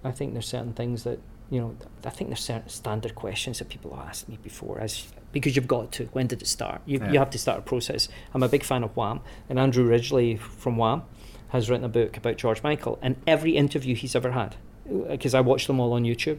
I 0.04 0.12
think 0.12 0.34
there's 0.34 0.48
certain 0.48 0.74
things 0.74 1.04
that 1.04 1.20
you 1.50 1.60
know. 1.60 1.76
I 2.06 2.10
think 2.10 2.30
there's 2.30 2.40
certain 2.40 2.70
standard 2.70 3.16
questions 3.16 3.60
that 3.60 3.70
people 3.70 3.96
have 3.96 4.08
asked 4.08 4.30
me 4.30 4.38
before, 4.42 4.80
as 4.80 5.08
because 5.32 5.56
you've 5.56 5.68
got 5.68 5.92
to. 5.94 6.06
When 6.14 6.28
did 6.28 6.42
it 6.42 6.48
start? 6.48 6.82
You 6.86 7.00
Yeah. 7.00 7.12
you 7.12 7.20
have 7.20 7.30
to 7.32 7.38
start 7.38 7.60
a 7.60 7.62
process. 7.62 8.08
I'm 8.34 8.44
a 8.44 8.50
big 8.50 8.64
fan 8.64 8.84
of 8.84 8.96
Wham, 8.96 9.22
and 9.50 9.60
Andrew 9.60 9.88
Ridgeley 9.88 10.38
from 10.40 10.78
Wham 10.78 11.04
has 11.50 11.70
written 11.70 11.86
a 11.86 11.90
book 11.90 12.18
about 12.18 12.38
George 12.38 12.64
Michael, 12.64 12.98
and 13.02 13.16
every 13.28 13.56
interview 13.56 13.96
he's 13.96 14.16
ever 14.16 14.32
had, 14.32 14.56
uh, 14.90 15.12
because 15.12 15.34
I 15.34 15.42
watch 15.42 15.68
them 15.68 15.80
all 15.80 15.94
on 15.94 16.04
YouTube. 16.04 16.38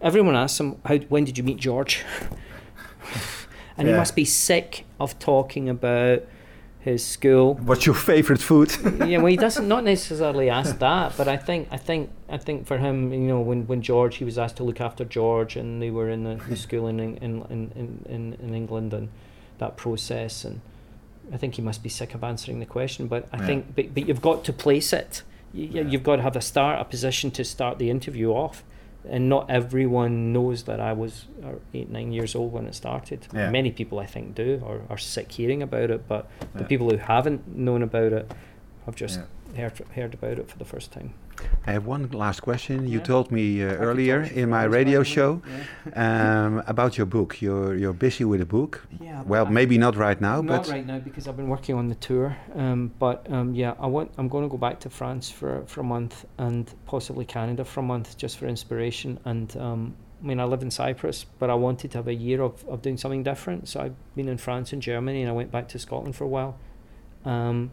Everyone 0.00 0.36
asks 0.36 0.60
him, 0.60 0.76
"How? 0.84 0.96
When 1.08 1.24
did 1.24 1.38
you 1.38 1.44
meet 1.44 1.58
George?" 1.58 2.04
and 3.76 3.88
he 3.88 3.94
must 3.94 4.14
be 4.16 4.24
sick 4.24 4.84
of 4.98 5.18
talking 5.18 5.68
about 5.68 6.22
his 6.86 7.04
school 7.04 7.54
What's 7.54 7.84
your 7.84 7.96
favorite 7.96 8.40
food? 8.40 8.70
yeah, 9.04 9.18
well, 9.18 9.26
he 9.26 9.36
doesn't 9.36 9.66
not 9.66 9.82
necessarily 9.94 10.48
ask 10.48 10.78
that, 10.78 11.16
but 11.16 11.26
I 11.26 11.36
think 11.36 11.66
I 11.72 11.76
think 11.76 12.10
I 12.28 12.38
think 12.38 12.66
for 12.66 12.78
him, 12.78 13.12
you 13.12 13.28
know, 13.32 13.40
when, 13.40 13.66
when 13.66 13.82
George 13.82 14.16
he 14.16 14.24
was 14.24 14.38
asked 14.38 14.56
to 14.58 14.64
look 14.64 14.80
after 14.80 15.04
George, 15.04 15.56
and 15.56 15.82
they 15.82 15.90
were 15.90 16.08
in 16.08 16.22
the, 16.22 16.36
the 16.36 16.54
hmm. 16.54 16.54
school 16.54 16.86
in, 16.86 17.00
in, 17.00 17.16
in, 17.26 17.42
in, 17.50 18.04
in, 18.08 18.22
in 18.40 18.54
England, 18.54 18.94
and 18.94 19.08
that 19.58 19.76
process, 19.76 20.44
and 20.44 20.60
I 21.34 21.36
think 21.36 21.56
he 21.56 21.62
must 21.62 21.82
be 21.82 21.88
sick 21.88 22.14
of 22.14 22.22
answering 22.22 22.60
the 22.60 22.66
question. 22.66 23.08
But 23.08 23.28
I 23.32 23.38
Yeah. 23.38 23.46
think, 23.46 23.74
but, 23.74 23.92
but 23.94 24.06
you've 24.06 24.22
got 24.22 24.44
to 24.44 24.52
place 24.52 24.92
it. 24.92 25.22
You, 25.52 25.68
Yeah. 25.72 25.82
You've 25.90 26.04
got 26.04 26.16
to 26.16 26.22
have 26.22 26.36
a 26.36 26.40
start, 26.40 26.80
a 26.80 26.84
position 26.84 27.30
to 27.32 27.42
start 27.44 27.78
the 27.78 27.90
interview 27.90 28.30
off. 28.30 28.62
And 29.08 29.28
not 29.28 29.50
everyone 29.50 30.32
knows 30.32 30.64
that 30.64 30.80
I 30.80 30.92
was 30.92 31.26
uh, 31.44 31.52
eight, 31.74 31.90
nine 31.90 32.12
years 32.12 32.34
old 32.34 32.52
when 32.52 32.66
it 32.66 32.74
started. 32.74 33.26
Yeah. 33.32 33.50
Many 33.50 33.70
people, 33.70 33.98
I 33.98 34.06
think, 34.06 34.34
do 34.34 34.60
or 34.64 34.82
are 34.90 34.98
sick 34.98 35.30
hearing 35.32 35.62
about 35.62 35.90
it. 35.90 36.08
But 36.08 36.28
the 36.54 36.64
people 36.64 36.90
who 36.90 36.96
haven't 36.96 37.56
known 37.56 37.82
about 37.82 38.12
it 38.12 38.30
have 38.84 38.96
just 38.96 39.20
Yeah. 39.54 39.60
heard 39.68 39.78
heard 39.94 40.14
about 40.14 40.38
it 40.38 40.48
for 40.50 40.58
the 40.58 40.64
first 40.64 40.92
time. 40.92 41.14
I 41.66 41.72
have 41.72 41.86
one 41.86 42.08
last 42.12 42.40
question. 42.40 42.86
You 42.86 42.98
Yeah. 42.98 43.04
told 43.04 43.30
me 43.30 43.62
uh, 43.62 43.66
earlier 43.88 44.20
talk 44.22 44.28
to 44.30 44.36
you 44.36 44.42
in 44.42 44.50
my 44.50 44.64
radio 44.64 45.00
by 45.00 45.04
the 45.04 45.10
way. 45.10 45.14
show 45.14 45.42
um, 45.94 46.62
about 46.66 46.96
your 46.98 47.06
book. 47.06 47.40
You're 47.42 47.74
you're 47.76 47.92
busy 47.92 48.24
with 48.24 48.40
a 48.40 48.46
book. 48.46 48.86
Yeah. 49.00 49.22
Well, 49.26 49.46
maybe 49.46 49.78
not 49.78 49.96
right 49.96 50.20
now, 50.20 50.40
not 50.42 50.46
but 50.46 50.68
right 50.68 50.86
now 50.86 50.98
because 50.98 51.26
I've 51.28 51.36
been 51.36 51.48
working 51.48 51.74
on 51.78 51.88
the 51.88 51.94
tour. 51.96 52.36
Um, 52.54 52.92
but 52.98 53.26
um, 53.30 53.54
yeah, 53.54 53.74
I 53.80 53.86
want. 53.86 54.10
I'm 54.18 54.28
going 54.28 54.44
to 54.44 54.50
go 54.50 54.58
back 54.58 54.80
to 54.80 54.90
France 54.90 55.30
for 55.30 55.62
for 55.66 55.80
a 55.80 55.84
month 55.84 56.24
and 56.38 56.72
possibly 56.86 57.24
Canada 57.24 57.64
for 57.64 57.80
a 57.80 57.86
month 57.94 58.16
just 58.16 58.38
for 58.38 58.46
inspiration. 58.46 59.18
And 59.24 59.56
um, 59.56 59.94
I 60.22 60.26
mean, 60.26 60.40
I 60.40 60.44
live 60.44 60.62
in 60.62 60.70
Cyprus, 60.70 61.26
but 61.38 61.50
I 61.50 61.54
wanted 61.54 61.90
to 61.92 61.98
have 61.98 62.08
a 62.08 62.14
year 62.14 62.40
of, 62.42 62.64
of 62.68 62.80
doing 62.82 62.96
something 62.98 63.22
different. 63.24 63.68
So 63.68 63.80
I've 63.80 63.94
been 64.14 64.28
in 64.28 64.38
France 64.38 64.72
and 64.72 64.80
Germany, 64.82 65.20
and 65.22 65.30
I 65.30 65.34
went 65.34 65.50
back 65.50 65.68
to 65.68 65.78
Scotland 65.78 66.14
for 66.16 66.24
a 66.24 66.28
while, 66.28 66.54
um, 67.24 67.70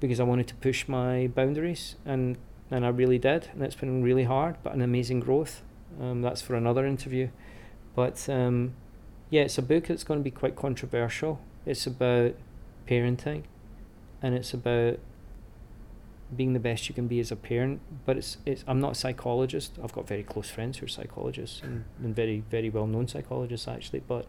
because 0.00 0.18
I 0.20 0.24
wanted 0.24 0.46
to 0.48 0.54
push 0.54 0.88
my 0.88 1.26
boundaries, 1.34 1.96
and 2.06 2.36
and 2.70 2.84
I 2.84 2.88
really 2.88 3.18
did, 3.18 3.48
and 3.52 3.62
it's 3.62 3.74
been 3.74 4.02
really 4.02 4.24
hard, 4.24 4.56
but 4.62 4.74
an 4.74 4.82
amazing 4.82 5.20
growth. 5.20 5.62
Um, 6.00 6.22
that's 6.22 6.42
for 6.42 6.54
another 6.54 6.86
interview, 6.86 7.28
but 7.94 8.28
um, 8.28 8.74
yeah, 9.30 9.42
it's 9.42 9.58
a 9.58 9.62
book 9.62 9.86
that's 9.86 10.04
going 10.04 10.20
to 10.20 10.24
be 10.24 10.30
quite 10.30 10.54
controversial. 10.54 11.40
It's 11.66 11.86
about 11.86 12.34
parenting, 12.86 13.44
and 14.22 14.34
it's 14.34 14.54
about 14.54 14.98
being 16.36 16.52
the 16.52 16.60
best 16.60 16.88
you 16.88 16.94
can 16.94 17.06
be 17.06 17.20
as 17.20 17.32
a 17.32 17.36
parent. 17.36 17.80
But 18.04 18.16
it's 18.18 18.38
it's 18.44 18.64
I'm 18.66 18.80
not 18.80 18.92
a 18.92 18.94
psychologist. 18.94 19.78
I've 19.82 19.92
got 19.92 20.06
very 20.06 20.22
close 20.22 20.50
friends 20.50 20.78
who 20.78 20.86
are 20.86 20.88
psychologists 20.88 21.60
and, 21.62 21.84
and 22.02 22.14
very 22.14 22.44
very 22.50 22.70
well 22.70 22.86
known 22.86 23.08
psychologists 23.08 23.66
actually. 23.66 24.02
But 24.06 24.26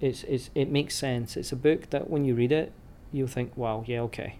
it's 0.00 0.24
it's 0.24 0.50
it 0.54 0.70
makes 0.70 0.96
sense. 0.96 1.36
It's 1.36 1.52
a 1.52 1.56
book 1.56 1.90
that 1.90 2.08
when 2.08 2.24
you 2.24 2.34
read 2.34 2.52
it, 2.52 2.72
you'll 3.12 3.28
think, 3.28 3.56
wow, 3.56 3.84
yeah, 3.86 4.00
okay. 4.02 4.38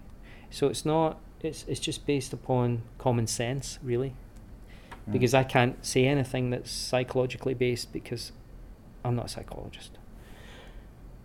So 0.50 0.66
it's 0.68 0.84
not. 0.84 1.20
It's 1.42 1.64
it's 1.68 1.80
just 1.80 2.06
based 2.06 2.32
upon 2.32 2.82
common 2.98 3.26
sense, 3.26 3.78
really, 3.82 4.14
Mm. 5.08 5.12
because 5.12 5.32
I 5.34 5.42
can't 5.44 5.84
say 5.84 6.06
anything 6.06 6.50
that's 6.50 6.70
psychologically 6.70 7.54
based 7.54 7.92
because 7.92 8.32
I'm 9.04 9.16
not 9.16 9.26
a 9.26 9.28
psychologist. 9.28 9.92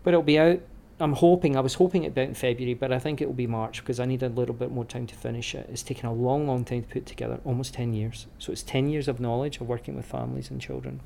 But 0.03 0.13
it'll 0.13 0.23
be 0.23 0.39
out. 0.39 0.61
I'm 0.97 1.13
hoping. 1.13 1.57
I 1.57 1.59
was 1.59 1.73
hoping 1.73 2.03
it'd 2.03 2.15
be 2.15 2.21
out 2.21 2.29
in 2.29 2.35
February, 2.35 2.73
but 2.73 2.93
I 2.93 2.99
think 2.99 3.19
it 3.19 3.25
will 3.25 3.33
be 3.33 3.47
March 3.47 3.81
because 3.81 3.99
I 3.99 4.05
need 4.05 4.23
a 4.23 4.29
little 4.29 4.55
bit 4.55 4.71
more 4.71 4.85
time 4.85 5.05
to 5.07 5.15
finish 5.15 5.53
it. 5.53 5.67
It's 5.69 5.83
taken 5.83 6.05
a 6.07 6.13
long, 6.13 6.47
long 6.47 6.63
time 6.63 6.83
to 6.83 6.87
put 6.87 7.05
together, 7.05 7.41
almost 7.43 7.73
ten 7.73 7.93
years. 7.93 8.27
So 8.39 8.53
it's 8.53 8.63
ten 8.63 8.87
years 8.87 9.09
of 9.09 9.19
knowledge 9.19 9.59
of 9.59 9.67
working 9.67 9.95
with 9.97 10.05
families 10.05 10.49
and 10.49 10.61
children. 10.61 11.01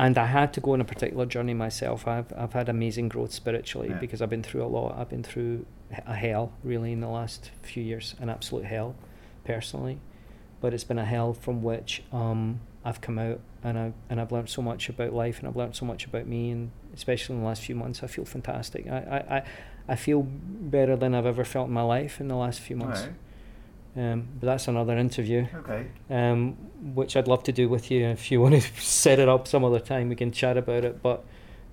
And 0.00 0.16
I 0.16 0.24
had 0.24 0.54
to 0.54 0.60
go 0.62 0.72
on 0.72 0.80
a 0.80 0.84
particular 0.84 1.26
journey 1.26 1.52
myself. 1.52 2.08
I've 2.08 2.32
I've 2.34 2.54
had 2.54 2.70
amazing 2.70 3.10
growth 3.10 3.32
spiritually 3.32 3.90
Yeah. 3.90 3.98
because 3.98 4.22
I've 4.22 4.30
been 4.30 4.42
through 4.42 4.64
a 4.64 4.70
lot. 4.78 4.96
I've 4.98 5.10
been 5.10 5.22
through 5.22 5.66
a 6.06 6.14
hell 6.14 6.52
really 6.64 6.92
in 6.92 7.00
the 7.02 7.08
last 7.08 7.50
few 7.62 7.82
years, 7.82 8.14
an 8.18 8.30
absolute 8.30 8.64
hell, 8.64 8.94
personally. 9.44 9.98
But 10.62 10.72
it's 10.72 10.84
been 10.84 10.98
a 10.98 11.04
hell 11.04 11.34
from 11.34 11.62
which 11.62 12.02
um, 12.12 12.60
I've 12.82 13.02
come 13.02 13.18
out 13.18 13.40
and 13.62 13.78
I 13.78 13.92
and 14.08 14.18
I've 14.22 14.32
learned 14.32 14.48
so 14.48 14.62
much 14.62 14.88
about 14.88 15.12
life 15.12 15.38
and 15.38 15.46
I've 15.46 15.56
learned 15.56 15.76
so 15.76 15.84
much 15.84 16.06
about 16.06 16.26
me 16.26 16.50
and 16.50 16.70
especially 16.94 17.34
in 17.34 17.42
the 17.42 17.46
last 17.46 17.62
few 17.62 17.74
months 17.74 18.02
I 18.02 18.06
feel 18.06 18.24
fantastic. 18.24 18.86
I, 18.88 18.96
I, 18.98 19.36
I, 19.36 19.42
I 19.86 19.96
feel 19.96 20.22
better 20.22 20.96
than 20.96 21.14
I've 21.14 21.26
ever 21.26 21.44
felt 21.44 21.68
in 21.68 21.74
my 21.74 21.82
life 21.82 22.20
in 22.22 22.28
the 22.28 22.36
last 22.36 22.60
few 22.60 22.76
months. 22.76 23.02
Um, 23.96 24.28
but 24.38 24.46
that's 24.46 24.68
another 24.68 24.96
interview, 24.96 25.46
Okay. 25.54 25.86
um, 26.10 26.52
which 26.94 27.16
I'd 27.16 27.26
love 27.26 27.42
to 27.44 27.52
do 27.52 27.68
with 27.68 27.90
you. 27.90 28.06
If 28.06 28.30
you 28.30 28.40
want 28.40 28.54
to 28.54 28.60
set 28.80 29.18
it 29.18 29.28
up 29.28 29.48
some 29.48 29.64
other 29.64 29.80
time, 29.80 30.08
we 30.08 30.14
can 30.16 30.30
chat 30.30 30.56
about 30.56 30.84
it. 30.84 31.02
But 31.02 31.24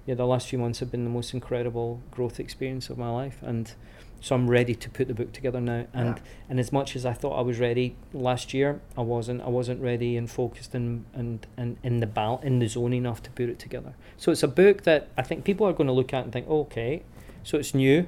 yeah, 0.07 0.15
the 0.15 0.25
last 0.25 0.47
few 0.47 0.57
months 0.57 0.79
have 0.79 0.89
been 0.89 1.03
the 1.03 1.09
most 1.11 1.33
incredible 1.33 2.01
growth 2.09 2.39
experience 2.39 2.89
of 2.89 2.97
my 2.97 3.09
life, 3.11 3.37
and 3.43 3.71
so 4.19 4.33
I'm 4.33 4.49
ready 4.49 4.73
to 4.73 4.89
put 4.89 5.07
the 5.07 5.13
book 5.13 5.31
together 5.31 5.61
now. 5.61 5.85
And 5.93 6.15
Yeah. 6.15 6.21
and 6.49 6.59
as 6.59 6.71
much 6.71 6.95
as 6.95 7.05
I 7.05 7.13
thought 7.13 7.37
I 7.37 7.41
was 7.41 7.59
ready 7.59 7.95
last 8.13 8.51
year, 8.51 8.81
I 8.97 9.01
wasn't. 9.01 9.43
I 9.43 9.49
wasn't 9.49 9.79
ready 9.79 10.17
and 10.17 10.27
focused 10.29 10.73
and 10.73 11.05
and, 11.13 11.45
and 11.55 11.77
in 11.83 11.99
the 11.99 12.07
bal- 12.07 12.41
in 12.43 12.57
the 12.57 12.67
zone 12.67 12.93
enough 12.93 13.21
to 13.23 13.29
put 13.31 13.47
it 13.47 13.59
together. 13.59 13.93
So 14.17 14.31
it's 14.31 14.41
a 14.41 14.47
book 14.47 14.83
that 14.83 15.09
I 15.17 15.21
think 15.21 15.43
people 15.43 15.67
are 15.67 15.73
going 15.73 15.87
to 15.87 15.93
look 15.93 16.15
at 16.15 16.23
and 16.23 16.33
think, 16.33 16.47
oh, 16.49 16.61
okay, 16.61 17.03
so 17.43 17.59
it's 17.59 17.75
new. 17.75 18.07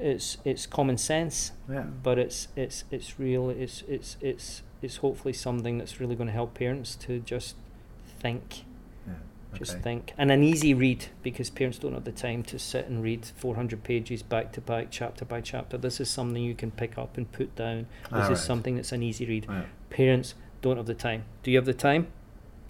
It's 0.00 0.38
it's 0.44 0.66
common 0.66 0.98
sense 0.98 1.52
Yeah. 1.70 1.84
but 2.02 2.18
it's 2.18 2.48
it's 2.56 2.84
it's 2.90 3.18
real 3.18 3.48
it's 3.50 3.82
it's 3.88 4.16
it's 4.20 4.62
it's 4.82 4.96
hopefully 4.98 5.32
something 5.32 5.78
that's 5.78 6.00
really 6.00 6.14
going 6.16 6.26
to 6.26 6.32
help 6.32 6.54
parents 6.54 6.96
to 6.96 7.20
just 7.20 7.56
think 8.18 8.64
Yeah. 9.06 9.14
just 9.54 9.72
okay. 9.74 9.82
think 9.82 10.12
and 10.18 10.30
an 10.32 10.42
easy 10.42 10.74
read 10.74 11.06
because 11.22 11.48
parents 11.50 11.78
don't 11.78 11.94
have 11.94 12.04
the 12.04 12.12
time 12.12 12.42
to 12.44 12.58
sit 12.58 12.86
and 12.88 13.02
read 13.02 13.24
400 13.36 13.82
pages 13.84 14.22
back 14.22 14.52
to 14.52 14.60
back 14.60 14.88
chapter 14.90 15.24
by 15.24 15.40
chapter 15.40 15.78
this 15.78 16.00
is 16.00 16.10
something 16.10 16.42
you 16.42 16.54
can 16.54 16.70
pick 16.70 16.98
up 16.98 17.16
and 17.16 17.30
put 17.32 17.54
down 17.56 17.86
this 18.04 18.12
Alright. 18.12 18.32
is 18.32 18.42
something 18.42 18.76
that's 18.76 18.92
an 18.92 19.02
easy 19.02 19.26
read 19.26 19.46
Yeah. 19.48 19.64
parents 19.90 20.34
don't 20.60 20.76
have 20.76 20.86
the 20.86 20.94
time 20.94 21.24
do 21.42 21.50
you 21.50 21.56
have 21.58 21.66
the 21.66 21.74
time 21.74 22.08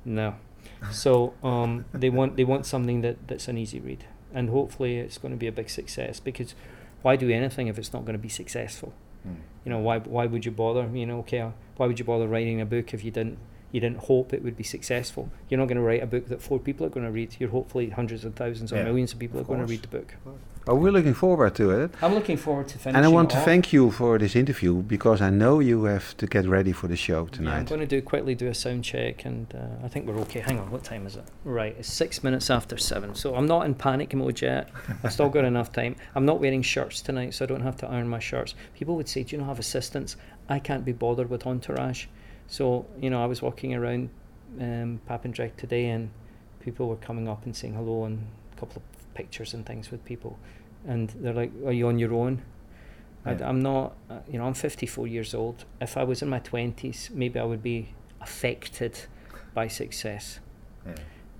no 0.05 0.35
so 0.93 1.33
um, 1.43 1.85
they 1.95 2.11
want 2.11 2.37
they 2.37 2.45
want 2.45 2.66
something 2.66 3.01
that 3.01 3.16
that's 3.29 3.49
an 3.49 3.57
easy 3.59 3.81
read 3.81 4.05
and 4.33 4.51
hopefully 4.51 4.99
it's 4.99 5.16
going 5.18 5.33
to 5.33 5.39
be 5.39 5.47
a 5.47 5.53
big 5.53 5.70
success 5.70 6.20
because 6.20 6.55
why 7.05 7.15
do 7.17 7.29
anything 7.31 7.67
if 7.69 7.77
it's 7.79 7.93
not 7.93 8.03
going 8.07 8.19
to 8.21 8.25
be 8.29 8.33
successful 8.43 8.91
You 9.65 9.71
know, 9.73 9.81
why 9.87 9.97
why 10.17 10.25
would 10.33 10.45
you 10.45 10.53
bother? 10.65 10.85
You 11.01 11.07
know, 11.07 11.19
okay, 11.25 11.41
uh, 11.41 11.53
why 11.79 11.87
would 11.89 11.99
you 12.01 12.05
bother 12.05 12.27
writing 12.35 12.61
a 12.61 12.67
book 12.67 12.87
if 12.97 13.01
you 13.07 13.11
didn't 13.19 13.39
you 13.73 13.81
didn't 13.85 14.01
hope 14.11 14.29
it 14.37 14.43
would 14.45 14.57
be 14.57 14.65
successful? 14.77 15.25
You're 15.49 15.61
not 15.63 15.69
going 15.71 15.81
to 15.83 15.89
write 15.91 16.03
a 16.03 16.11
book 16.15 16.25
that 16.33 16.41
four 16.49 16.59
people 16.67 16.83
are 16.87 16.93
going 16.97 17.07
to 17.07 17.15
read. 17.21 17.31
You're 17.41 17.55
hopefully 17.59 17.87
hundreds 18.01 18.23
of 18.27 18.33
thousands 18.43 18.69
or 18.73 18.77
Yeah, 18.77 18.85
millions 18.91 19.13
of 19.15 19.19
people 19.19 19.41
of 19.41 19.45
are 19.47 19.49
going 19.53 19.61
to 19.67 19.71
read 19.75 19.83
the 19.89 19.93
book. 19.99 20.11
Oh, 20.67 20.75
we're 20.75 20.93
looking 20.93 21.12
forward 21.12 21.55
to 21.57 21.71
it. 21.73 21.95
I'm 22.01 22.15
looking 22.15 22.39
forward 22.39 22.69
to 22.69 22.79
finishing. 22.79 22.97
And 22.97 23.05
I 23.05 23.09
want 23.09 23.29
to 23.31 23.37
off. 23.37 23.45
thank 23.45 23.71
you 23.75 23.91
for 23.91 24.19
this 24.19 24.35
interview 24.35 24.81
because 24.81 25.21
I 25.21 25.29
know 25.29 25.61
you 25.61 25.85
have 25.85 26.17
to 26.17 26.27
get 26.27 26.47
ready 26.49 26.73
for 26.73 26.89
the 26.89 26.97
show 26.97 27.12
Yeah, 27.17 27.21
I'm 27.21 27.29
tonight. 27.29 27.69
going 27.69 27.81
to 27.83 27.87
do 27.87 28.01
quickly 28.01 28.35
do 28.35 28.49
a 28.49 28.55
sound 28.55 28.83
check, 28.83 29.27
and 29.27 29.47
uh, 29.55 29.85
I 29.85 29.89
think 29.89 30.07
we're 30.07 30.17
okay. 30.21 30.41
Hang 30.41 30.59
on, 30.59 30.71
what 30.71 30.83
time 30.83 31.07
is 31.07 31.17
it? 31.17 31.25
Right, 31.45 31.77
it's 31.79 31.93
six 31.93 32.25
minutes 32.25 32.49
after 32.49 32.79
seven, 32.79 33.15
so 33.15 33.35
I'm 33.37 33.45
not 33.47 33.67
in 33.67 33.75
panic 33.75 34.15
mode 34.15 34.41
yet. 34.41 34.71
I've 35.03 35.12
still 35.12 35.29
got 35.29 35.45
enough 35.45 35.71
time. 35.71 35.97
I'm 36.15 36.25
not 36.25 36.41
wearing 36.41 36.62
shirts 36.62 37.03
tonight, 37.03 37.35
so 37.35 37.45
I 37.45 37.47
don't 37.49 37.61
have 37.61 37.77
to 37.79 37.87
iron 37.87 38.09
my 38.09 38.19
shirts. 38.19 38.55
People 38.75 38.97
would 38.97 39.09
say, 39.09 39.23
"Do 39.23 39.37
you 39.37 39.43
not 39.43 39.49
have 39.49 39.59
assistants?" 39.59 40.17
I 40.49 40.61
can't 40.61 40.85
be 40.85 40.93
bothered 40.93 41.29
with 41.29 41.47
entourage. 41.47 42.07
So 42.47 42.87
you 42.99 43.11
know, 43.11 43.23
I 43.23 43.27
was 43.27 43.43
walking 43.43 43.75
around 43.75 44.09
um, 44.59 45.01
Papendrecht 45.07 45.57
today, 45.59 45.89
and 45.91 46.09
people 46.61 46.89
were 46.89 46.97
coming 46.97 47.29
up 47.29 47.45
and 47.45 47.55
saying 47.55 47.75
hello, 47.75 48.05
and 48.05 48.27
a 48.57 48.61
couple 48.61 48.77
of 48.77 48.83
pictures 49.15 49.55
and 49.55 49.65
things 49.65 49.91
with 49.91 50.05
people, 50.05 50.39
and 50.87 51.09
they're 51.21 51.33
like, 51.33 51.53
"Are 51.65 51.73
you 51.73 51.89
on 51.89 51.99
your 51.99 52.12
own?" 52.15 52.43
I, 53.27 53.33
Yeah. 53.33 53.49
am 53.49 53.62
not, 53.62 53.95
uh, 54.11 54.19
you 54.31 54.39
know, 54.39 54.45
I'm 54.45 54.53
54 54.55 55.07
years 55.07 55.35
old. 55.35 55.65
If 55.81 55.97
I 55.97 56.05
was 56.05 56.21
in 56.21 56.29
my 56.29 56.41
20s, 56.41 57.11
maybe 57.11 57.39
I 57.41 57.45
would 57.45 57.62
be 57.62 57.89
affected 58.21 58.99
by 59.55 59.67
success. 59.69 60.41
Yeah. 60.87 60.93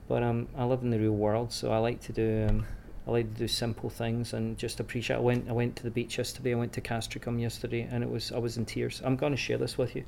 But 0.09 0.23
um, 0.23 0.49
I 0.57 0.65
live 0.65 0.83
in 0.83 0.91
the 0.91 0.99
real 0.99 1.13
world, 1.13 1.53
so 1.53 1.73
I 1.73 1.79
like 1.79 2.01
to 2.03 2.13
do, 2.13 2.47
um, 2.49 2.67
I 3.07 3.11
like 3.11 3.35
to 3.35 3.39
do 3.41 3.49
simple 3.49 3.91
things 3.91 4.33
and 4.33 4.57
just 4.57 4.81
appreciate. 4.81 5.17
I 5.17 5.21
went, 5.21 5.49
I 5.49 5.53
went 5.53 5.77
to 5.77 5.83
the 5.83 5.91
beach 5.91 6.17
yesterday. 6.17 6.53
I 6.53 6.57
went 6.57 6.73
to 6.75 6.81
Castricum 6.81 7.39
yesterday, 7.39 7.87
and 7.91 8.03
it 8.03 8.11
was, 8.11 8.33
I 8.33 8.39
was 8.39 8.57
in 8.57 8.65
tears. 8.65 9.03
I'm 9.05 9.17
going 9.17 9.33
to 9.33 9.37
share 9.37 9.59
this 9.59 9.77
with 9.77 9.95
you. 9.95 10.05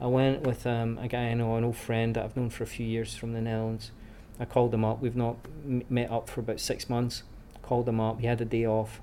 I 0.00 0.06
went 0.06 0.42
with 0.42 0.64
um, 0.66 0.98
a 0.98 1.08
guy 1.08 1.24
I 1.30 1.34
know, 1.34 1.56
an 1.56 1.64
old 1.64 1.76
friend 1.76 2.14
that 2.14 2.24
I've 2.24 2.36
known 2.36 2.50
for 2.50 2.62
a 2.62 2.66
few 2.68 2.86
years 2.86 3.16
from 3.16 3.32
the 3.32 3.40
Netherlands. 3.40 3.90
I 4.38 4.44
called 4.44 4.72
him 4.74 4.84
up. 4.84 5.00
We've 5.00 5.16
not 5.16 5.36
m- 5.64 5.82
met 5.88 6.10
up 6.10 6.28
for 6.28 6.40
about 6.40 6.60
six 6.60 6.88
months. 6.90 7.22
Called 7.62 7.88
him 7.88 8.00
up. 8.00 8.20
He 8.20 8.26
had 8.26 8.40
a 8.40 8.44
day 8.44 8.66
off. 8.66 9.00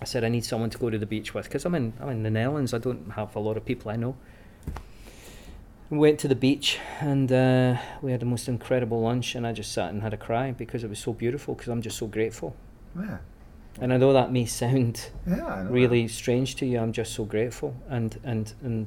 I 0.00 0.04
said 0.04 0.24
I 0.24 0.28
need 0.28 0.44
someone 0.44 0.70
to 0.70 0.78
go 0.78 0.90
to 0.90 0.98
the 0.98 1.06
beach 1.06 1.34
with 1.34 1.46
because 1.46 1.64
I'm 1.64 1.74
in 1.74 1.92
I'm 2.00 2.08
in 2.10 2.22
the 2.22 2.30
Netherlands. 2.30 2.74
I 2.74 2.78
don't 2.78 3.12
have 3.12 3.34
a 3.36 3.40
lot 3.40 3.56
of 3.56 3.64
people 3.64 3.90
I 3.90 3.96
know. 3.96 4.16
We 5.88 5.98
went 5.98 6.18
to 6.20 6.28
the 6.28 6.34
beach 6.34 6.78
and 7.00 7.30
uh, 7.30 7.76
we 8.02 8.10
had 8.10 8.20
the 8.20 8.26
most 8.26 8.48
incredible 8.48 9.00
lunch, 9.02 9.34
and 9.36 9.46
I 9.46 9.52
just 9.52 9.72
sat 9.72 9.90
and 9.90 10.02
had 10.02 10.12
a 10.12 10.16
cry 10.16 10.50
because 10.50 10.82
it 10.82 10.90
was 10.90 10.98
so 10.98 11.12
beautiful. 11.12 11.54
Because 11.54 11.68
I'm 11.68 11.80
just 11.82 11.96
so 11.96 12.06
grateful. 12.06 12.56
Yeah. 12.98 13.18
And 13.80 13.92
I 13.92 13.96
know 13.98 14.12
that 14.12 14.32
may 14.32 14.46
sound 14.46 15.10
Yeah. 15.26 15.66
Really 15.68 16.08
strange 16.08 16.56
to 16.56 16.66
you. 16.66 16.78
I'm 16.80 16.92
just 16.92 17.12
so 17.14 17.24
grateful, 17.24 17.74
and 17.88 18.18
and 18.24 18.52
and 18.62 18.86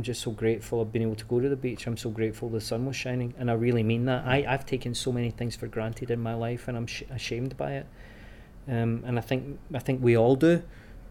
I'm 0.00 0.04
just 0.04 0.22
so 0.22 0.30
grateful 0.30 0.80
I've 0.80 0.92
been 0.92 1.02
able 1.02 1.16
to 1.16 1.26
go 1.26 1.40
to 1.40 1.48
the 1.50 1.56
beach. 1.56 1.86
I'm 1.86 1.98
so 1.98 2.08
grateful 2.08 2.48
the 2.48 2.58
sun 2.58 2.86
was 2.86 2.96
shining, 2.96 3.34
and 3.38 3.50
I 3.50 3.52
really 3.52 3.82
mean 3.82 4.06
that. 4.06 4.24
I 4.24 4.46
I've 4.48 4.64
taken 4.64 4.94
so 4.94 5.12
many 5.12 5.30
things 5.30 5.56
for 5.56 5.66
granted 5.66 6.10
in 6.10 6.20
my 6.20 6.32
life, 6.32 6.68
and 6.68 6.74
I'm 6.78 6.86
sh- 6.86 7.02
ashamed 7.10 7.54
by 7.58 7.72
it. 7.72 7.86
Um, 8.66 9.04
and 9.06 9.18
I 9.18 9.20
think 9.20 9.58
I 9.74 9.78
think 9.78 10.02
we 10.02 10.16
all 10.16 10.36
do, 10.36 10.62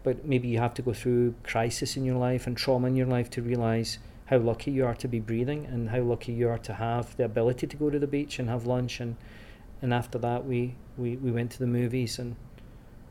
but 0.02 0.24
maybe 0.24 0.48
you 0.48 0.58
have 0.58 0.74
to 0.74 0.82
go 0.82 0.92
through 0.92 1.36
crisis 1.44 1.96
in 1.96 2.04
your 2.04 2.16
life 2.16 2.48
and 2.48 2.56
trauma 2.56 2.88
in 2.88 2.96
your 2.96 3.06
life 3.06 3.30
to 3.30 3.42
realize 3.42 4.00
how 4.24 4.38
lucky 4.38 4.72
you 4.72 4.84
are 4.84 4.96
to 4.96 5.06
be 5.06 5.20
breathing 5.20 5.66
and 5.66 5.90
how 5.90 6.00
lucky 6.00 6.32
you 6.32 6.48
are 6.48 6.58
to 6.58 6.74
have 6.74 7.16
the 7.16 7.24
ability 7.24 7.68
to 7.68 7.76
go 7.76 7.90
to 7.90 7.98
the 8.00 8.08
beach 8.08 8.40
and 8.40 8.48
have 8.48 8.66
lunch 8.66 8.98
and 8.98 9.14
and 9.82 9.94
after 9.94 10.18
that 10.18 10.44
we 10.44 10.74
we, 10.96 11.16
we 11.16 11.30
went 11.30 11.52
to 11.52 11.60
the 11.60 11.66
movies 11.66 12.18
and 12.18 12.34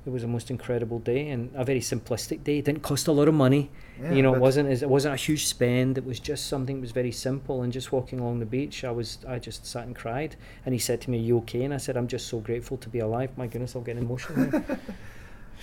it 0.10 0.14
was 0.14 0.24
a 0.24 0.28
most 0.28 0.50
incredible 0.50 1.00
day 1.00 1.30
and 1.30 1.52
a 1.56 1.64
very 1.64 1.80
simplistic 1.80 2.44
day. 2.44 2.58
It 2.60 2.66
didn't 2.66 2.82
cost 2.82 3.08
a 3.08 3.12
lot 3.12 3.28
of 3.28 3.36
money. 3.36 3.70
Yeah, 4.02 4.14
you 4.16 4.22
know, 4.24 4.34
it 4.34 4.42
wasn't 4.42 4.70
as 4.70 4.82
it 4.82 4.90
wasn't 4.90 5.14
a 5.14 5.18
huge 5.18 5.46
spend. 5.46 5.98
It 5.98 6.06
was 6.06 6.20
just 6.20 6.48
something 6.48 6.76
that 6.78 6.82
was 6.82 6.92
very 6.92 7.12
simple. 7.12 7.62
And 7.64 7.72
just 7.72 7.92
walking 7.92 8.20
along 8.20 8.40
the 8.40 8.46
beach, 8.58 8.84
I 8.84 8.92
was 8.92 9.20
I 9.28 9.38
just 9.40 9.66
sat 9.66 9.84
and 9.88 9.96
cried. 9.96 10.36
And 10.66 10.74
he 10.74 10.80
said 10.80 11.00
to 11.02 11.10
me, 11.12 11.18
"Are 11.20 11.28
you 11.30 11.38
okay?" 11.40 11.64
And 11.64 11.74
I 11.74 11.78
said, 11.78 11.96
"I'm 11.96 12.08
just 12.08 12.26
so 12.28 12.40
grateful 12.40 12.78
to 12.78 12.90
be 12.90 13.00
alive." 13.00 13.30
My 13.38 13.48
goodness, 13.48 13.76
I'll 13.76 13.82
get 13.90 13.98
emotional. 13.98 14.50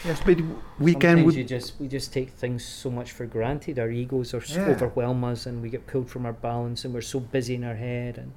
Yes, 0.05 0.21
but 0.27 0.39
we 0.79 0.95
can. 0.95 1.25
We- 1.25 1.43
just 1.45 1.81
we 1.81 1.89
just 1.89 2.13
take 2.13 2.31
things 2.31 2.63
so 2.65 2.91
much 2.91 3.13
for 3.13 3.25
granted. 3.27 3.79
Our 3.79 3.91
egos 3.91 4.35
are 4.35 4.43
Yeah. 4.47 4.69
overwhelm 4.73 5.25
us, 5.25 5.47
and 5.47 5.63
we 5.63 5.71
get 5.71 5.87
pulled 5.87 6.11
from 6.11 6.27
our 6.27 6.35
balance, 6.35 6.85
and 6.85 6.93
we're 6.95 7.01
so 7.15 7.19
busy 7.19 7.55
in 7.55 7.65
our 7.65 7.77
head, 7.77 8.19
and 8.19 8.33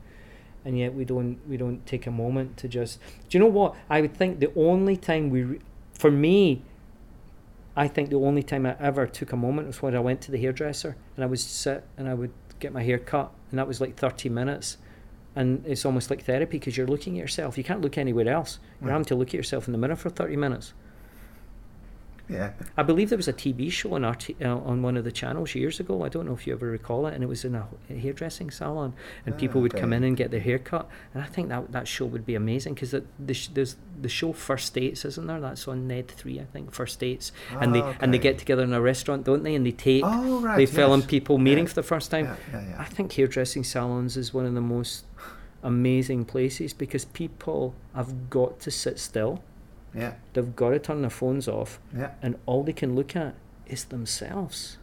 and 0.66 0.78
yet 0.80 0.94
we 0.94 1.04
don't 1.06 1.38
we 1.50 1.58
don't 1.58 1.86
take 1.86 2.08
a 2.08 2.12
moment 2.12 2.56
to 2.62 2.68
just. 2.70 3.00
Do 3.28 3.38
you 3.38 3.40
know 3.44 3.52
what? 3.60 3.76
I 3.90 4.00
would 4.02 4.16
think 4.16 4.40
the 4.40 4.52
only 4.56 4.96
time 4.96 5.30
we, 5.30 5.44
re- 5.44 5.60
for 6.00 6.10
me. 6.10 6.64
I 7.76 7.88
think 7.88 8.10
the 8.10 8.18
only 8.20 8.44
time 8.44 8.66
I 8.66 8.76
ever 8.80 9.06
took 9.08 9.32
a 9.32 9.38
moment 9.38 9.68
was 9.68 9.82
when 9.82 9.96
I 9.96 10.00
went 10.00 10.20
to 10.22 10.32
the 10.32 10.38
hairdresser 10.38 10.98
and 11.16 11.24
I 11.24 11.28
would 11.28 11.40
sit 11.40 11.86
and 11.98 12.10
I 12.10 12.14
would 12.14 12.32
get 12.60 12.74
my 12.74 12.84
hair 12.84 12.98
cut, 12.98 13.32
and 13.52 13.60
that 13.60 13.68
was 13.68 13.80
like 13.80 13.96
thirty 13.96 14.28
minutes. 14.28 14.78
And 15.36 15.64
it's 15.66 15.86
almost 15.86 16.10
like 16.10 16.24
therapy 16.26 16.58
because 16.58 16.76
you're 16.76 16.88
looking 16.88 17.18
at 17.18 17.22
yourself. 17.22 17.58
You 17.58 17.64
can't 17.64 17.80
look 17.82 17.98
anywhere 17.98 18.28
else. 18.28 18.60
You're 18.82 18.88
Right. 18.88 18.94
having 18.94 19.06
to 19.06 19.16
look 19.16 19.30
at 19.30 19.36
yourself 19.36 19.68
in 19.68 19.72
the 19.72 19.78
mirror 19.78 19.96
for 19.96 20.10
30 20.10 20.36
minutes. 20.36 20.74
Yeah. 22.30 22.52
I 22.78 22.84
believe 22.84 23.10
there 23.10 23.18
was 23.18 23.28
a 23.28 23.34
TV 23.34 23.72
show 23.72 23.94
on 23.96 24.06
RT, 24.06 24.42
uh, 24.42 24.58
on 24.58 24.82
one 24.82 24.96
of 24.98 25.04
the 25.04 25.12
channels 25.12 25.56
years 25.56 25.80
ago. 25.80 26.04
I 26.04 26.10
don't 26.10 26.26
know 26.28 26.34
if 26.34 26.46
you 26.46 26.54
ever 26.54 26.68
recall 26.68 27.08
it, 27.08 27.14
and 27.16 27.24
it 27.24 27.28
was 27.28 27.44
in 27.44 27.56
a, 27.56 27.68
hairdressing 27.90 28.52
salon, 28.52 28.94
and 29.26 29.36
Ah, 29.36 29.38
people 29.38 29.62
would 29.62 29.74
come 29.76 29.92
in 29.94 30.04
and 30.04 30.16
get 30.16 30.30
their 30.32 30.40
hair 30.40 30.60
cut. 30.60 30.88
And 31.14 31.24
I 31.24 31.26
think 31.26 31.50
that 31.50 31.72
that 31.72 31.88
show 31.88 32.06
would 32.06 32.26
be 32.26 32.36
amazing 32.36 32.76
because 32.76 32.92
the 32.92 33.04
the, 33.20 33.34
sh- 33.34 33.50
there's 33.54 33.76
the 34.02 34.10
show 34.10 34.32
First 34.34 34.74
Dates, 34.76 35.04
isn't 35.06 35.28
there? 35.28 35.40
That's 35.42 35.68
on 35.68 35.88
Ned 35.88 36.08
Three, 36.10 36.40
I 36.40 36.46
think. 36.46 36.72
First 36.72 37.00
Dates, 37.00 37.32
and 37.60 37.74
they 37.74 37.82
Ah, 37.82 37.96
and 38.00 38.14
they 38.14 38.20
get 38.20 38.38
together 38.38 38.64
in 38.64 38.74
a 38.74 38.82
restaurant, 38.82 39.26
don't 39.26 39.44
they? 39.44 39.56
And 39.56 39.66
they 39.66 39.72
tape. 39.72 40.04
Oh 40.06 40.40
right. 40.42 40.58
they 40.58 40.66
film 40.68 41.00
yes. 41.02 41.10
people 41.10 41.38
meeting 41.38 41.66
Yeah. 41.66 41.70
for 41.70 41.76
the 41.76 41.84
first 41.84 42.12
time. 42.12 42.26
Yeah, 42.54 42.62
yeah. 42.70 42.76
I 42.78 42.86
think 42.86 43.12
hairdressing 43.14 43.64
salons 43.64 44.16
is 44.18 44.34
one 44.34 44.46
of 44.46 44.54
the 44.54 44.62
most 44.62 45.06
amazing 45.64 46.26
places 46.26 46.74
because 46.74 47.06
people 47.06 47.76
have 47.94 48.30
got 48.30 48.60
to 48.62 48.72
sit 48.72 49.00
still. 49.00 49.44
Yeah, 49.94 50.14
They've 50.34 50.56
got 50.56 50.70
to 50.70 50.80
turn 50.80 51.02
their 51.02 51.10
phones 51.10 51.48
off 51.48 51.80
yeah. 51.96 52.12
and 52.22 52.38
all 52.46 52.64
they 52.64 52.74
can 52.74 52.96
look 52.96 53.16
at 53.16 53.36
is 53.66 53.86
themselves. 53.86 54.78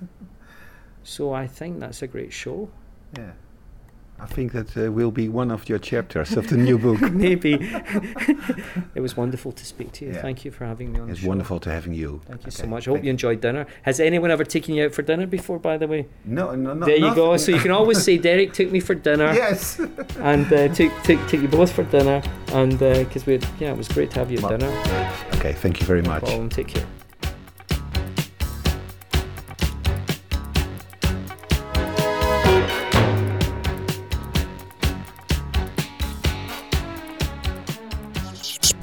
so 1.02 1.32
I 1.32 1.46
think 1.46 1.80
that's 1.80 2.02
a 2.02 2.06
great 2.06 2.32
show. 2.32 2.68
Yeah. 3.16 3.32
I 4.18 4.26
think 4.26 4.52
that 4.52 4.76
uh, 4.76 4.90
will 4.90 5.10
be 5.10 5.28
one 5.28 5.50
of 5.50 5.68
your 5.68 5.78
chapters 5.78 6.36
of 6.36 6.48
the 6.48 6.56
new 6.56 6.78
book. 6.78 7.00
Maybe. 7.12 7.54
it 8.94 9.00
was 9.00 9.16
wonderful 9.16 9.52
to 9.52 9.64
speak 9.64 9.92
to 9.92 10.06
you. 10.06 10.12
Yeah. 10.12 10.22
Thank 10.22 10.44
you 10.44 10.50
for 10.50 10.64
having 10.64 10.92
me 10.92 11.00
on 11.00 11.10
It's 11.10 11.18
the 11.20 11.24
show. 11.24 11.28
wonderful 11.28 11.60
to 11.60 11.70
having 11.70 11.92
you. 11.92 12.20
Thank 12.26 12.44
you 12.46 12.50
so 12.50 12.66
much. 12.66 12.88
I 12.88 12.92
hope 12.92 13.04
you 13.04 13.10
enjoyed 13.10 13.40
dinner. 13.40 13.66
Has 13.82 14.00
anyone 14.00 14.30
ever 14.30 14.44
taken 14.44 14.74
you 14.74 14.86
out 14.86 14.94
for 14.94 15.02
dinner 15.02 15.26
before, 15.26 15.58
by 15.58 15.76
the 15.76 15.86
way? 15.86 16.06
No, 16.24 16.54
no, 16.54 16.72
no. 16.74 16.86
there 16.86 16.96
you 16.96 17.14
go. 17.14 17.36
So 17.36 17.52
you 17.52 17.60
can 17.60 17.70
always 17.72 18.02
say, 18.02 18.16
Derek 18.18 18.52
took 18.54 18.70
me 18.72 18.80
for 18.80 18.94
dinner. 18.94 19.32
yes. 19.34 19.80
And 20.20 20.50
uh, 20.52 20.68
took, 20.68 20.92
took, 21.02 21.20
took 21.28 21.42
you 21.42 21.48
both 21.48 21.72
for 21.72 21.84
dinner. 21.84 22.22
And 22.52 22.78
because 22.78 23.26
we 23.26 23.34
had, 23.34 23.46
yeah, 23.60 23.72
it 23.72 23.76
was 23.76 23.88
great 23.88 24.10
to 24.12 24.18
have 24.20 24.30
you 24.30 24.38
at 24.38 24.44
Well, 24.44 24.56
dinner. 24.58 25.12
okay. 25.34 25.52
Thank 25.52 25.80
you 25.80 25.86
very 25.86 26.02
much. 26.02 26.22
Well, 26.22 26.48
take 26.48 26.68
care. 26.68 26.86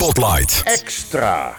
Spotlight. 0.04 0.64
Extra. 0.68 1.56